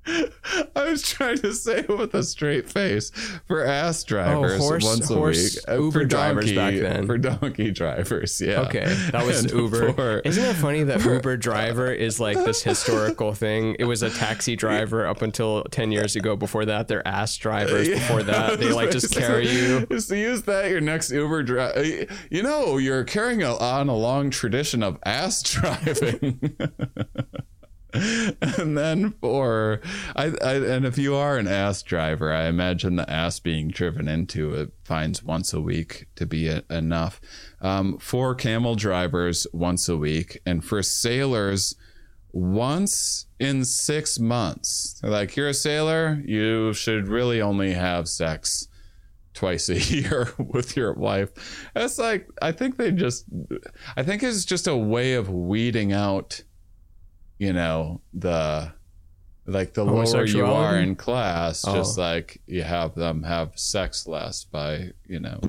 [0.76, 3.10] I was trying to say it with a straight face
[3.48, 5.64] for ass drivers horse- once a horse week.
[5.68, 7.08] Uh, Uber for drivers back then.
[7.08, 8.62] For donkey drivers, yeah.
[8.62, 9.94] Okay, that was Uber.
[9.94, 13.76] for- Isn't it funny that Uber driver is like this historical thing?
[13.80, 16.36] It was a taxi driver up until ten years ago.
[16.36, 17.88] Before that, they're ass drivers.
[17.88, 17.96] Yeah.
[17.96, 19.86] Before that, they like just carry you.
[19.88, 21.84] Just to use that your next Uber driver.
[22.30, 26.56] You know, you're carrying on a long tradition of ass driving.
[28.42, 29.82] and then for
[30.16, 34.08] I, I and if you are an ass driver, I imagine the ass being driven
[34.08, 37.22] into it finds once a week to be e- enough.
[37.62, 41.76] Um, for camel drivers, once a week, and for sailors,
[42.32, 45.00] once in six months.
[45.02, 48.68] They're like, you're a sailor, you should really only have sex
[49.34, 51.70] twice a year with your wife.
[51.74, 53.26] That's like, I think they just,
[53.96, 56.44] I think it's just a way of weeding out,
[57.38, 58.72] you know, the,
[59.46, 61.76] like the lower you are in class, Oh.
[61.76, 65.40] just like you have them have sex less by, you know,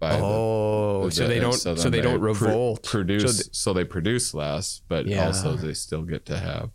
[0.00, 1.52] by the- Oh, so they don't.
[1.52, 2.82] So, then they don't pro- revolt.
[2.84, 5.26] produce, So so, they produce less, but Yeah.
[5.26, 6.70] also they still get to have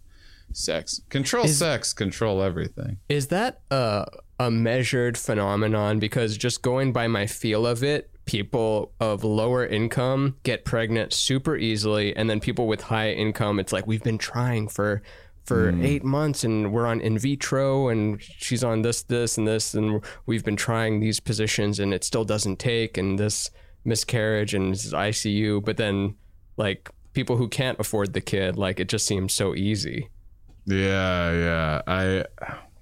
[0.53, 1.01] sex.
[1.09, 2.97] Control Is- sex, control everything.
[3.09, 4.05] Is that a
[4.39, 5.99] a measured phenomenon?
[5.99, 11.57] Because just going by my feel of it, people of lower income get pregnant super
[11.57, 15.01] easily, and then people with high income, it's like we've been trying for
[15.45, 19.73] for eight months, and we're on in vitro, and she's on this, this, and this,
[19.73, 23.49] and we've been trying these positions, and it still doesn't take, and this
[23.83, 26.13] miscarriage and this is ICU, but then
[26.57, 30.09] like people who can't afford the kid, like it just seems so easy.
[30.65, 31.81] Yeah, yeah.
[31.87, 32.25] I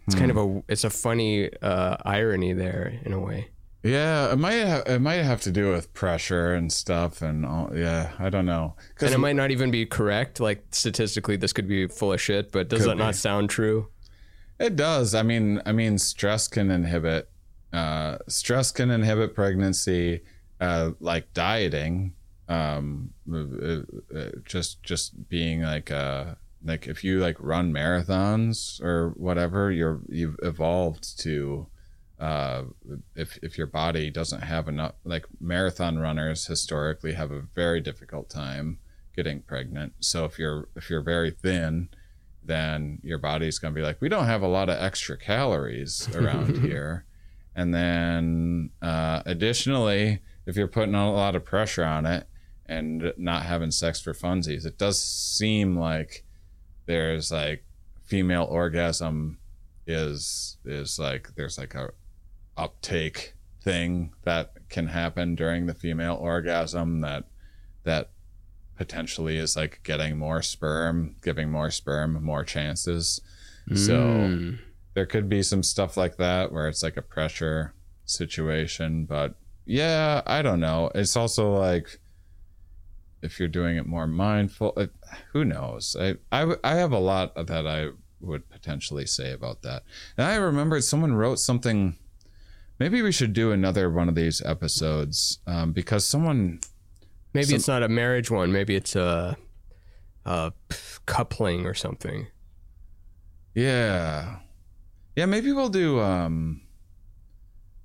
[0.08, 3.50] It's kind of a it's a funny uh, irony there in a way.
[3.84, 7.72] Yeah, it might ha- it might have to do with pressure and stuff and all,
[7.76, 8.76] yeah, I don't know.
[9.00, 10.40] And it might not even be correct.
[10.40, 12.52] Like statistically, this could be full of shit.
[12.52, 13.90] But does that not sound true?
[14.60, 15.14] It does.
[15.14, 17.30] I mean, I mean, stress can inhibit.
[17.72, 20.22] Uh, stress can inhibit pregnancy,
[20.60, 22.14] uh, like dieting.
[22.50, 23.82] Um, uh,
[24.18, 30.00] uh, just just being like uh, like if you like run marathons or whatever, you're
[30.10, 31.68] you've evolved to
[32.20, 32.64] uh,
[33.16, 38.30] if if your body doesn't have enough like marathon runners historically have a very difficult
[38.30, 38.80] time
[39.16, 39.94] getting pregnant.
[40.00, 41.90] So if you're if you're very thin,
[42.44, 46.08] then your body's going to be like, we don't have a lot of extra calories
[46.16, 47.06] around here.
[47.56, 52.28] And then uh, additionally, if you're putting a lot of pressure on it
[52.68, 56.24] and not having sex for funsies, it does seem like
[56.86, 57.66] there's like
[58.06, 59.40] female orgasm
[59.86, 61.90] is is like there's like a
[62.58, 67.26] uptake thing that can happen during the female orgasm that
[67.84, 68.10] that
[68.76, 73.22] potentially is like getting more sperm, giving more sperm more chances.
[73.74, 73.94] So
[74.30, 74.60] Mm.
[74.94, 77.74] there could be some stuff like that where it's like a pressure
[78.06, 79.36] situation, but
[79.66, 80.90] yeah, I don't know.
[80.96, 82.00] It's also like
[83.22, 84.92] if you're doing it more mindful, it,
[85.34, 85.96] who knows?
[86.00, 87.90] I I have a lot that I
[88.22, 89.84] would potentially say about that.
[90.18, 91.98] And I remembered someone wrote something.
[92.80, 96.60] Maybe we should do another one of these episodes um, because someone
[97.34, 98.52] Maybe Some- it's not a marriage one.
[98.52, 99.38] Maybe it's a,
[100.26, 100.54] a
[101.06, 102.28] coupling or something.
[103.54, 104.38] Yeah.
[105.16, 106.62] Yeah, maybe we'll do um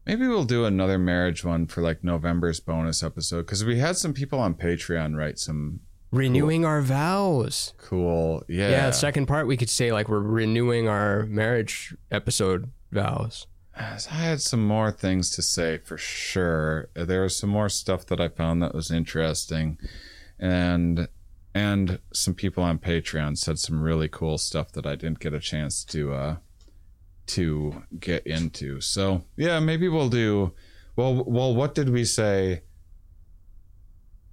[0.06, 4.12] maybe we'll do another marriage one for like November's bonus episode cuz we had some
[4.12, 7.72] people on Patreon write some Renewing our vows.
[7.78, 8.70] cool yeah.
[8.70, 8.90] Yeah.
[8.90, 13.46] second part we could say like we're renewing our marriage episode vows.
[13.74, 16.90] I had some more things to say for sure.
[16.94, 19.78] There was some more stuff that I found that was interesting
[20.38, 21.08] and
[21.54, 25.40] and some people on Patreon said some really cool stuff that I didn't get a
[25.40, 26.36] chance to uh
[27.24, 28.80] to get into.
[28.80, 30.52] So, yeah, maybe we'll do
[30.96, 32.62] well well what did we say?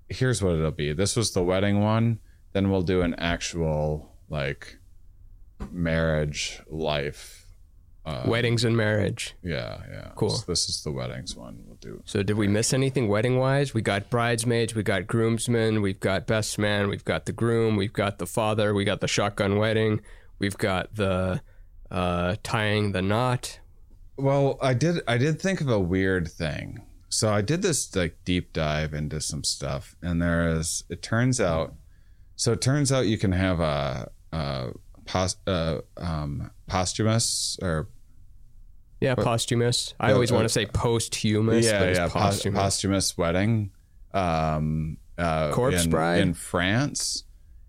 [0.09, 0.91] Here's what it'll be.
[0.91, 2.19] This was the wedding one,
[2.53, 4.79] then we'll do an actual like
[5.71, 7.38] marriage life
[8.05, 9.35] uh, Weddings and marriage.
[9.43, 10.11] yeah, yeah.
[10.15, 10.29] Cool.
[10.31, 11.59] So this is the weddings one.
[11.65, 12.01] We'll do.
[12.05, 13.73] So did we miss anything wedding wise?
[13.73, 17.93] We got bridesmaids, we got groomsmen, we've got best man, we've got the groom, we've
[17.93, 20.01] got the father, we got the shotgun wedding,
[20.39, 21.41] we've got the
[21.91, 23.59] uh, tying the knot.
[24.17, 25.01] Well, I did.
[25.07, 26.81] I did think of a weird thing.
[27.09, 30.83] So I did this like deep dive into some stuff, and there is.
[30.89, 31.75] It turns out.
[32.35, 34.69] So it turns out you can have a, a
[35.09, 37.89] pos, uh, um, posthumous or
[39.01, 39.95] Yeah, posthumous.
[39.99, 42.59] I always uh, want to say posthumous, yeah, but yeah, posthumous.
[42.59, 43.71] posthumous wedding.
[44.13, 46.21] Um, uh, Corpse in, bride?
[46.21, 47.23] in France,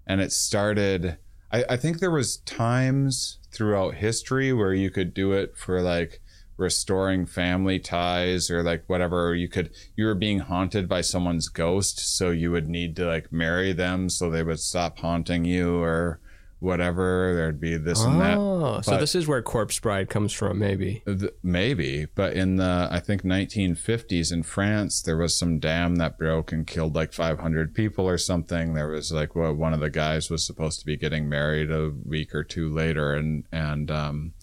[0.06, 1.16] and it started.
[1.50, 6.20] I, I think there was times throughout history where you could do it for like
[6.56, 11.98] restoring family ties or like whatever you could you were being haunted by someone's ghost
[11.98, 16.20] so you would need to like marry them so they would stop haunting you or
[16.60, 20.58] whatever there'd be this and that oh, so this is where corpse bride comes from,
[20.58, 21.02] maybe.
[21.06, 26.18] Th- Maybe, but in the I think 1950s in France, there was some dam that
[26.18, 28.74] broke and killed like 500 people or something.
[28.74, 31.90] There was like well, one of the guys was supposed to be getting married a
[32.04, 34.34] week or two later, and and um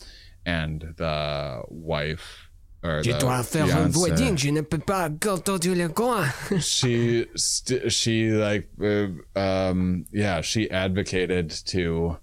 [0.45, 2.47] and the wife
[2.84, 6.28] or the fiancé- je ne peux pas le coin.
[6.60, 9.08] she st- she like uh,
[9.40, 12.18] um yeah she advocated to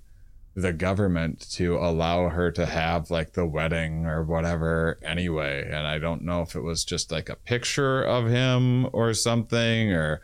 [0.56, 5.98] the government to allow her to have like the wedding or whatever anyway and i
[5.98, 10.22] don't know if it was just like a picture of him or something or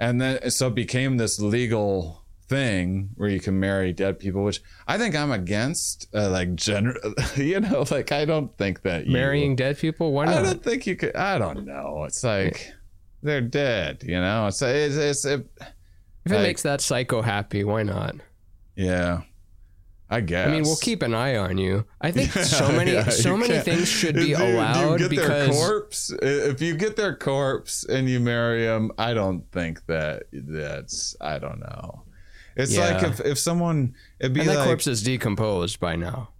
[0.00, 2.23] and then so it became this legal
[2.54, 6.96] thing where you can marry dead people which i think i'm against uh, like general
[7.36, 10.12] you know like i don't think that you, Marrying dead people?
[10.12, 10.34] Why not?
[10.36, 11.14] I don't think you could.
[11.16, 12.04] I don't know.
[12.06, 12.72] It's like
[13.22, 14.02] they're dead.
[14.06, 14.46] You know.
[14.48, 15.46] It's it's, it's it,
[16.24, 18.14] If it like- makes that psycho happy, why not?
[18.76, 19.22] yeah.
[20.10, 20.48] I guess.
[20.48, 21.86] I mean, we'll keep an eye on you.
[22.00, 25.08] I think so many, Yeah, so many can't- things should be you- you allowed their
[25.08, 26.12] because corpse.
[26.22, 31.16] If you get their corpse and you marry them, I don't think that that's.
[31.20, 32.04] I don't know.
[32.56, 36.30] It's like if if someone it'd be and that like corpse is decomposed by now.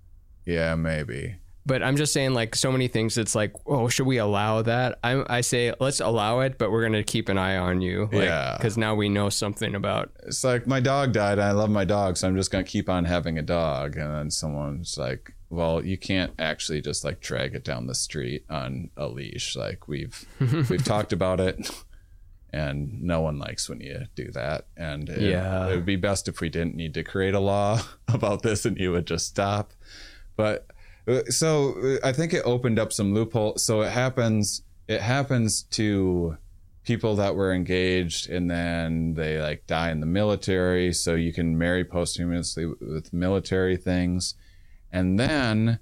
[0.47, 1.37] yeah maybe
[1.67, 3.17] But I'm just saying, like so many things.
[3.17, 4.99] It's like, oh, should we allow that?
[5.03, 8.25] I I say let's allow it, but we're gonna keep an eye on you, like,
[8.29, 8.57] Yeah.
[8.59, 10.11] because now we know something about.
[10.27, 11.39] it's like my dog died.
[11.39, 13.97] and I love my dog, so I'm just gonna keep on having a dog.
[13.97, 18.45] And then someone's like, "Well, you can't actually just like drag it down the street
[18.51, 19.57] on a leash.
[19.57, 20.27] Like we've
[20.69, 21.57] we've talked about it,
[22.55, 24.67] and no one likes when you do that.
[24.77, 25.69] And it, Yeah.
[25.69, 28.79] it would be best if we didn't need to create a law about this, and
[28.79, 29.73] you would just stop.
[30.37, 30.67] But
[31.09, 33.59] uh, so uh, I think it opened up some loophole.
[33.59, 34.63] So it happens.
[34.89, 36.37] It happens to
[36.85, 41.57] people that were engaged and then they like die in the military so you can
[41.57, 44.35] marry posthumously with military things
[44.93, 45.79] and then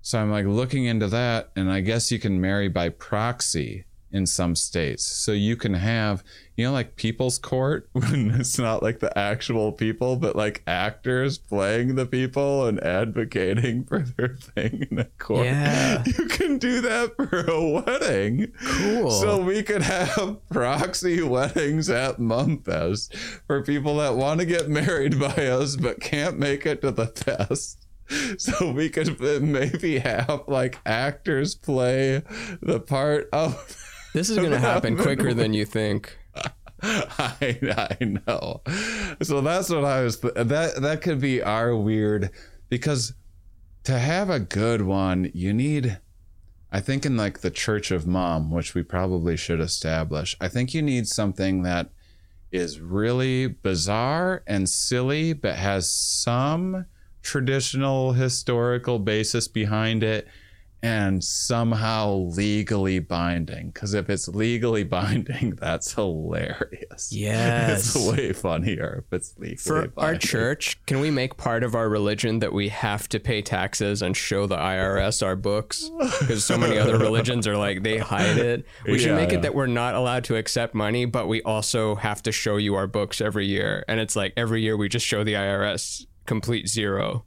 [0.00, 4.26] so i'm like looking into that and i guess you can marry by proxy in
[4.26, 6.24] some states so you can have
[6.56, 11.36] you know like people's court when it's not like the actual people but like actors
[11.38, 16.02] playing the people and advocating for their thing in a court Yeah.
[16.06, 19.10] you can do that for a wedding Cool.
[19.10, 23.14] so we could have proxy weddings at Mumfest
[23.46, 27.06] for people that want to get married by us but can't make it to the
[27.06, 27.84] fest.
[28.38, 32.22] So we could uh, maybe have like actors play
[32.62, 33.77] the part of.
[34.18, 36.18] This is going to happen quicker than you think.
[36.82, 38.62] I, I know.
[39.22, 40.20] So that's what I was.
[40.20, 42.30] That that could be our weird
[42.68, 43.14] because
[43.84, 46.00] to have a good one, you need.
[46.70, 50.74] I think in like the Church of Mom, which we probably should establish, I think
[50.74, 51.90] you need something that
[52.50, 56.86] is really bizarre and silly, but has some
[57.22, 60.26] traditional historical basis behind it
[60.82, 63.70] and somehow legally binding.
[63.70, 67.10] Because if it's legally binding, that's hilarious.
[67.12, 67.96] Yes.
[67.96, 70.14] It's way funnier if it's legally For binding.
[70.14, 74.02] our church, can we make part of our religion that we have to pay taxes
[74.02, 75.90] and show the IRS our books?
[76.20, 78.64] Because so many other religions are like, they hide it.
[78.86, 79.38] We should Yeah, make yeah.
[79.38, 82.74] it that we're not allowed to accept money, but we also have to show you
[82.76, 83.84] our books every year.
[83.88, 87.24] And it's like every year we just show the IRS complete zero.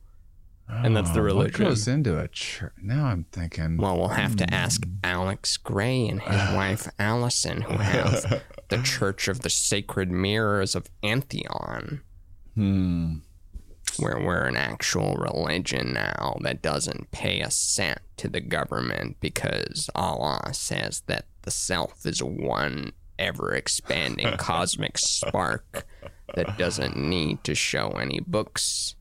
[0.67, 1.63] And that's the Oh, religion.
[1.65, 2.71] What goes into a church?
[2.81, 3.77] Now I'm thinking.
[3.77, 9.27] Well, we'll have to ask Alex Grey and his wife Allyson, who have the Church
[9.27, 12.01] of the Sacred Mirrors of Entheon.
[12.55, 13.15] Hmm.
[13.97, 19.89] where we're an actual religion now that doesn't pay a cent to the government because
[19.95, 25.85] Allah says that the self is one ever expanding cosmic spark
[26.35, 28.95] that doesn't need to show any books.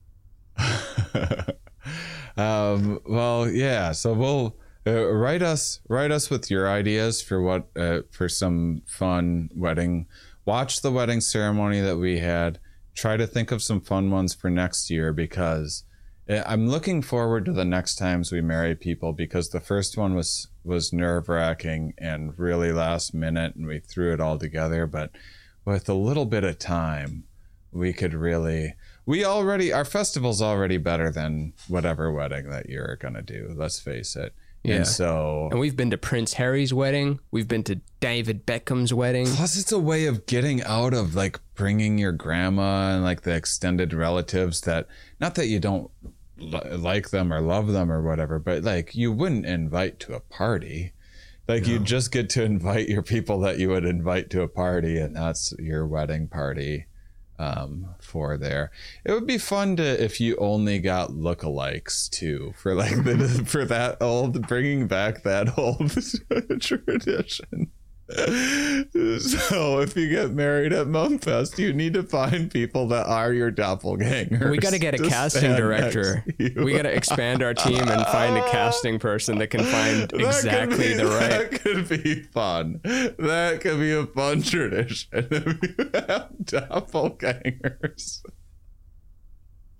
[2.36, 3.92] um, well, yeah.
[3.92, 4.56] So we'll
[4.86, 10.06] uh, write us write us with your ideas for what uh, for some fun wedding.
[10.44, 12.58] Watch the wedding ceremony that we had.
[12.94, 15.84] Try to think of some fun ones for next year because
[16.28, 20.14] uh, I'm looking forward to the next times we marry people because the first one
[20.14, 24.86] was was nerve wracking and really last minute and we threw it all together.
[24.86, 25.10] But
[25.64, 27.24] with a little bit of time,
[27.72, 28.74] we could really
[29.10, 34.14] we already our festival's already better than whatever wedding that you're gonna do let's face
[34.14, 34.32] it.
[34.62, 34.76] Yeah.
[34.76, 39.26] and so And we've been to Prince Harry's wedding, we've been to David Beckham's wedding.
[39.26, 43.34] plus it's a way of getting out of like bringing your grandma and like the
[43.34, 44.86] extended relatives that
[45.18, 45.90] not that you don't
[46.38, 50.20] li- like them or love them or whatever but like you wouldn't invite to a
[50.20, 50.92] party.
[51.48, 54.98] Like you just get to invite your people that you would invite to a party
[54.98, 56.86] and that's your wedding party
[57.40, 58.70] um, for there.
[59.04, 63.64] It would be fun to if you only got lookalikes too for like the, for
[63.64, 65.90] that old bringing back that old
[66.60, 67.72] tradition.
[69.20, 73.52] So if you get married at Mumfest, you need to find people that are your
[73.52, 74.50] doppelgangers.
[74.50, 76.24] We got to get a to casting director.
[76.26, 76.64] next to you.
[76.64, 80.20] We got to expand our team and find a casting person that can find That
[80.20, 81.50] exactly be- the right.
[81.50, 82.80] That could be fun.
[82.82, 88.22] That could be a fun tradition if you have doppelgangers.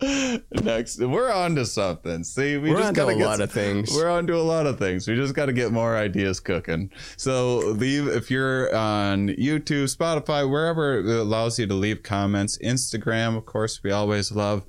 [0.03, 2.25] Next, we're on to something.
[2.25, 3.93] See, we We're just gotta a get lot of things.
[3.95, 5.07] We're on to a lot of things.
[5.07, 6.91] We just got to get more ideas cooking.
[7.17, 12.59] So leave if you're on YouTube, Spotify, wherever it allows you to leave comments.
[12.59, 14.65] Instagram, of course, we always love.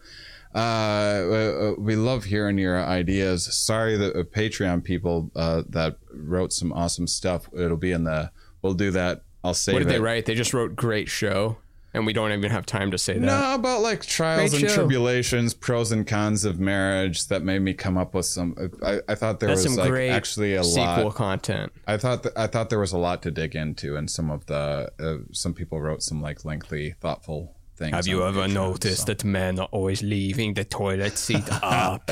[0.53, 3.55] Uh, uh, we love hearing your ideas.
[3.55, 7.47] Sorry, the uh, Patreon people uh, that wrote some awesome stuff.
[7.53, 8.31] It'll be in the.
[8.61, 9.23] We'll do that.
[9.43, 9.91] I'll save What did it.
[9.93, 10.25] they write?
[10.25, 11.57] They just wrote great show,
[11.93, 13.19] and we don't even have time to say that.
[13.19, 14.75] No, about like trials Great and show.
[14.77, 17.27] tribulations, pros and cons of marriage.
[17.27, 18.55] That made me come up with some.
[18.83, 21.15] I, I thought there That's was some like great actually a sequel lot.
[21.15, 21.71] content.
[21.87, 24.45] I thought th- I thought there was a lot to dig into, and some of
[24.45, 27.95] the uh, some people wrote some like lengthy, thoughtful things.
[27.95, 29.05] Have you ever Patreon, noticed so.
[29.05, 32.05] that men are always leaving the toilet seat up?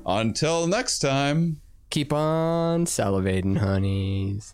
[0.06, 1.62] Until next time.
[1.90, 4.54] Keep on salivating, honeys.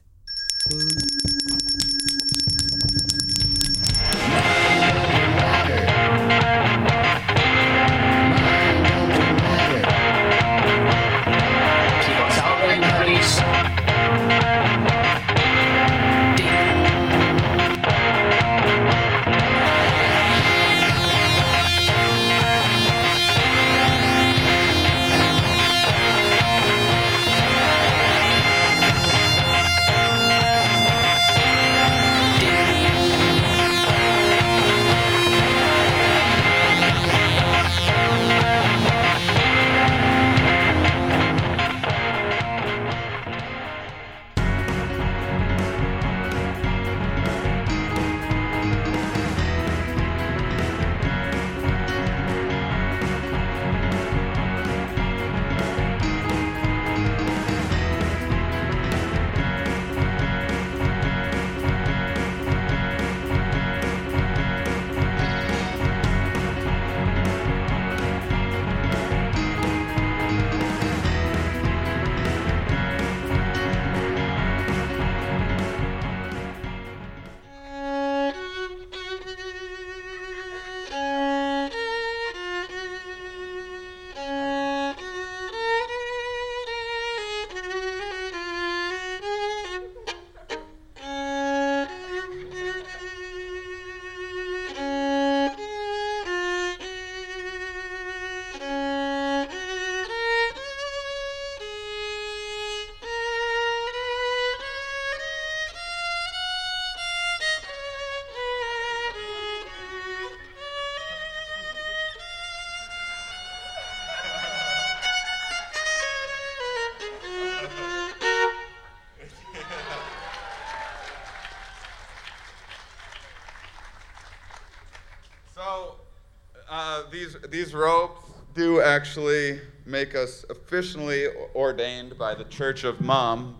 [127.53, 128.19] These robes
[128.55, 133.55] do actually make us officially ordained by the Church of Mom.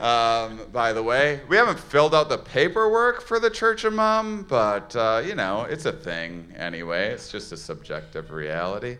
[0.00, 4.46] Um, by the way, we haven't filled out the paperwork for the Church of Mom,
[4.48, 7.10] but uh, you know, it's a thing anyway.
[7.10, 8.96] It's just a subjective reality.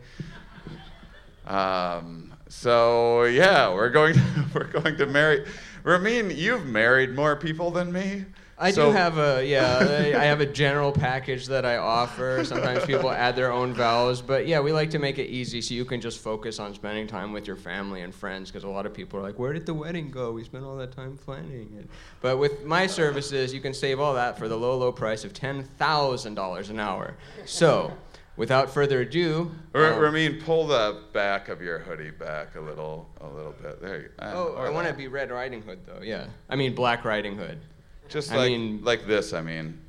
[1.46, 5.46] Um, so yeah, we're going to, we're going to marry.
[5.82, 8.26] Ramin, you've married more people than me.
[8.58, 9.78] I So- do have a yeah.
[10.18, 12.42] I have a general package that I offer.
[12.44, 15.74] Sometimes people add their own vows, but yeah, we like to make it easy so
[15.74, 18.50] you can just focus on spending time with your family and friends.
[18.50, 20.32] Because a lot of people are like, "Where did the wedding go?
[20.32, 21.86] We spent all that time planning it."
[22.22, 25.34] But with my services, you can save all that for the low, low price of
[25.34, 27.16] ten thousand dollars an hour.
[27.44, 27.92] So,
[28.38, 33.10] without further ado, R- um, Ramin, pull the back of your hoodie back a little,
[33.20, 33.82] a little bit.
[33.82, 34.08] There you.
[34.22, 36.00] oh, I want to be Red Riding Hood though.
[36.02, 37.58] Yeah, I mean Black Riding Hood.
[38.08, 39.32] Just I like mean- like this.
[39.32, 39.80] I mean.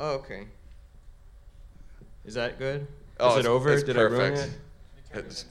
[0.00, 0.44] Oh, okay.
[2.24, 2.86] Is that good?
[3.18, 3.72] Oh, Is it it's- over?
[3.72, 4.58] it's Did I ruin perfect.
[5.14, 5.18] it?
[5.18, 5.44] It's-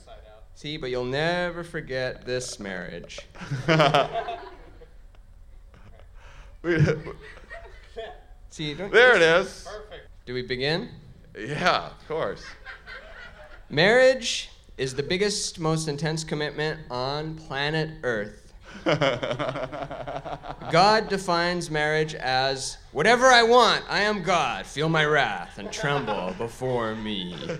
[0.55, 3.19] See, but you'll never forget this marriage.
[6.63, 6.77] We-
[8.49, 9.67] See, don't, there it is.
[9.69, 10.07] Perfect.
[10.25, 10.89] Do we begin?
[11.37, 12.43] Yeah, of course.
[13.69, 18.46] Marriage is the biggest, most intense commitment on planet Earth.
[20.71, 24.65] God defines marriage as whatever I want, I am God.
[24.65, 27.35] Feel my wrath and tremble before me.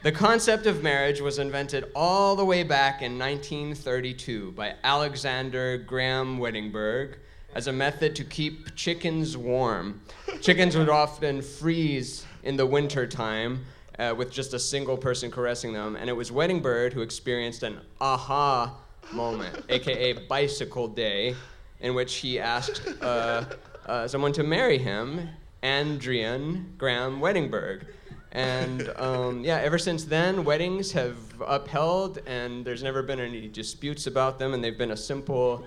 [0.00, 6.38] The concept of marriage was invented all the way back in 1932 by Alexander Graham
[6.38, 7.16] Weddingberg
[7.52, 10.00] as a method to keep chickens warm.
[10.40, 13.64] Chickens would often freeze in the winter time
[13.98, 17.80] uh, with just a single person caressing them, and it was Weddingberg who experienced an
[18.00, 18.76] aha
[19.12, 21.34] moment, aka bicycle day,
[21.80, 23.44] in which he asked uh,
[23.86, 25.28] uh, someone to marry him,
[25.62, 27.86] Andrian Graham Weddingberg.
[28.32, 31.16] And um, yeah, ever since then, weddings have
[31.46, 35.64] upheld, and there's never been any disputes about them, and they've been a simple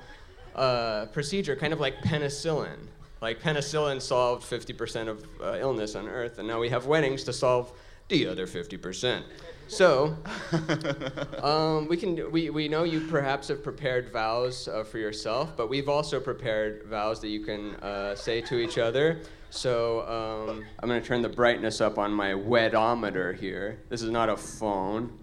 [0.55, 2.77] uh, procedure, kind of like penicillin.
[3.21, 7.33] Like penicillin solved 50% of uh, illness on Earth, and now we have weddings to
[7.33, 7.71] solve
[8.09, 9.23] the other 50%.
[9.71, 10.17] So,
[11.41, 15.69] um, we can we, we know you perhaps have prepared vows uh, for yourself, but
[15.69, 19.21] we've also prepared vows that you can uh, say to each other.
[19.49, 20.01] So
[20.49, 23.79] um, I'm gonna turn the brightness up on my wedometer here.
[23.87, 25.17] This is not a phone.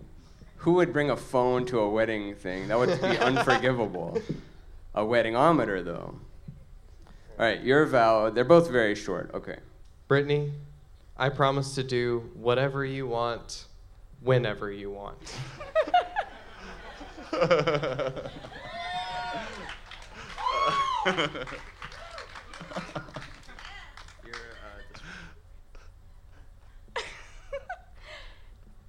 [0.57, 2.69] Who would bring a phone to a wedding thing?
[2.69, 4.19] That would be unforgivable.
[4.95, 6.19] A weddingometer, though.
[7.39, 8.31] All right, your vow.
[8.31, 9.31] They're both very short.
[9.35, 9.59] Okay.
[10.09, 10.53] Brittany,
[11.19, 13.67] I promise to do whatever you want,
[14.23, 15.35] whenever you want.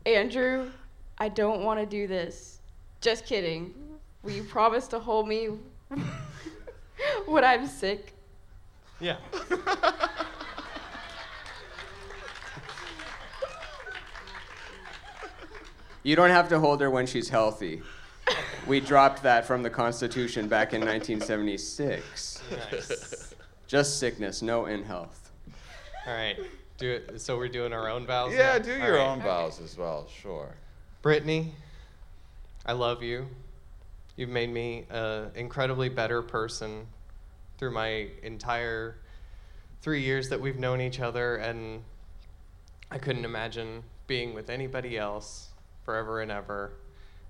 [0.06, 0.72] Andrew,
[1.19, 2.60] I don't want to do this.
[2.99, 3.73] Just kidding.
[4.23, 5.49] Will you promise to hold me
[7.26, 8.14] when I'm sick?
[8.99, 9.18] Yeah.
[16.03, 17.81] You don't have to hold her when she's healthy.
[18.67, 22.41] We dropped that from the Constitution back in 1976.
[22.71, 23.34] Nice.
[23.67, 25.31] Just sickness, no in health.
[26.07, 26.38] All right.
[26.77, 27.19] Do it.
[27.21, 28.34] So we're doing our own vows.
[28.34, 28.59] yeah, now?
[28.59, 29.07] do All your right.
[29.07, 30.07] own vows as well.
[30.07, 30.49] Sure.
[31.01, 31.53] Brittany,
[32.65, 33.27] I love you.
[34.15, 36.88] You've made me an incredibly better person
[37.57, 38.95] through my entire
[39.81, 41.81] three years that we've known each other, and
[42.91, 45.48] I couldn't imagine being with anybody else
[45.90, 46.72] forever and ever.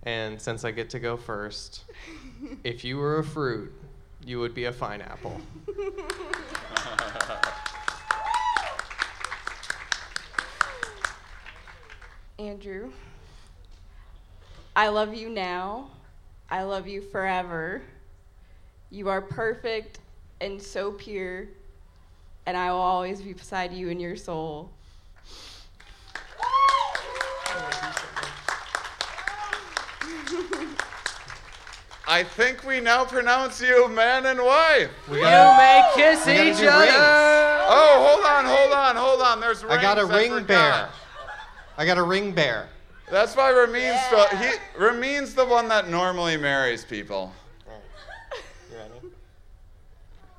[0.03, 1.85] And since I get to go first,
[2.65, 3.71] if you were a fruit,
[4.25, 5.39] you would be a fine apple.
[12.37, 12.91] Andrew,
[14.75, 15.91] I love you now.
[16.49, 17.81] I love you forever.
[18.89, 19.99] You are perfect
[20.41, 21.47] and so pure,
[22.45, 24.69] and I will always be beside you in your soul.
[32.09, 34.89] I think we now pronounce you man and wife.
[35.07, 36.91] We gotta, kiss we gotta do rings.
[37.71, 39.39] Oh, hold on, hold on, hold on.
[39.39, 39.77] There's rings.
[39.77, 40.47] I got a ring forgot.
[40.47, 40.89] bear.
[41.77, 42.67] I got a ring bear.
[43.11, 47.31] That's why Ramin's the he Ramin's the one that normally marries people.
[48.71, 49.13] Ready?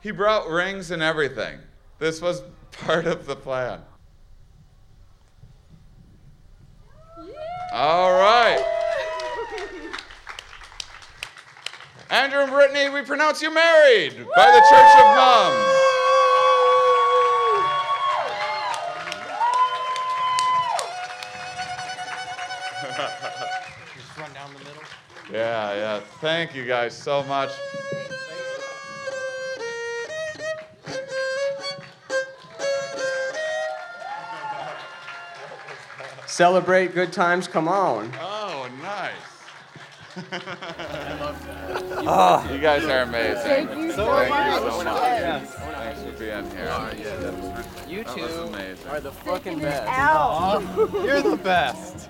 [0.01, 1.61] He brought rings and everything.
[2.01, 2.43] This was
[2.73, 3.81] part of the plan.
[7.73, 8.80] All right.
[12.11, 15.77] Andrew and Brittany, we pronounce you married by the Church of Mom.
[25.32, 26.01] Yeah, yeah.
[26.20, 27.51] Thank you guys so much.
[36.27, 37.47] Celebrate good times.
[37.47, 38.11] Come on.
[40.33, 40.37] Oh.
[40.41, 42.53] I love that.
[42.55, 43.43] You guys are amazing.
[43.43, 44.29] Thank you so much.
[45.49, 46.67] Thanks for being here.
[47.89, 48.89] You That was two amazing.
[48.89, 49.89] are the fucking best.
[49.89, 50.63] Out.
[51.05, 52.10] You're the best.